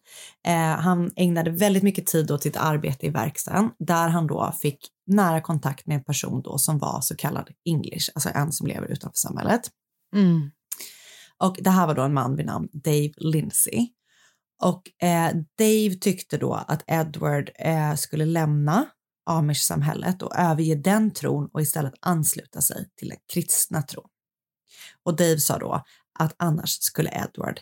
Eh, 0.47 0.55
han 0.57 1.11
ägnade 1.17 1.51
väldigt 1.51 1.83
mycket 1.83 2.07
tid 2.07 2.31
åt 2.31 2.43
sitt 2.43 2.57
arbete 2.57 3.07
i 3.07 3.11
verkstaden 3.11 3.71
där 3.79 4.09
han 4.09 4.27
då 4.27 4.53
fick 4.63 4.79
nära 5.07 5.41
kontakt 5.41 5.87
med 5.87 5.95
en 5.95 6.05
person 6.05 6.43
då 6.43 6.59
som 6.59 6.79
var 6.79 7.01
så 7.01 7.17
kallad 7.17 7.51
English, 7.65 8.11
alltså 8.15 8.31
en 8.35 8.53
som 8.53 8.67
lever 8.67 8.87
utanför 8.87 9.17
samhället. 9.17 9.61
Mm. 10.15 10.51
Och 11.39 11.57
det 11.61 11.71
här 11.71 11.87
var 11.87 11.95
då 11.95 12.03
en 12.03 12.15
man 12.15 12.37
vid 12.37 12.47
namn 12.47 12.69
Dave 12.73 13.13
Lindsay. 13.17 13.89
Och 14.63 15.07
eh, 15.07 15.33
Dave 15.59 15.95
tyckte 16.01 16.39
då 16.39 16.55
att 16.55 16.85
Edward 16.87 17.51
eh, 17.59 17.95
skulle 17.95 18.25
lämna 18.25 18.87
Amish-samhället 19.31 20.23
och 20.23 20.37
överge 20.37 20.75
den 20.75 21.11
tron 21.11 21.49
och 21.53 21.61
istället 21.61 21.95
ansluta 22.01 22.61
sig 22.61 22.89
till 22.97 23.09
den 23.09 23.19
kristna 23.33 23.83
tron. 23.83 24.09
Och 25.05 25.17
Dave 25.17 25.39
sa 25.39 25.59
då 25.59 25.85
att 26.19 26.35
annars 26.39 26.71
skulle 26.81 27.11
Edward 27.11 27.61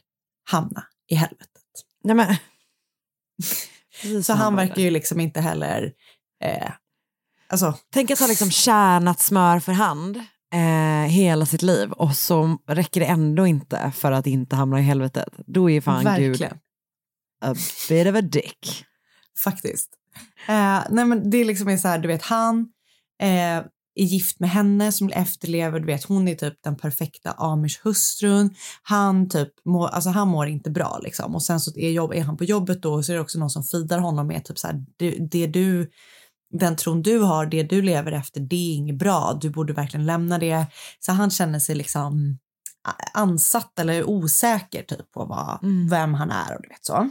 hamna 0.50 0.86
i 1.09 1.14
helvetet. 1.14 1.62
Nej, 2.05 2.16
men. 2.16 2.36
Så 4.24 4.32
han 4.32 4.57
verkar 4.57 4.82
ju 4.82 4.90
liksom 4.90 5.20
inte 5.20 5.40
heller... 5.40 5.92
Eh, 6.44 6.70
alltså, 7.48 7.74
Tänk 7.90 8.11
att 8.11 8.18
ha 8.18 8.26
liksom 8.26 8.50
kärnat 8.50 9.20
smör 9.20 9.61
för 9.61 9.72
hand 9.72 10.16
eh, 10.55 11.11
hela 11.11 11.46
sitt 11.46 11.62
liv 11.62 11.92
och 11.92 12.16
så 12.16 12.59
räcker 12.66 13.00
det 13.00 13.07
ändå 13.07 13.46
inte 13.46 13.92
för 13.96 14.12
att 14.12 14.26
inte 14.26 14.57
hamna 14.57 14.80
i 14.80 14.82
helvetet. 14.82 15.28
Då 15.46 15.70
är 15.70 15.80
fan 15.80 16.05
Gud 16.16 16.30
verkligen. 16.30 16.59
a 17.40 17.55
bit 17.88 18.07
of 18.07 18.14
a 18.14 18.20
dick. 18.20 18.84
Faktiskt. 19.44 19.90
Eh, 20.48 20.82
nej 20.90 21.05
men 21.05 21.30
det 21.30 21.38
är 21.38 21.44
liksom 21.44 21.68
är 21.68 21.76
så 21.76 21.88
här, 21.88 21.98
du 21.98 22.09
vet 22.09 22.22
han 22.22 22.68
eh, 23.22 23.64
är 23.95 24.05
gift 24.05 24.40
med 24.40 24.51
henne 24.51 24.92
som 24.92 25.09
efterlever, 25.09 25.80
du 25.80 25.86
vet 25.86 26.05
hon 26.05 26.28
är 26.28 26.34
typ 26.34 26.55
den 26.64 26.76
perfekta 26.76 27.32
amish-hustrun. 27.32 28.55
Han 28.82 29.28
typ 29.28 29.49
mår, 29.64 29.88
alltså 29.88 30.11
han 30.11 30.28
mår 30.28 30.47
inte 30.47 30.70
bra 30.70 31.01
liksom 31.03 31.34
och 31.34 31.42
sen 31.42 31.61
så 31.61 31.78
är, 31.78 31.90
jobb, 31.90 32.12
är 32.12 32.22
han 32.22 32.36
på 32.36 32.45
jobbet 32.45 32.82
då 32.82 32.95
och 32.95 33.05
så 33.05 33.12
är 33.12 33.16
det 33.16 33.22
också 33.22 33.38
någon 33.38 33.51
som 33.51 33.64
fidar 33.64 33.99
honom 33.99 34.26
med 34.26 34.45
typ 34.45 34.59
så 34.59 34.66
här, 34.66 34.84
det, 34.97 35.11
det 35.30 35.47
du 35.47 35.90
den 36.59 36.76
tron 36.76 37.03
du 37.03 37.18
har, 37.18 37.47
det 37.47 37.62
du 37.62 37.82
lever 37.82 38.12
efter, 38.12 38.40
det 38.40 38.57
är 38.57 38.74
inget 38.74 38.99
bra. 38.99 39.38
Du 39.40 39.51
borde 39.51 39.72
verkligen 39.72 40.07
lämna 40.07 40.38
det. 40.38 40.66
Så 41.01 41.12
han 41.12 41.30
känner 41.30 41.59
sig 41.59 41.74
liksom 41.74 42.38
ansatt 43.14 43.78
eller 43.78 44.05
osäker 44.05 44.82
typ 44.82 45.12
på 45.12 45.24
vad, 45.24 45.59
vem 45.90 46.14
han 46.14 46.30
är 46.30 46.55
och 46.57 46.62
du 46.62 46.68
vet 46.68 46.84
så. 46.84 47.11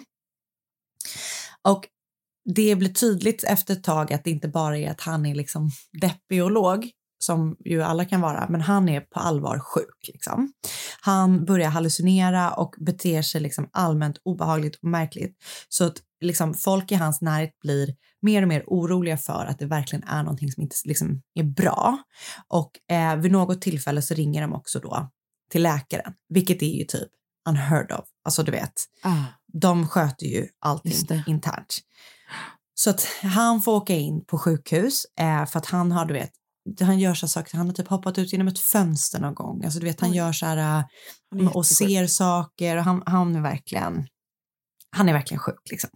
Och 1.61 1.87
det 2.45 2.75
blir 2.75 2.89
tydligt 2.89 3.43
efter 3.43 3.73
ett 3.73 3.83
tag 3.83 4.13
att 4.13 4.23
det 4.23 4.29
inte 4.29 4.47
bara 4.47 4.77
är 4.77 4.91
att 4.91 5.01
han 5.01 5.25
är 5.25 5.35
liksom 5.35 5.71
deppig 6.01 6.43
och 6.43 6.51
låg, 6.51 6.89
som 7.19 7.55
ju 7.65 7.83
alla 7.83 8.05
kan 8.05 8.21
vara, 8.21 8.47
men 8.49 8.61
han 8.61 8.89
är 8.89 9.01
på 9.01 9.19
allvar 9.19 9.59
sjuk. 9.59 10.09
Liksom. 10.13 10.53
Han 11.01 11.45
börjar 11.45 11.69
hallucinera 11.69 12.51
och 12.51 12.75
beter 12.77 13.21
sig 13.21 13.41
liksom 13.41 13.69
allmänt 13.73 14.17
obehagligt 14.23 14.75
och 14.75 14.89
märkligt. 14.89 15.37
Så 15.69 15.83
att 15.85 15.97
liksom, 16.21 16.53
folk 16.53 16.91
i 16.91 16.95
hans 16.95 17.21
närhet 17.21 17.59
blir 17.61 17.95
mer 18.21 18.41
och 18.41 18.47
mer 18.47 18.63
oroliga 18.67 19.17
för 19.17 19.45
att 19.45 19.59
det 19.59 19.65
verkligen 19.65 20.03
är 20.07 20.23
någonting 20.23 20.51
som 20.51 20.63
inte 20.63 20.75
liksom, 20.85 21.21
är 21.35 21.43
bra. 21.43 21.97
Och 22.47 22.71
eh, 22.95 23.15
vid 23.15 23.31
något 23.31 23.61
tillfälle 23.61 24.01
så 24.01 24.13
ringer 24.13 24.41
de 24.41 24.53
också 24.53 24.79
då 24.79 25.09
till 25.51 25.63
läkaren, 25.63 26.13
vilket 26.29 26.61
är 26.61 26.77
ju 26.77 26.83
typ 26.83 27.09
unheard 27.49 27.91
of. 27.91 28.05
Alltså 28.25 28.43
du 28.43 28.51
vet, 28.51 28.73
Ah. 29.01 29.23
de 29.53 29.87
sköter 29.87 30.25
ju 30.25 30.47
allting 30.59 30.91
internt. 31.27 31.77
Så 32.73 32.89
att 32.89 33.07
han 33.21 33.61
får 33.61 33.71
åka 33.71 33.95
in 33.95 34.25
på 34.25 34.37
sjukhus 34.37 35.05
eh, 35.19 35.45
för 35.45 35.59
att 35.59 35.65
han 35.65 35.91
har, 35.91 36.05
du 36.05 36.13
vet, 36.13 36.31
han 36.79 36.99
gör 36.99 37.13
så 37.13 37.27
saker, 37.27 37.57
han 37.57 37.67
har 37.67 37.73
typ 37.73 37.87
hoppat 37.87 38.17
ut 38.17 38.31
genom 38.31 38.47
ett 38.47 38.59
fönster 38.59 39.19
någon 39.19 39.33
gång. 39.33 39.63
Alltså 39.63 39.79
du 39.79 39.85
vet, 39.85 40.01
han 40.01 40.11
Oj. 40.11 40.17
gör 40.17 40.31
så 40.31 40.45
här 40.45 40.83
eh, 41.35 41.47
och 41.55 41.65
ser 41.65 42.07
saker 42.07 42.77
och 42.77 42.83
han, 42.83 43.03
han 43.05 43.35
är 43.35 43.41
verkligen, 43.41 44.07
han 44.95 45.09
är 45.09 45.13
verkligen 45.13 45.39
sjuk 45.39 45.69
liksom. 45.71 45.89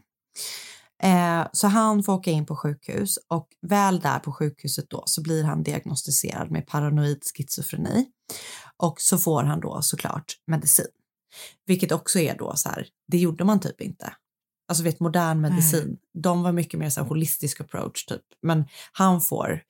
Eh, 1.04 1.48
så 1.52 1.68
han 1.68 2.04
får 2.04 2.14
åka 2.14 2.32
in 2.32 2.46
på 2.46 2.56
sjukhus 2.56 3.18
och 3.28 3.48
väl 3.62 4.00
där 4.00 4.20
på 4.20 4.32
sjukhuset 4.32 4.90
då 4.90 5.04
så 5.06 5.22
blir 5.22 5.44
han 5.44 5.64
diagnostiserad 5.64 6.52
med 6.52 6.68
paranoid 6.68 7.24
schizofreni 7.38 8.06
och 8.78 8.96
så 9.02 9.18
får 9.18 9.44
han 9.44 9.60
då 9.60 9.82
såklart 9.82 10.34
medicin. 10.48 10.86
Vilket 11.66 11.92
också 11.92 12.20
är 12.20 12.38
då 12.38 12.54
så 12.56 12.70
här, 12.70 12.88
det 13.08 13.18
gjorde 13.18 13.44
man 13.44 13.60
typ 13.60 13.82
inte. 13.82 14.14
Alltså 14.68 14.84
vet 14.84 15.00
modern 15.00 15.42
medicin, 15.42 15.98
de 16.24 16.44
var 16.44 16.52
mycket 16.52 16.80
mer 16.80 16.90
så 16.90 17.02
här 17.02 17.08
holistisk 17.08 17.62
approach 17.62 18.06
typ. 18.06 18.22
Men 18.42 18.66
han 18.92 19.22
får 19.22 19.62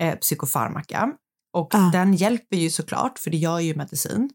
eh, 0.00 0.14
psykofarmaka 0.18 1.12
och 1.52 1.68
den 1.92 2.14
hjälper 2.14 2.56
ju 2.56 2.70
såklart 2.70 3.18
för 3.18 3.30
det 3.30 3.36
gör 3.36 3.58
ju 3.60 3.74
medicin. 3.76 4.30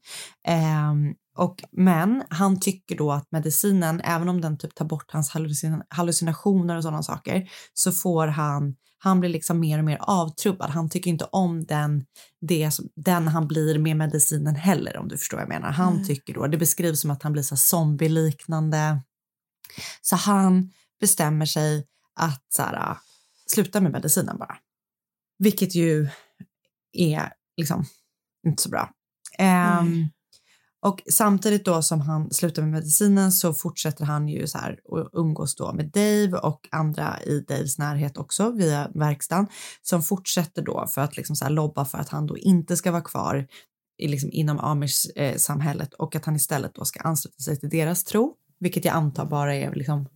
Ehm, 0.48 1.14
och, 1.38 1.64
men 1.72 2.24
han 2.30 2.60
tycker 2.60 2.98
då 2.98 3.12
att 3.12 3.32
medicinen, 3.32 4.02
även 4.04 4.30
om 4.30 4.42
den 4.42 4.58
typ 4.58 4.76
tar 4.76 4.86
bort 4.86 5.12
hans 5.12 5.32
hallucin- 5.32 5.84
hallucinationer 5.90 6.76
och 6.78 6.84
sådana 6.84 7.04
saker, 7.04 7.50
så 7.74 7.92
får 7.92 8.28
han, 8.28 8.76
han 9.00 9.20
blir 9.20 9.30
liksom 9.30 9.60
mer 9.60 9.78
och 9.80 9.86
mer 9.86 9.98
avtrubbad. 10.02 10.70
Han 10.70 10.90
tycker 10.90 11.10
inte 11.12 11.26
om 11.32 11.66
den, 11.66 12.06
det, 12.42 12.72
som- 12.72 12.90
den 12.96 13.28
han 13.28 13.48
blir 13.48 13.80
med 13.80 13.98
medicinen 13.98 14.56
heller 14.56 14.98
om 14.98 15.08
du 15.08 15.18
förstår 15.18 15.38
vad 15.38 15.42
jag 15.44 15.50
menar. 15.50 15.72
Han 15.72 15.94
Mm. 15.94 16.06
tycker 16.06 16.34
då, 16.34 16.48
det 16.48 16.58
beskrivs 16.58 17.02
som 17.02 17.12
att 17.12 17.24
han 17.24 17.34
blir 17.34 17.44
så 17.44 17.56
zombie-liknande. 17.58 19.02
Så 20.02 20.16
han 20.16 20.74
bestämmer 21.00 21.46
sig 21.46 21.88
att 22.16 22.46
så 22.50 22.62
här, 22.62 22.92
äh, 22.92 22.98
sluta 23.48 23.82
med 23.82 23.92
medicinen 23.92 24.38
bara. 24.38 24.58
Vilket 25.40 25.76
ju 25.76 26.10
är 26.94 27.34
liksom 27.58 27.86
inte 28.48 28.64
så 28.64 28.70
bra. 28.70 28.92
Ehm, 29.38 30.08
och 30.82 31.02
samtidigt 31.12 31.66
då 31.66 31.82
som 31.82 32.02
han 32.02 32.32
slutar 32.32 32.62
med 32.62 32.72
medicinen 32.72 33.32
så 33.32 33.54
fortsätter 33.54 34.06
han 34.06 34.28
ju 34.28 34.48
så 34.48 34.58
här 34.58 34.80
och 34.84 35.10
umgås 35.14 35.56
då 35.56 35.74
med 35.74 35.92
Dave 35.92 36.38
och 36.38 36.68
andra 36.72 37.24
i 37.24 37.40
Daves 37.40 37.78
närhet 37.78 38.18
också 38.18 38.52
via 38.52 38.92
verkstaden 38.96 39.48
som 39.82 40.04
fortsätter 40.04 40.62
då 40.62 40.88
för 40.88 41.02
att 41.02 41.18
liksom 41.18 41.36
så 41.36 41.46
här 41.46 41.52
lobba 41.52 41.86
för 41.86 41.98
att 41.98 42.10
han 42.10 42.28
då 42.28 42.38
inte 42.38 42.78
ska 42.78 42.92
vara 42.92 43.02
kvar 43.02 43.48
i 43.98 44.08
liksom 44.08 44.30
inom 44.32 44.60
amish-samhället 44.60 45.94
och 45.94 46.16
att 46.16 46.26
han 46.26 46.36
istället 46.36 46.76
då 46.76 46.86
ska 46.86 47.00
ansluta 47.00 47.44
sig 47.44 47.60
till 47.60 47.70
deras 47.70 48.04
tro, 48.04 48.36
vilket 48.60 48.86
jag 48.86 48.96
antar 48.96 49.26
bara 49.26 49.56
är 49.56 49.76
liksom 49.76 50.10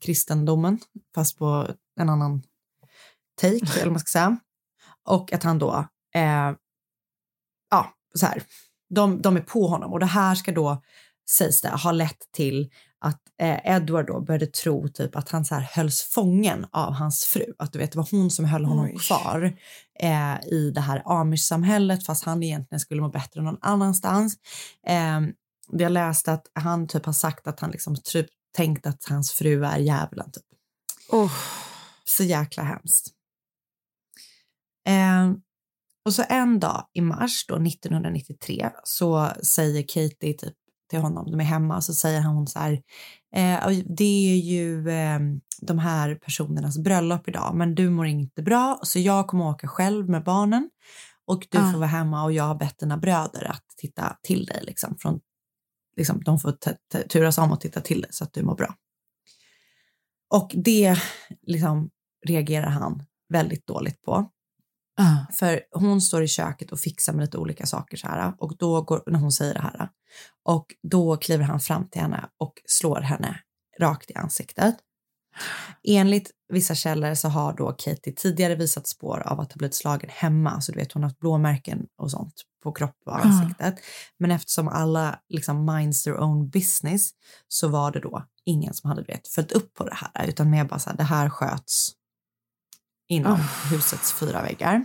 kristendomen 0.00 0.78
fast 1.14 1.38
på 1.38 1.68
en 2.00 2.08
annan 2.08 2.42
take 3.40 3.56
eller 3.74 3.84
vad 3.84 3.92
man 3.92 4.00
ska 4.00 4.18
säga. 4.18 4.36
Och 5.08 5.32
att 5.32 5.42
han 5.42 5.58
då 5.58 5.88
eh, 6.14 6.52
ja, 7.70 7.94
så 8.14 8.26
här, 8.26 8.42
de, 8.94 9.22
de 9.22 9.36
är 9.36 9.40
på 9.40 9.66
honom 9.66 9.92
och 9.92 10.00
det 10.00 10.06
här 10.06 10.34
ska 10.34 10.52
då, 10.52 10.82
sägs 11.30 11.60
det, 11.60 11.68
ha 11.68 11.92
lett 11.92 12.32
till 12.32 12.70
att 13.00 13.20
eh, 13.40 13.76
Edward 13.76 14.06
då 14.06 14.20
började 14.20 14.46
tro 14.46 14.88
typ 14.88 15.16
att 15.16 15.28
han 15.28 15.44
så 15.44 15.54
här 15.54 15.68
hölls 15.72 16.02
fången 16.02 16.66
av 16.70 16.92
hans 16.92 17.24
fru. 17.24 17.44
Att 17.58 17.72
du 17.72 17.78
vet, 17.78 17.92
det 17.92 17.98
var 17.98 18.08
hon 18.10 18.30
som 18.30 18.44
höll 18.44 18.64
honom 18.64 18.84
Oj. 18.84 18.98
kvar 18.98 19.56
eh, 20.00 20.52
i 20.52 20.72
det 20.74 20.80
här 20.80 21.02
amish-samhället 21.04 22.06
fast 22.06 22.24
han 22.24 22.42
egentligen 22.42 22.80
skulle 22.80 23.00
må 23.00 23.08
bättre 23.08 23.42
någon 23.42 23.58
annanstans. 23.60 24.36
Eh, 24.86 25.20
jag 25.72 25.92
läste 25.92 26.32
att 26.32 26.46
han 26.52 26.88
typ 26.88 27.06
har 27.06 27.12
sagt 27.12 27.46
att 27.46 27.60
han 27.60 27.70
liksom 27.70 27.96
typ 28.04 28.26
tänkt 28.56 28.86
att 28.86 29.04
hans 29.04 29.32
fru 29.32 29.64
är 29.64 29.78
djävulen. 29.78 30.30
Typ. 30.32 30.44
Oh. 31.08 31.32
Så 32.04 32.24
jäkla 32.24 32.62
hemskt. 32.62 33.06
Eh, 34.86 35.32
och 36.04 36.14
så 36.14 36.24
en 36.28 36.60
dag 36.60 36.86
i 36.92 37.00
mars 37.00 37.46
då 37.48 37.54
1993 37.54 38.70
så 38.84 39.30
säger 39.42 39.82
Katie 39.82 40.34
typ 40.34 40.54
till 40.90 40.98
honom, 40.98 41.30
de 41.30 41.40
är 41.40 41.44
hemma, 41.44 41.80
så 41.80 41.94
säger 41.94 42.22
hon 42.22 42.46
så 42.46 42.58
här, 42.58 42.72
eh, 43.36 43.68
det 43.96 44.32
är 44.32 44.36
ju 44.36 44.90
eh, 44.90 45.18
de 45.60 45.78
här 45.78 46.14
personernas 46.14 46.78
bröllop 46.78 47.28
idag, 47.28 47.54
men 47.54 47.74
du 47.74 47.90
mår 47.90 48.06
inte 48.06 48.42
bra, 48.42 48.80
så 48.82 48.98
jag 48.98 49.26
kommer 49.26 49.44
åka 49.48 49.68
själv 49.68 50.08
med 50.08 50.24
barnen 50.24 50.70
och 51.26 51.46
du 51.50 51.58
Ah. 51.58 51.72
får 51.72 51.78
vara 51.78 51.88
hemma 51.88 52.24
och 52.24 52.32
jag 52.32 52.44
har 52.44 52.54
bett 52.54 52.78
dina 52.78 52.96
bröder 52.96 53.44
att 53.50 53.64
titta 53.76 54.16
till 54.22 54.44
dig 54.44 54.62
liksom. 54.62 54.96
Från, 54.98 55.20
liksom 56.00 56.22
de 56.24 56.38
får 56.38 56.56
turas 57.08 57.38
om 57.38 57.52
och 57.52 57.60
titta 57.60 57.80
till 57.80 58.00
dig 58.00 58.10
så 58.12 58.24
att 58.24 58.32
du 58.32 58.42
mår 58.42 58.54
bra. 58.54 58.74
Och 60.34 60.50
det 60.54 60.96
liksom 61.42 61.90
reagerar 62.26 62.70
han 62.70 63.02
väldigt 63.32 63.66
dåligt 63.66 64.02
på. 64.02 64.30
Ah. 64.98 65.32
För 65.32 65.60
hon 65.70 66.00
står 66.00 66.22
i 66.22 66.28
köket 66.28 66.72
och 66.72 66.80
fixar 66.80 67.12
med 67.12 67.20
lite 67.22 67.38
olika 67.38 67.66
saker 67.66 67.96
så 67.96 68.06
här 68.06 68.34
och 68.38 68.56
då 68.56 68.82
går, 68.82 69.02
när 69.06 69.18
hon 69.18 69.32
säger 69.32 69.54
det 69.54 69.60
här 69.60 69.88
och 70.44 70.66
då 70.82 71.16
kliver 71.16 71.44
han 71.44 71.60
fram 71.60 71.88
till 71.88 72.00
henne 72.00 72.28
och 72.38 72.52
slår 72.64 73.00
henne 73.00 73.40
rakt 73.80 74.10
i 74.10 74.14
ansiktet. 74.14 74.76
Enligt 75.82 76.30
vissa 76.48 76.74
källor 76.74 77.14
så 77.14 77.28
har 77.28 77.52
då 77.52 77.72
Katie 77.72 78.12
tidigare 78.12 78.54
visat 78.54 78.86
spår 78.86 79.22
av 79.26 79.40
att 79.40 79.52
ha 79.52 79.58
blivit 79.58 79.74
slagen 79.74 80.10
hemma, 80.12 80.60
så 80.60 80.72
du 80.72 80.78
vet 80.78 80.92
hon 80.92 81.02
har 81.02 81.10
haft 81.10 81.20
blåmärken 81.20 81.86
och 81.98 82.10
sånt 82.10 82.34
på 82.62 82.72
kropp 82.72 82.96
och 83.06 83.24
ansiktet. 83.24 83.74
Men 84.18 84.30
eftersom 84.30 84.68
alla 84.68 85.18
liksom 85.28 85.64
minds 85.64 86.02
their 86.02 86.20
own 86.20 86.48
business 86.48 87.10
så 87.48 87.68
var 87.68 87.92
det 87.92 88.00
då 88.00 88.26
ingen 88.44 88.74
som 88.74 88.90
hade 88.90 89.02
vet, 89.02 89.28
följt 89.28 89.52
upp 89.52 89.74
på 89.74 89.84
det 89.84 89.94
här 89.94 90.26
utan 90.26 90.50
mer 90.50 90.64
bara 90.64 90.78
så 90.78 90.90
här, 90.90 90.96
det 90.96 91.02
här 91.02 91.30
sköts 91.30 91.92
inom 93.08 93.38
husets 93.70 94.12
fyra 94.12 94.42
väggar. 94.42 94.84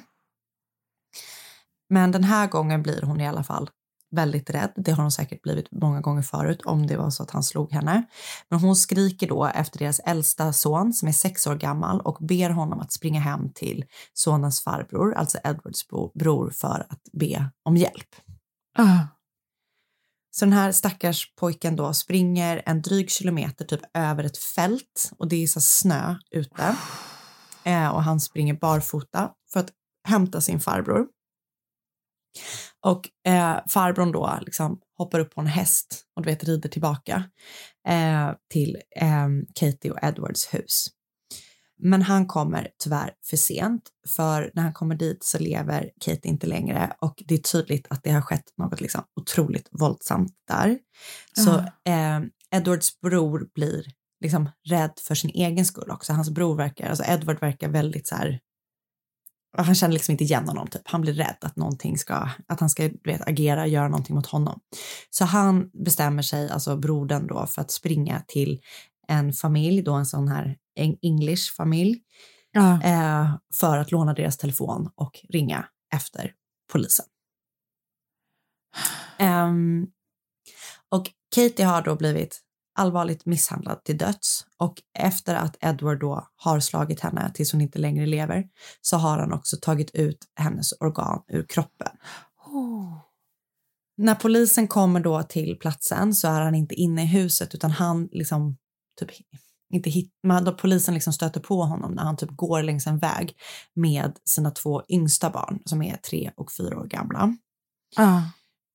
Men 1.89 2.11
den 2.11 2.23
här 2.23 2.47
gången 2.47 2.83
blir 2.83 3.01
hon 3.01 3.21
i 3.21 3.27
alla 3.27 3.43
fall 3.43 3.69
väldigt 4.15 4.49
rädd. 4.49 4.73
Det 4.75 4.91
har 4.91 5.01
hon 5.01 5.11
säkert 5.11 5.41
blivit 5.41 5.71
många 5.71 6.01
gånger 6.01 6.21
förut 6.21 6.61
om 6.61 6.87
det 6.87 6.97
var 6.97 7.09
så 7.09 7.23
att 7.23 7.31
han 7.31 7.43
slog 7.43 7.71
henne. 7.71 8.03
Men 8.49 8.59
hon 8.59 8.75
skriker 8.75 9.27
då 9.27 9.45
efter 9.45 9.79
deras 9.79 9.99
äldsta 9.99 10.53
son 10.53 10.93
som 10.93 11.07
är 11.07 11.11
sex 11.11 11.47
år 11.47 11.55
gammal 11.55 12.01
och 12.01 12.17
ber 12.21 12.49
honom 12.49 12.79
att 12.79 12.91
springa 12.91 13.19
hem 13.19 13.53
till 13.53 13.85
sonens 14.13 14.63
farbror, 14.63 15.13
alltså 15.13 15.37
Edwards 15.43 15.87
bro- 15.87 16.11
bror, 16.15 16.49
för 16.49 16.85
att 16.89 17.01
be 17.13 17.49
om 17.63 17.77
hjälp. 17.77 18.15
Ah. 18.77 18.99
Så 20.31 20.45
den 20.45 20.53
här 20.53 20.71
stackars 20.71 21.35
pojken 21.35 21.75
då 21.75 21.93
springer 21.93 22.61
en 22.65 22.81
dryg 22.81 23.09
kilometer 23.09 23.65
typ 23.65 23.81
över 23.93 24.23
ett 24.23 24.37
fält 24.37 25.11
och 25.17 25.27
det 25.27 25.43
är 25.43 25.47
så 25.47 25.61
snö 25.61 26.15
ute. 26.31 26.75
Eh, 27.63 27.87
och 27.87 28.03
han 28.03 28.19
springer 28.19 28.53
barfota 28.53 29.31
för 29.53 29.59
att 29.59 29.69
hämta 30.07 30.41
sin 30.41 30.59
farbror. 30.59 31.07
Och 32.85 33.09
eh, 33.27 33.57
farbrorn 33.69 34.11
då 34.11 34.39
liksom 34.41 34.79
hoppar 34.97 35.19
upp 35.19 35.35
på 35.35 35.41
en 35.41 35.47
häst 35.47 36.05
och 36.15 36.23
du 36.23 36.29
vet 36.29 36.43
rider 36.43 36.69
tillbaka 36.69 37.23
eh, 37.87 38.31
till 38.49 38.77
eh, 38.95 39.27
Katie 39.55 39.91
och 39.91 40.03
Edwards 40.03 40.53
hus. 40.53 40.87
Men 41.77 42.01
han 42.01 42.27
kommer 42.27 42.69
tyvärr 42.83 43.13
för 43.29 43.37
sent 43.37 43.89
för 44.15 44.51
när 44.53 44.63
han 44.63 44.73
kommer 44.73 44.95
dit 44.95 45.23
så 45.23 45.39
lever 45.39 45.91
Katie 46.05 46.31
inte 46.31 46.47
längre 46.47 46.93
och 47.01 47.23
det 47.27 47.33
är 47.33 47.39
tydligt 47.39 47.87
att 47.89 48.03
det 48.03 48.11
har 48.11 48.21
skett 48.21 48.53
något 48.57 48.81
liksom 48.81 49.03
otroligt 49.15 49.69
våldsamt 49.71 50.33
där. 50.47 50.79
Så 51.33 51.57
eh, 51.91 52.21
Edwards 52.51 52.99
bror 53.01 53.47
blir 53.55 53.85
liksom 54.21 54.49
rädd 54.69 54.93
för 55.07 55.15
sin 55.15 55.29
egen 55.29 55.65
skull 55.65 55.91
också. 55.91 56.13
Hans 56.13 56.29
bror 56.29 56.55
verkar, 56.55 56.89
alltså 56.89 57.03
Edward 57.07 57.39
verkar 57.39 57.69
väldigt 57.69 58.07
så 58.07 58.15
här 58.15 58.39
han 59.63 59.75
känner 59.75 59.93
liksom 59.93 60.11
inte 60.11 60.23
igen 60.23 60.47
honom, 60.47 60.67
typ. 60.67 60.81
han 60.85 61.01
blir 61.01 61.13
rädd 61.13 61.35
att 61.41 61.55
någonting 61.55 61.97
ska, 61.97 62.29
att 62.47 62.59
han 62.59 62.69
ska 62.69 62.89
vet, 63.03 63.27
agera, 63.27 63.67
göra 63.67 63.87
någonting 63.87 64.15
mot 64.15 64.25
honom. 64.25 64.59
Så 65.09 65.25
han 65.25 65.69
bestämmer 65.85 66.21
sig, 66.21 66.49
alltså 66.49 66.77
brodern 66.77 67.27
då, 67.27 67.47
för 67.47 67.61
att 67.61 67.71
springa 67.71 68.21
till 68.27 68.61
en 69.07 69.33
familj, 69.33 69.81
då 69.81 69.93
en 69.93 70.05
sån 70.05 70.27
här 70.27 70.57
en 70.75 70.97
English 71.01 71.55
familj, 71.57 71.99
Ja. 72.51 72.81
eh, 72.83 73.35
för 73.59 73.77
att 73.77 73.91
låna 73.91 74.13
deras 74.13 74.37
telefon 74.37 74.89
och 74.95 75.19
ringa 75.29 75.65
efter 75.93 76.31
polisen. 76.71 77.05
Ehm, 79.17 79.87
och 80.91 81.05
Katie 81.35 81.65
har 81.65 81.81
då 81.81 81.95
blivit 81.95 82.41
allvarligt 82.75 83.25
misshandlad 83.25 83.83
till 83.83 83.97
döds 83.97 84.45
och 84.57 84.81
efter 84.99 85.35
att 85.35 85.57
Edward 85.59 85.99
då 85.99 86.27
har 86.35 86.59
slagit 86.59 86.99
henne 86.99 87.31
tills 87.33 87.51
hon 87.51 87.61
inte 87.61 87.79
längre 87.79 88.05
lever 88.05 88.43
så 88.81 88.97
har 88.97 89.19
han 89.19 89.33
också 89.33 89.57
tagit 89.61 89.95
ut 89.95 90.17
hennes 90.35 90.71
organ 90.79 91.23
ur 91.27 91.45
kroppen. 91.49 91.91
När 93.97 94.15
polisen 94.15 94.67
kommer 94.67 94.99
då 94.99 95.23
till 95.23 95.59
platsen 95.59 96.13
så 96.13 96.27
är 96.27 96.41
han 96.41 96.55
inte 96.55 96.75
inne 96.75 97.03
i 97.03 97.05
huset 97.05 97.55
utan 97.55 97.71
han 97.71 98.09
liksom 98.11 98.57
typ 98.99 99.09
inte 99.73 99.89
hit, 99.89 100.11
men 100.23 100.43
då 100.43 100.53
polisen 100.53 100.93
liksom 100.93 101.13
stöter 101.13 101.39
på 101.39 101.63
honom 101.63 101.91
när 101.91 102.03
han 102.03 102.17
typ 102.17 102.31
går 102.31 102.63
längs 102.63 102.87
en 102.87 102.99
väg 102.99 103.37
med 103.73 104.11
sina 104.25 104.51
två 104.51 104.83
yngsta 104.89 105.29
barn 105.29 105.59
som 105.65 105.81
är 105.81 105.97
tre 105.97 106.31
och 106.35 106.51
fyra 106.51 106.79
år 106.79 106.85
gamla. 106.85 107.37
Ah. 107.95 108.21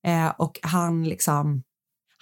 Eh, 0.07 0.29
och 0.37 0.59
han 0.61 1.03
liksom, 1.03 1.63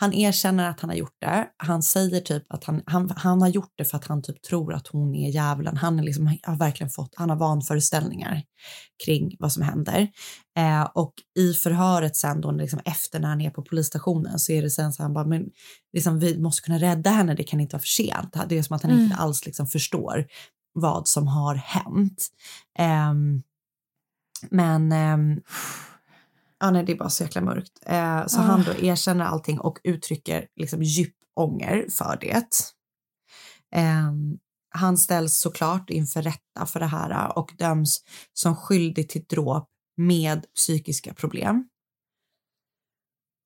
han 0.02 0.14
erkänner 0.14 0.70
att 0.70 0.80
han 0.80 0.90
har 0.90 0.98
gjort 0.98 1.18
det. 1.22 1.48
Han 1.58 1.84
säger 1.84 2.22
typ 2.22 2.54
att 2.54 2.64
han, 2.64 2.82
han, 2.86 3.14
han 3.16 3.42
har 3.42 3.50
gjort 3.50 3.74
det 3.76 3.86
för 3.86 3.98
att 3.98 4.08
han 4.08 4.22
typ 4.22 4.42
tror 4.42 4.74
att 4.74 4.88
hon 4.88 5.16
är 5.16 5.30
djävulen. 5.30 5.78
Han 5.78 6.00
är 6.00 6.04
liksom, 6.04 6.38
har 6.44 6.56
verkligen 6.56 6.90
fått, 6.90 7.14
han 7.16 7.30
har 7.30 7.38
vanföreställningar 7.38 8.44
kring 9.06 9.36
vad 9.40 9.52
som 9.52 9.64
händer. 9.64 10.08
Eh, 10.58 10.84
och 10.94 11.14
i 11.40 11.54
förhöret 11.54 12.16
sen 12.16 12.42
då, 12.42 12.52
liksom 12.52 12.80
efter 12.86 13.20
när 13.20 13.30
han 13.30 13.42
är 13.42 13.50
på 13.50 13.62
polisstationen 13.62 14.40
så 14.40 14.52
är 14.52 14.62
det 14.62 14.70
sen 14.70 14.94
så 14.94 15.04
han 15.04 15.14
bara, 15.14 15.26
men 15.26 15.46
liksom, 15.94 16.20
vi 16.20 16.40
måste 16.40 16.62
kunna 16.62 16.80
rädda 16.80 17.10
henne, 17.10 17.36
det 17.36 17.44
kan 17.44 17.60
inte 17.60 17.76
vara 17.76 17.82
för 17.82 17.88
sent. 17.88 18.50
Det 18.50 18.58
är 18.58 18.64
som 18.64 18.76
att 18.76 18.84
han 18.84 19.00
inte 19.00 19.16
alls 19.16 19.46
liksom 19.46 19.68
förstår 19.68 20.26
vad 20.74 21.08
som 21.08 21.28
har 21.28 21.56
hänt. 21.56 22.28
Ehm, 22.80 23.42
men 24.50 24.92
ehm, 24.92 25.42
Ja, 26.60 26.72
nej, 26.72 26.84
det 26.86 26.92
är 26.92 26.98
bara 26.98 27.10
så 27.10 27.24
jäkla 27.24 27.42
mörkt. 27.42 27.80
Eh, 27.86 28.26
så 28.28 28.40
Ah. 28.40 28.44
han 28.44 28.64
då 28.64 28.86
erkänner 28.86 29.26
allting 29.26 29.60
och 29.60 29.80
uttrycker 29.84 30.48
liksom 30.56 30.84
djup 30.84 31.16
ånger 31.36 31.88
för 31.90 32.18
det. 32.22 32.50
Eh, 33.76 34.12
han 34.70 34.98
ställs 34.98 35.40
såklart 35.40 35.90
inför 35.90 36.22
rätta 36.22 36.66
för 36.66 36.80
det 36.80 36.86
här 36.86 37.38
och 37.38 37.52
döms 37.58 38.04
som 38.34 38.56
skyldig 38.56 39.10
till 39.10 39.24
dråp 39.30 39.70
med 39.98 40.46
psykiska 40.56 41.14
problem. 41.14 41.70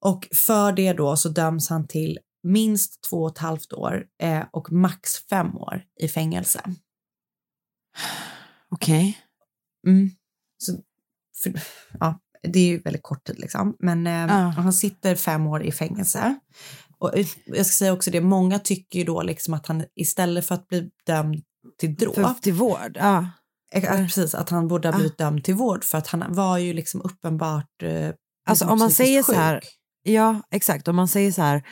Och 0.02 0.28
för 0.34 0.72
det 0.72 0.94
då 0.94 1.16
så 1.18 1.30
döms 1.30 1.70
han 1.70 1.88
till 1.88 2.20
minst 2.44 3.04
två 3.10 3.24
och 3.24 3.32
ett 3.32 3.38
halvt 3.38 3.74
år 3.74 4.06
eh, 4.22 4.44
och 4.52 4.72
max 4.72 5.18
fem 5.30 5.58
år 5.58 5.84
i 6.02 6.08
fängelse. 6.08 6.62
Okej. 8.70 9.18
Mm. 9.88 10.10
Så, 10.58 10.72
för, 11.44 11.54
ja, 12.00 12.20
det 12.48 12.60
är 12.60 12.68
ju 12.68 12.80
väldigt 12.80 13.04
kort 13.04 13.24
tid 13.24 13.40
liksom. 13.40 13.76
Men 13.80 14.08
eh, 14.08 14.14
Ja. 14.14 14.54
han 14.58 14.74
sitter 14.74 15.16
fem 15.16 15.48
år 15.48 15.64
i 15.64 15.72
fängelse. 15.72 16.36
Och 17.00 17.18
eh, 17.18 17.26
jag 17.46 17.66
ska 17.66 17.74
säga 17.74 17.94
också 17.94 18.12
det, 18.12 18.22
många 18.22 18.60
tycker 18.60 19.00
ju 19.00 19.06
då 19.06 19.22
liksom 19.22 19.54
att 19.54 19.68
han 19.68 19.84
istället 19.96 20.48
för 20.48 20.56
att 20.56 20.68
bli 20.68 20.90
dömd 21.08 21.42
till 21.80 21.96
dråp, 21.96 22.16
För, 22.16 22.34
till 22.42 22.54
vård? 22.54 22.98
Ja. 23.00 23.28
eh, 23.74 23.92
att, 23.92 23.98
precis, 23.98 24.36
att 24.36 24.50
han 24.50 24.68
borde 24.68 24.88
ha 24.88 24.96
blivit 24.96 25.18
dömd 25.18 25.44
till 25.44 25.56
vård 25.56 25.84
för 25.84 25.98
att 25.98 26.08
han 26.08 26.24
var 26.30 26.58
ju 26.58 26.74
liksom 26.74 27.02
uppenbart 27.02 27.84
eh, 27.84 28.10
Alltså 28.46 28.66
om 28.66 28.80
man 28.80 28.92
säger 28.92 29.24
så 29.24 29.34
här, 29.34 29.56
sjuk. 29.56 29.70
ja 30.04 30.42
exakt, 30.52 30.88
om 30.88 30.96
man 30.96 31.08
säger 31.08 31.32
så 31.32 31.42
här, 31.42 31.64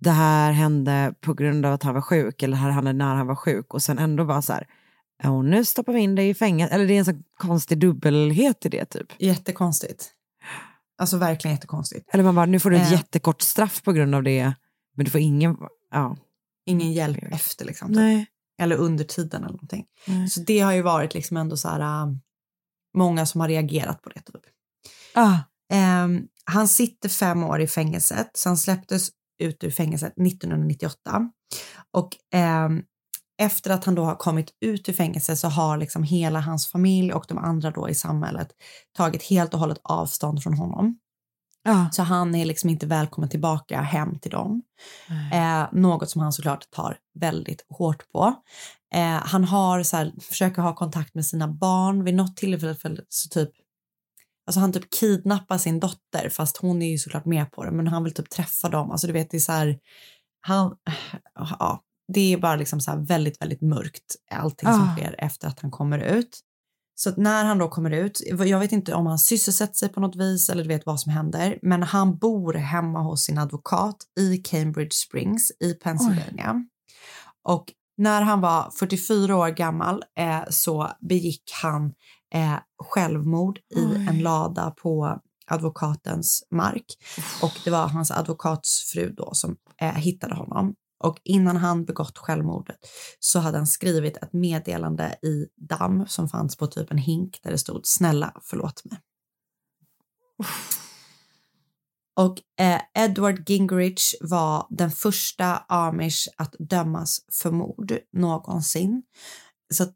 det 0.00 0.10
här 0.10 0.52
hände 0.52 1.14
på 1.20 1.34
grund 1.34 1.66
av 1.66 1.72
att 1.72 1.82
han 1.82 1.94
var 1.94 2.00
sjuk 2.00 2.42
eller 2.42 2.56
det 2.56 2.62
här 2.62 2.70
hände 2.70 2.92
när 2.92 3.14
han 3.14 3.26
var 3.26 3.34
sjuk 3.36 3.74
och 3.74 3.82
sen 3.82 3.98
ändå 3.98 4.24
vara 4.24 4.42
så 4.42 4.52
här, 4.52 4.66
oh, 5.24 5.44
nu 5.44 5.64
stoppar 5.64 5.92
vi 5.92 6.00
in 6.00 6.14
dig 6.14 6.28
i 6.28 6.34
fängelse, 6.34 6.74
eller 6.74 6.86
det 6.86 6.94
är 6.94 6.98
en 6.98 7.04
så 7.04 7.22
konstig 7.38 7.78
dubbelhet 7.78 8.66
i 8.66 8.68
det 8.68 8.84
typ. 8.84 9.06
Jättekonstigt. 9.18 10.10
Alltså 11.00 11.16
verkligen 11.16 11.54
jättekonstigt. 11.56 12.08
Eller 12.12 12.24
man 12.24 12.34
bara, 12.34 12.46
nu 12.46 12.60
får 12.60 12.70
du 12.70 12.76
ett 12.76 12.82
Eh. 12.82 12.92
jättekort 12.92 13.42
straff 13.42 13.82
på 13.82 13.92
grund 13.92 14.14
av 14.14 14.22
det, 14.22 14.54
men 14.96 15.04
du 15.04 15.10
får 15.10 15.20
ingen, 15.20 15.56
ja. 15.90 16.16
Ingen 16.66 16.92
hjälp 16.92 17.18
efter 17.32 17.64
liksom. 17.64 17.94
typ. 17.94 18.28
Eller 18.62 18.76
under 18.76 19.04
tiden 19.04 19.42
eller 19.42 19.52
någonting. 19.52 19.86
Nej. 20.06 20.28
Så 20.28 20.40
det 20.40 20.60
har 20.60 20.72
ju 20.72 20.82
varit 20.82 21.14
liksom 21.14 21.36
ändå 21.36 21.56
så 21.56 21.68
här, 21.68 21.80
äh, 21.80 22.12
många 22.96 23.26
som 23.26 23.40
har 23.40 23.48
reagerat 23.48 24.02
på 24.02 24.08
det 24.10 24.20
typ. 24.20 24.42
Ah. 25.14 25.38
Ehm, 25.72 26.22
han 26.44 26.68
sitter 26.68 27.08
fem 27.08 27.44
år 27.44 27.60
i 27.60 27.66
fängelset, 27.66 28.30
så 28.34 28.48
han 28.48 28.56
släpptes 28.56 29.08
ut 29.38 29.64
ur 29.64 29.70
fängelset 29.70 30.12
1998. 30.18 31.30
Och 31.92 32.08
ehm, 32.34 32.82
efter 33.40 33.70
att 33.70 33.84
han 33.84 33.94
då 33.94 34.04
har 34.04 34.14
kommit 34.14 34.50
ut 34.60 34.88
ur 34.88 34.92
fängelse 34.92 35.36
så 35.36 35.48
har 35.48 35.76
liksom 35.76 36.02
hela 36.02 36.40
hans 36.40 36.66
familj 36.66 37.12
och 37.12 37.24
de 37.28 37.38
andra 37.38 37.70
då 37.70 37.88
i 37.88 37.94
samhället 37.94 38.48
tagit 38.96 39.22
helt 39.22 39.54
och 39.54 39.60
hållet 39.60 39.80
avstånd 39.82 40.42
från 40.42 40.54
honom. 40.54 40.98
Så 41.92 42.02
han 42.02 42.34
är 42.34 42.44
liksom 42.44 42.70
inte 42.70 42.86
välkommen 42.86 43.30
tillbaka 43.30 43.80
hem 43.80 44.18
till 44.18 44.30
dem. 44.30 44.62
Eh, 45.32 45.66
något 45.72 46.10
som 46.10 46.20
han 46.20 46.32
såklart 46.32 46.70
tar 46.70 46.96
väldigt 47.20 47.66
hårt 47.68 48.12
på. 48.12 48.34
Eh, 48.94 49.22
han 49.24 49.44
har 49.44 49.82
så 49.82 49.96
här, 49.96 50.12
försöker 50.20 50.62
ha 50.62 50.74
kontakt 50.74 51.14
med 51.14 51.26
sina 51.26 51.48
barn. 51.48 52.04
Vid 52.04 52.14
något 52.14 52.36
tillfälle 52.36 53.00
så 53.08 53.28
typ 53.28 53.50
Alltså 54.46 54.60
han 54.60 54.72
typ 54.72 54.90
kidnappar 55.00 55.58
sin 55.58 55.80
dotter 55.80 56.28
fast 56.28 56.56
hon 56.56 56.82
är 56.82 56.90
ju 56.90 56.98
såklart 56.98 57.24
med 57.24 57.52
på 57.52 57.64
det 57.64 57.70
men 57.70 57.86
han 57.86 58.04
vill 58.04 58.14
typ 58.14 58.30
träffa 58.30 58.68
dem. 58.68 58.90
Alltså 58.90 59.06
du 59.06 59.12
vet 59.12 59.30
det 59.30 59.36
är 59.36 59.38
så 59.38 59.52
här, 59.52 59.78
han, 60.40 60.76
ja, 61.34 61.82
det 62.14 62.32
är 62.32 62.36
bara 62.38 62.56
liksom 62.56 62.80
så 62.80 62.96
väldigt, 63.08 63.42
väldigt 63.42 63.62
mörkt 63.62 64.16
allting 64.30 64.68
som 64.72 64.82
Ah. 64.82 64.96
sker 64.96 65.14
efter 65.18 65.48
att 65.48 65.60
han 65.60 65.70
kommer 65.70 65.98
ut. 65.98 66.40
Så 66.94 67.12
när 67.16 67.44
han 67.44 67.58
då 67.58 67.68
kommer 67.68 67.90
ut, 67.90 68.20
jag 68.46 68.58
vet 68.58 68.72
inte 68.72 68.94
om 68.94 69.06
han 69.06 69.18
sysselsätter 69.18 69.74
sig 69.74 69.88
på 69.88 70.00
något 70.00 70.16
vis 70.16 70.48
eller 70.50 70.62
du 70.62 70.68
vet 70.68 70.86
vad 70.86 71.00
som 71.00 71.12
händer, 71.12 71.58
men 71.62 71.82
han 71.82 72.18
bor 72.18 72.54
hemma 72.54 73.02
hos 73.02 73.22
sin 73.24 73.38
advokat 73.38 73.96
i 74.18 74.36
Cambridge 74.36 74.92
Springs 74.94 75.50
i 75.60 75.74
Pennsylvania. 75.74 76.64
Och 77.48 77.72
när 77.96 78.22
han 78.22 78.40
var 78.40 78.70
44 78.78 79.36
år 79.36 79.48
gammal 79.48 80.04
eh, 80.18 80.40
så 80.50 80.90
begick 81.00 81.42
han 81.62 81.86
eh, 82.34 82.58
självmord 82.84 83.58
i 83.58 83.84
Oj. 83.84 84.06
en 84.10 84.18
lada 84.18 84.70
på 84.70 85.20
advokatens 85.46 86.42
mark. 86.50 86.84
Och 87.42 87.52
det 87.64 87.70
var 87.70 87.88
hans 87.88 88.10
advokatsfru 88.10 89.12
då 89.16 89.30
som 89.34 89.56
eh, 89.80 89.94
hittade 89.94 90.34
honom. 90.34 90.74
Och 91.00 91.20
innan 91.24 91.56
han 91.56 91.84
begått 91.84 92.18
självmordet 92.18 92.76
så 93.18 93.38
hade 93.38 93.58
han 93.58 93.66
skrivit 93.66 94.16
ett 94.16 94.32
meddelande 94.32 95.18
i 95.22 95.46
damm 95.56 96.06
som 96.06 96.28
fanns 96.28 96.56
på 96.56 96.66
typ 96.66 96.90
en 96.90 96.98
hink 96.98 97.40
där 97.42 97.50
det 97.50 97.58
stod 97.58 97.86
snälla 97.86 98.40
förlåt 98.42 98.84
mig. 98.84 98.98
Och 102.16 102.64
eh, 102.64 102.80
Edward 102.94 103.50
Gingrich 103.50 104.14
var 104.20 104.66
den 104.70 104.90
första 104.90 105.58
amish 105.58 106.28
att 106.36 106.54
dömas 106.58 107.20
för 107.42 107.50
mord 107.50 107.98
någonsin. 108.12 109.02
Så 109.74 109.82
att 109.82 109.94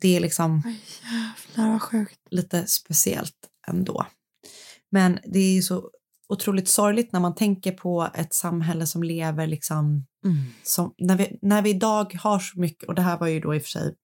det 0.00 0.16
är 0.16 0.20
liksom 0.20 0.62
Jävlar 1.02 1.72
vad 1.72 1.82
sjukt. 1.82 2.18
lite 2.30 2.66
speciellt 2.66 3.48
ändå. 3.68 4.06
Men 4.90 5.18
det 5.24 5.38
är 5.38 5.52
ju 5.52 5.62
så 5.62 5.90
otroligt 6.28 6.68
sorgligt 6.68 7.12
när 7.12 7.20
man 7.20 7.34
tänker 7.34 7.72
på 7.72 8.08
ett 8.14 8.34
samhälle 8.34 8.86
som 8.86 9.02
lever 9.02 9.46
liksom 9.46 10.06
som, 10.62 10.94
när, 10.98 11.16
vi, 11.16 11.38
när 11.42 11.62
vi 11.62 11.70
idag 11.70 12.14
har 12.14 12.38
så 12.38 12.60
mycket, 12.60 12.88
och 12.88 12.94
det 12.94 13.02
här 13.02 13.18
var 13.18 13.26
ju 13.26 13.40
då 13.40 13.54
i 13.54 13.58
och 13.58 13.62
för 13.62 13.68
sig 13.70 13.94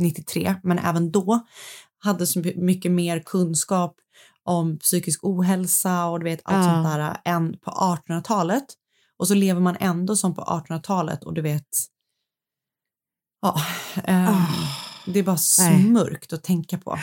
93, 0.00 0.54
men 0.62 0.78
även 0.78 1.10
då 1.10 1.46
hade 1.98 2.26
så 2.26 2.42
mycket 2.56 2.92
mer 2.92 3.20
kunskap 3.20 3.96
om 4.42 4.78
psykisk 4.78 5.24
ohälsa 5.24 6.06
och 6.06 6.18
du 6.20 6.24
vet 6.24 6.40
allt 6.44 6.66
Ja. 6.66 6.74
sånt 6.74 6.86
där 6.86 7.16
än 7.24 7.58
på 7.58 7.70
1800-talet. 7.70 8.64
Och 9.16 9.28
så 9.28 9.34
lever 9.34 9.60
man 9.60 9.76
ändå 9.80 10.16
som 10.16 10.34
på 10.34 10.42
1800-talet 10.42 11.24
och 11.24 11.34
du 11.34 11.42
vet, 11.42 11.68
ja, 13.42 13.60
eh, 14.04 14.50
det 15.06 15.18
är 15.18 15.22
bara 15.22 15.38
Nej. 15.58 15.84
mörkt 15.84 16.32
att 16.32 16.42
tänka 16.42 16.78
på. 16.78 16.98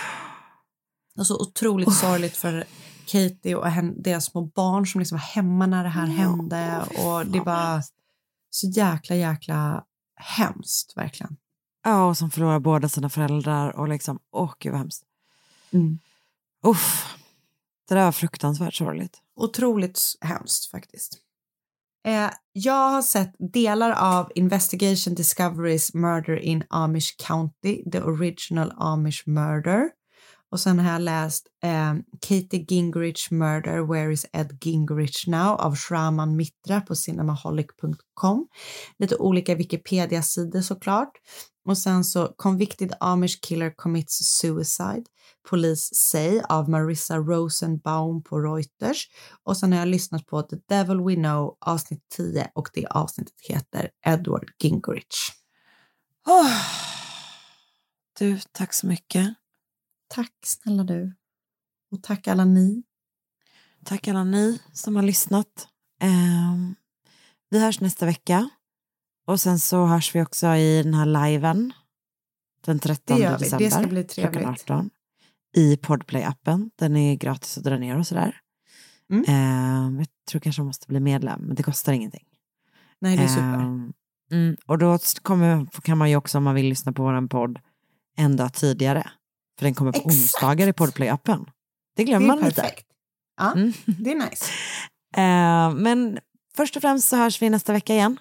Och 1.18 1.28
så 1.28 1.42
otroligt 1.42 1.94
sorgligt 1.94 2.38
för 2.38 2.64
Katie 3.06 3.56
och 3.56 3.68
deras 4.04 4.26
små 4.26 4.42
barn 4.42 4.88
som 4.88 5.00
liksom 5.00 5.16
var 5.18 5.26
hemma 5.26 5.66
när 5.66 5.84
det 5.84 5.90
här 5.90 6.06
hände 6.08 6.86
och 7.06 7.26
det 7.26 7.40
var 7.40 7.84
så 8.52 8.68
jäkla, 8.68 9.16
jäkla 9.16 9.84
hemskt 10.16 10.98
verkligen. 10.98 11.38
Ja, 11.84 12.06
och 12.06 12.18
som 12.18 12.32
förlorar 12.32 12.60
båda 12.60 12.90
sina 12.90 13.10
föräldrar 13.10 13.76
och 13.76 13.88
liksom, 13.88 14.20
åh 14.32 14.54
gud 14.60 14.72
vad 14.72 14.80
hemskt. 14.80 15.04
Mm. 15.72 16.00
Uff, 16.64 17.16
det 17.88 17.96
där 17.96 18.06
var 18.06 18.12
fruktansvärt 18.12 18.74
sorgligt. 18.74 19.22
Otroligt 19.36 20.02
hemskt 20.22 20.72
faktiskt. 20.72 21.18
Eh, 22.06 22.32
jag 22.54 22.90
har 22.90 23.02
sett 23.02 23.36
delar 23.40 23.92
av 23.92 24.32
Investigation 24.36 25.16
Discoveries 25.16 25.94
Murder 25.94 26.40
in 26.40 26.64
Amish 26.70 27.16
County, 27.28 27.92
The 27.92 28.02
Original 28.02 28.74
Amish 28.78 29.28
Murder. 29.28 29.90
Och 30.52 30.60
sen 30.60 30.80
har 30.80 30.92
jag 30.92 31.02
läst 31.02 31.48
eh, 31.64 31.94
Katie 32.20 32.66
Gingrich 32.70 33.32
Murder, 33.32 33.80
Where 33.94 34.14
is 34.14 34.26
Ed 34.34 34.58
Gingrich 34.64 35.28
Now 35.28 35.56
av 35.56 35.76
Shraman 35.76 36.36
Mitra 36.36 36.82
på 36.82 36.96
cinemaholic.com. 36.96 38.48
Lite 39.00 39.16
olika 39.16 39.56
Wikipedia-sidor 39.56 40.62
såklart. 40.62 41.12
Och 41.66 41.78
sen 41.78 42.04
så 42.04 42.28
Convicted 42.28 42.94
Amish 43.00 43.40
Killer 43.42 43.74
Commits 43.76 44.38
Suicide, 44.40 45.04
Police 45.50 45.96
Say 45.96 46.42
av 46.50 46.70
Marissa 46.70 47.18
Rosenbaum 47.18 48.24
på 48.24 48.40
Reuters. 48.40 49.08
Och 49.44 49.58
sen 49.58 49.72
har 49.72 49.80
jag 49.80 49.88
lyssnat 49.88 50.26
på 50.26 50.42
The 50.42 50.56
Devil 50.70 51.02
We 51.02 51.16
Know 51.16 51.58
avsnitt 51.60 52.04
10 52.16 52.52
och 52.56 52.70
det 52.74 52.86
avsnittet 52.86 53.42
heter 53.42 53.90
Edward 54.06 54.52
Gingrich. 54.60 55.32
Oh. 56.28 56.62
Du, 58.20 58.40
tack 58.52 58.74
så 58.74 58.88
mycket. 58.88 59.41
Tack 60.12 60.34
snälla 60.46 60.84
du. 60.84 61.14
Och 61.92 62.04
tack 62.04 62.28
alla 62.28 62.46
ni. 62.46 62.84
Tack 63.86 64.08
alla 64.08 64.24
ni 64.24 64.60
som 64.74 64.96
har 64.96 65.04
lyssnat. 65.04 65.68
Ehm, 66.02 66.76
vi 67.50 67.60
hörs 67.60 67.82
nästa 67.82 68.06
vecka. 68.06 68.50
Och 69.28 69.42
sen 69.42 69.60
så 69.60 69.86
hörs 69.86 70.16
vi 70.16 70.22
också 70.22 70.48
i 70.48 70.84
den 70.84 70.94
här 70.94 71.06
liven 71.06 71.74
den 72.66 72.80
13 72.80 73.18
Det 73.18 73.24
vi. 73.24 73.30
Det 73.30 73.38
december. 73.38 73.70
ska 73.70 73.88
bli 73.88 74.04
trevligt. 74.04 74.48
18. 74.48 74.90
I 75.56 75.76
Podplay-appen. 75.76 76.70
Den 76.76 76.96
är 76.96 77.16
gratis 77.16 77.58
att 77.58 77.64
dra 77.64 77.78
ner 77.78 77.98
och 77.98 78.08
sådär. 78.08 78.42
Mm. 79.12 79.26
Ehm, 79.28 80.00
jag 80.00 80.08
tror 80.30 80.40
kanske 80.40 80.62
man 80.62 80.68
måste 80.68 80.88
bli 80.88 81.00
medlem, 81.00 81.42
men 81.42 81.56
det 81.56 81.64
kostar 81.64 81.94
ingenting. 81.94 82.26
Nej, 83.00 83.18
det 83.18 83.24
är 83.24 83.28
super. 83.28 83.92
Mm, 84.32 84.58
och 84.66 84.78
då 84.78 85.00
kommer, 85.22 85.82
kan 85.82 85.98
man 85.98 86.10
ju 86.10 86.16
också 86.16 86.38
om 86.38 86.44
man 86.44 86.56
vill 86.56 86.66
lyssna 86.66 86.92
på 86.92 87.04
våran 87.04 87.30
podd 87.30 87.60
en 88.16 88.36
dag 88.36 88.54
tidigare. 88.54 89.12
För 89.62 89.66
den 89.66 89.74
kommer 89.74 89.92
på 89.92 89.98
Exakt. 89.98 90.12
onsdagar 90.16 90.68
i 90.68 90.72
Podplay-appen. 90.72 91.46
Det 91.96 92.04
glömmer 92.04 92.28
man 92.28 92.40
lite. 92.40 92.62
perfekt. 92.62 92.86
Ja, 93.42 93.52
Mm. 93.52 93.74
det 93.86 94.12
är 94.12 94.16
nice. 94.16 94.46
Eh, 95.18 95.72
men 95.74 96.20
först 96.58 96.76
och 96.76 96.82
främst 96.82 97.08
så 97.10 97.16
hörs 97.16 97.42
vi 97.42 97.50
nästa 97.50 97.74
vecka 97.74 97.94
igen. 97.94 98.18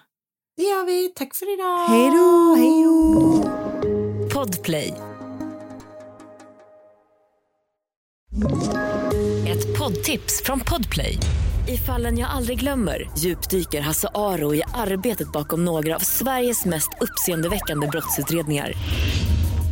Det 0.57 0.63
gör 0.63 0.85
vi. 0.85 1.11
Tack 1.15 1.35
för 1.35 1.53
idag. 1.53 1.87
Hej 1.87 2.09
då! 2.09 2.55
Hej 2.55 2.83
då! 2.83 4.29
Podplay. 4.33 4.93
Ett 9.47 9.77
poddtips 9.79 10.41
från 10.45 10.59
Podplay. 10.59 11.17
I 11.67 11.77
fallen 11.77 12.17
jag 12.17 12.29
aldrig 12.29 12.59
glömmer 12.59 13.09
djupdyker 13.17 13.81
Hasse 13.81 14.07
Aro 14.15 14.55
i 14.55 14.63
arbetet 14.73 15.31
bakom 15.31 15.65
några 15.65 15.95
av 15.95 15.99
Sveriges 15.99 16.65
mest 16.65 16.89
uppseendeväckande 17.01 17.87
brottsutredningar. 17.87 18.73